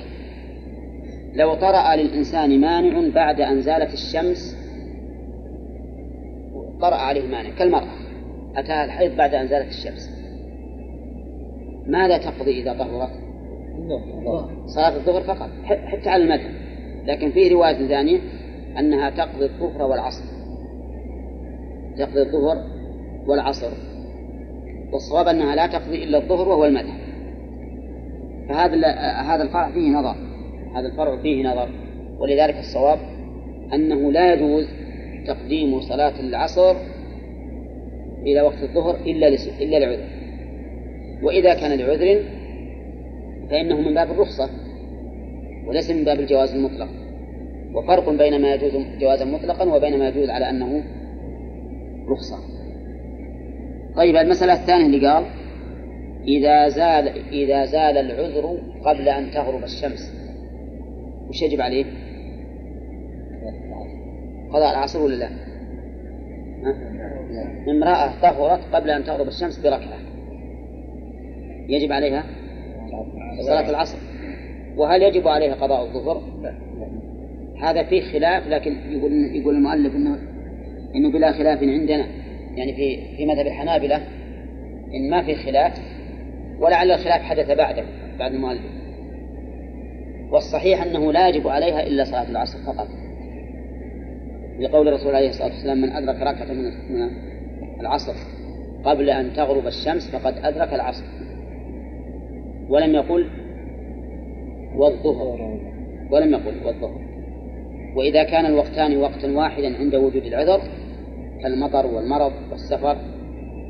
[1.33, 4.57] لو طرأ للإنسان مانع بعد أن زالت الشمس
[6.81, 7.95] طرأ عليه مانع كالمرأة
[8.55, 10.09] أتاها الحيض بعد أن زالت الشمس
[11.87, 13.24] ماذا تقضي إذا طهرت؟
[14.65, 15.49] صلاة الظهر فقط.
[15.65, 16.51] حتى على المذهب
[17.05, 18.19] لكن فيه رواية ثانية
[18.79, 20.23] أنها تقضي الظهر والعصر.
[21.97, 22.57] تقضي الظهر
[23.27, 23.71] والعصر.
[24.91, 27.05] والصواب أنها لا تقضي إلا الظهر وهو المذهب
[28.49, 28.87] فهذا
[29.21, 30.15] هذا الفرع فيه نظر.
[30.75, 31.69] هذا الفرع فيه نظر.
[32.19, 32.99] ولذلك الصواب
[33.73, 34.67] أنه لا يجوز
[35.27, 36.75] تقديم صلاة العصر
[38.21, 39.27] إلى وقت الظهر إلا
[39.61, 40.05] إلا لعذر.
[41.23, 42.34] وإذا كان لعذر
[43.49, 44.49] فإنه من باب الرخصة
[45.67, 46.89] وليس من باب الجواز المطلق.
[47.73, 50.83] وفرق بين ما يجوز جوازا مطلقا وبين ما يجوز على أنه
[52.07, 52.37] رخصة.
[53.95, 55.25] طيب المسألة الثانية اللي قال
[56.27, 60.13] إذا زال إذا زال العذر قبل أن تغرب الشمس.
[61.29, 61.85] وش يجب عليه؟
[64.49, 65.29] قضاء العصر ولا لا؟
[67.71, 69.99] امرأة طهرت قبل أن تغرب الشمس بركعة.
[71.69, 72.23] يجب عليها؟
[73.41, 73.97] صلاة العصر.
[74.77, 76.21] وهل يجب عليها قضاء الظهر؟
[77.61, 80.17] هذا فيه خلاف لكن يقول يقول المؤلف انه
[80.95, 82.05] إنه بلا خلاف عندنا.
[82.55, 83.95] يعني في في مذهب الحنابلة
[84.93, 85.73] إن ما في خلاف
[86.59, 87.83] ولعل الخلاف حدث بعده
[88.19, 88.61] بعد المؤلف.
[90.31, 92.87] والصحيح أنه لا يجب عليها إلا صلاة العصر فقط.
[94.59, 97.09] لقول الرسول عليه الصلاة والسلام من أدرك ركعة من
[97.79, 98.13] العصر
[98.83, 101.03] قبل أن تغرب الشمس فقد أدرك العصر.
[102.69, 103.25] ولم يقل
[104.75, 105.59] والظهر.
[106.11, 107.01] ولم يقل والظهر.
[107.95, 110.61] وإذا كان الوقتان وقتا واحدا عند وجود العذر
[111.41, 112.97] كالمطر والمرض والسفر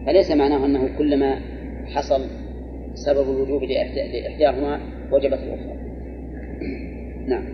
[0.05, 1.39] فليس معناه أنه كلما
[1.85, 2.22] حصل
[2.93, 4.80] سبب الوجوب لإحداهما
[5.11, 5.76] وجبت الأخرى.
[7.27, 7.45] نعم.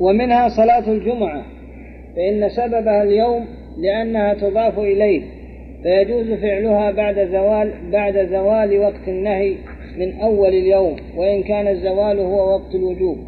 [0.00, 1.44] ومنها صلاة الجمعة
[2.16, 3.46] فإن سببها اليوم
[3.78, 5.37] لأنها تضاف إليه.
[5.82, 9.56] فيجوز فعلها بعد زوال بعد زوال وقت النهي
[9.98, 13.18] من أول اليوم وإن كان الزوال هو وقت الوجوب.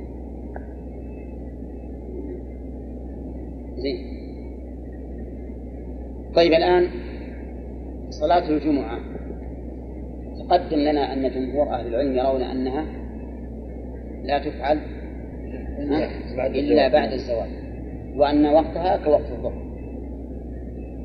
[3.76, 3.96] زين.
[6.34, 6.86] طيب الآن
[8.10, 8.98] صلاة الجمعة.
[10.38, 12.84] تقدم لنا أن جمهور أهل العلم يرون أنها
[14.24, 14.78] لا تفعل
[16.38, 17.48] إلا بعد الزوال
[18.16, 19.69] وأن وقتها كوقت الظهر.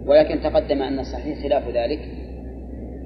[0.06, 1.99] ولكن تقدم أن الصحيح خلاف ذلك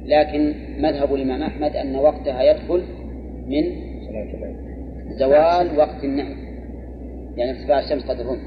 [0.05, 2.83] لكن مذهب الإمام أحمد أن وقتها يدخل
[3.47, 3.63] من
[5.09, 6.35] زوال وقت النهي
[7.37, 8.41] يعني ارتفاع الشمس قد الرمح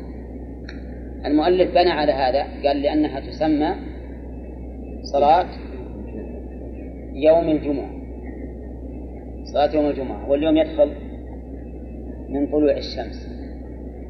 [1.26, 3.74] المؤلف بنى على هذا قال لأنها تسمى
[5.02, 5.46] صلاة
[7.14, 7.90] يوم الجمعة.
[9.44, 10.92] صلاة يوم الجمعة واليوم يدخل
[12.28, 13.28] من طلوع الشمس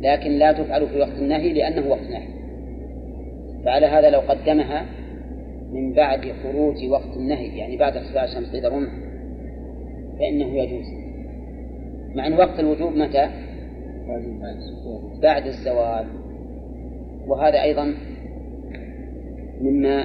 [0.00, 2.41] لكن لا تفعل في وقت النهي لأنه وقت نهي.
[3.64, 4.86] فعلى هذا لو قدمها
[5.72, 8.92] من بعد خروج وقت النهي يعني بعد ارتفاع الشمس قيد الرمح
[10.18, 10.86] فإنه يجوز.
[12.14, 13.28] مع أن وقت الوجوب متى؟
[15.22, 16.06] بعد الزوال.
[17.26, 17.94] وهذا أيضا
[19.60, 20.04] مما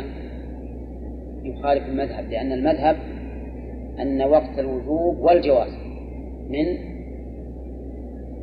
[1.43, 2.97] يخالف المذهب لأن المذهب
[3.99, 5.73] أن وقت الوجوب والجواز
[6.49, 6.65] من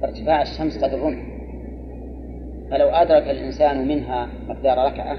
[0.04, 1.33] ارتفاع الشمس قد الرمح.
[2.74, 5.18] فلو أدرك الإنسان منها مقدار ركعة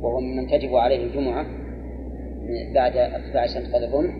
[0.00, 1.46] وهو ممن تجب عليه الجمعة
[2.74, 4.14] بعد ارتفاع الشمس قد الرمح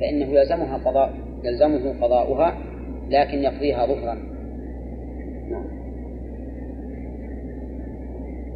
[0.00, 1.14] فإنه يلزمها قضاء
[1.44, 2.58] يلزمه قضاؤها
[3.10, 4.14] لكن يقضيها ظهرا.
[5.50, 5.64] نعم.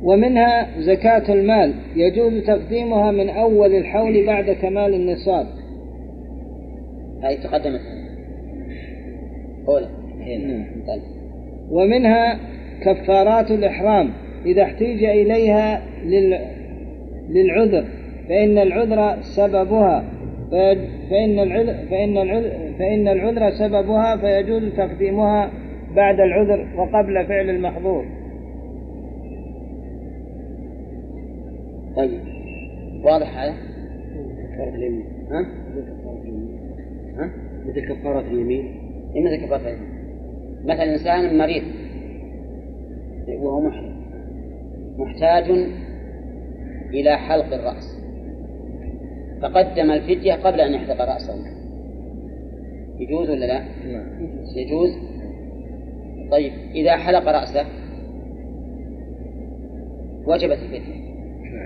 [0.02, 5.46] ومنها زكاة المال يجوز تقديمها من أول الحول بعد كمال النصاب.
[7.22, 7.80] هذه تقدمت.
[9.68, 9.88] أولى
[10.86, 11.02] طيب.
[11.70, 14.10] ومنها كفارات الإحرام.
[14.46, 16.38] إذا احتيج إليها لل...
[17.30, 17.84] للعذر
[18.28, 20.04] فإن العذر سببها
[21.10, 25.50] فإن العذر فإن العذر فإن العذر سببها فيجوز تقديمها
[25.96, 28.04] بعد العذر وقبل فعل المحظور.
[31.96, 32.20] طيب.
[33.04, 33.54] واضح هذا؟
[34.52, 35.04] كفارة اليمين.
[35.30, 35.46] ها؟
[37.18, 37.30] ها؟
[37.66, 38.64] مثل كفارة اليمين.
[39.14, 39.88] إيه مثل كفارة اليمين.
[40.64, 41.62] مثلا إنسان مريض.
[43.28, 44.04] وهو محرم
[44.98, 45.50] محتاج
[46.90, 48.00] إلى حلق الرأس.
[49.42, 51.34] فقدم الفدية قبل أن يحلق رأسه.
[52.98, 53.60] يجوز ولا لا؟
[53.92, 54.06] نعم.
[54.56, 54.90] يجوز؟
[56.30, 57.66] طيب إذا حلق رأسه
[60.26, 61.04] وجبت الفدية.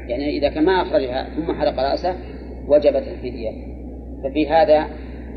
[0.09, 2.17] يعني إذا كان ما أخرجها ثم حلق رأسه
[2.69, 3.51] وجبت الفدية.
[4.25, 4.87] ففي هذا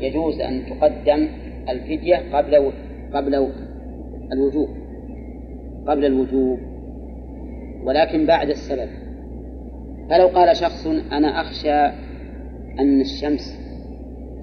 [0.00, 1.28] يجوز أن تقدم
[1.68, 2.72] الفدية قبل
[3.14, 3.52] قبل
[4.32, 4.81] الوجوب.
[5.86, 6.58] قبل الوجوب
[7.84, 8.88] ولكن بعد السبب.
[10.10, 11.74] فلو قال شخص أنا أخشى
[12.80, 13.58] أن الشمس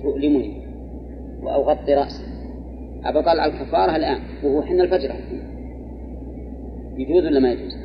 [0.01, 0.61] تؤلمني
[1.41, 2.23] وأغطي رأسي
[3.05, 5.15] أبطلع الكفارة الآن وهو حين الفجر.
[6.97, 7.77] يجوز ولا ما يجوز؟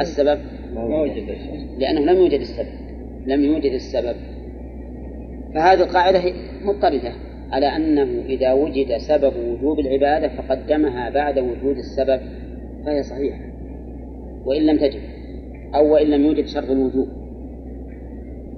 [0.00, 0.38] السبب؟
[1.78, 2.68] لأنه لم يوجد السبب.
[3.26, 4.16] لم يوجد السبب.
[5.54, 6.22] فهذه القاعدة
[6.64, 7.12] مضطردة.
[7.50, 12.20] على أنه إذا وجد سبب وجوب العبادة فقدمها بعد وجود السبب
[12.86, 13.40] فهي صحيحة.
[14.44, 15.00] وإن لم تجب
[15.74, 17.08] أو وإن لم يوجد شرط الوجوب.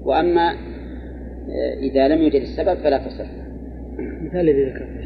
[0.05, 0.51] وأما
[1.51, 3.31] آه، إذا لم يوجد السبب فلا تصح.
[3.99, 5.01] مثال الذي ذكرته.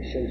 [0.00, 0.30] الشمس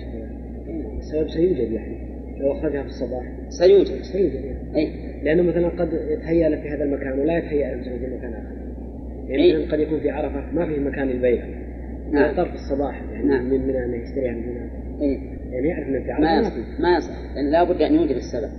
[0.98, 2.14] السبب سيوجد يعني.
[2.40, 3.31] لو أخرجها في الصباح.
[3.49, 4.02] سيوجد.
[4.02, 4.76] سيوجد يعني.
[4.76, 4.91] أي.
[5.23, 8.53] لأنه مثلا قد يتهيأ له في هذا المكان ولا يتهيأ له مثلا في مكان آخر.
[9.34, 9.66] يعني إيه.
[9.66, 11.46] مثلا قد يكون في عرفة ما فيه مكان للبيع.
[12.12, 12.30] نعم.
[12.30, 13.44] يضطر في الصباح يعني نعم.
[13.44, 14.70] من من أنه يشتريها من هنا.
[15.02, 15.20] أي
[15.52, 16.24] يعني يعرف أنه في عرفة.
[16.24, 17.36] ما يصح ما يصح.
[17.36, 18.50] لأن لا بد أن يوجد السبب.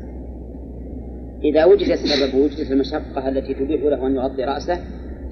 [1.44, 4.78] إذا وجد السبب ووجدت المشقة التي تبيح له أن يغطي رأسه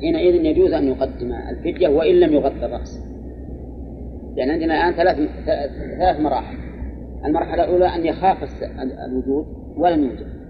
[0.00, 3.00] حينئذ يجوز أن يقدم الفدية وإن لم يغطي الرأس.
[4.36, 5.16] لأن عندنا الآن ثلاث
[5.98, 6.56] ثلاث مراحل.
[7.24, 8.36] المرحلة الأولى أن يخاف
[9.06, 9.46] الوجود
[9.76, 10.41] ولم يوجد.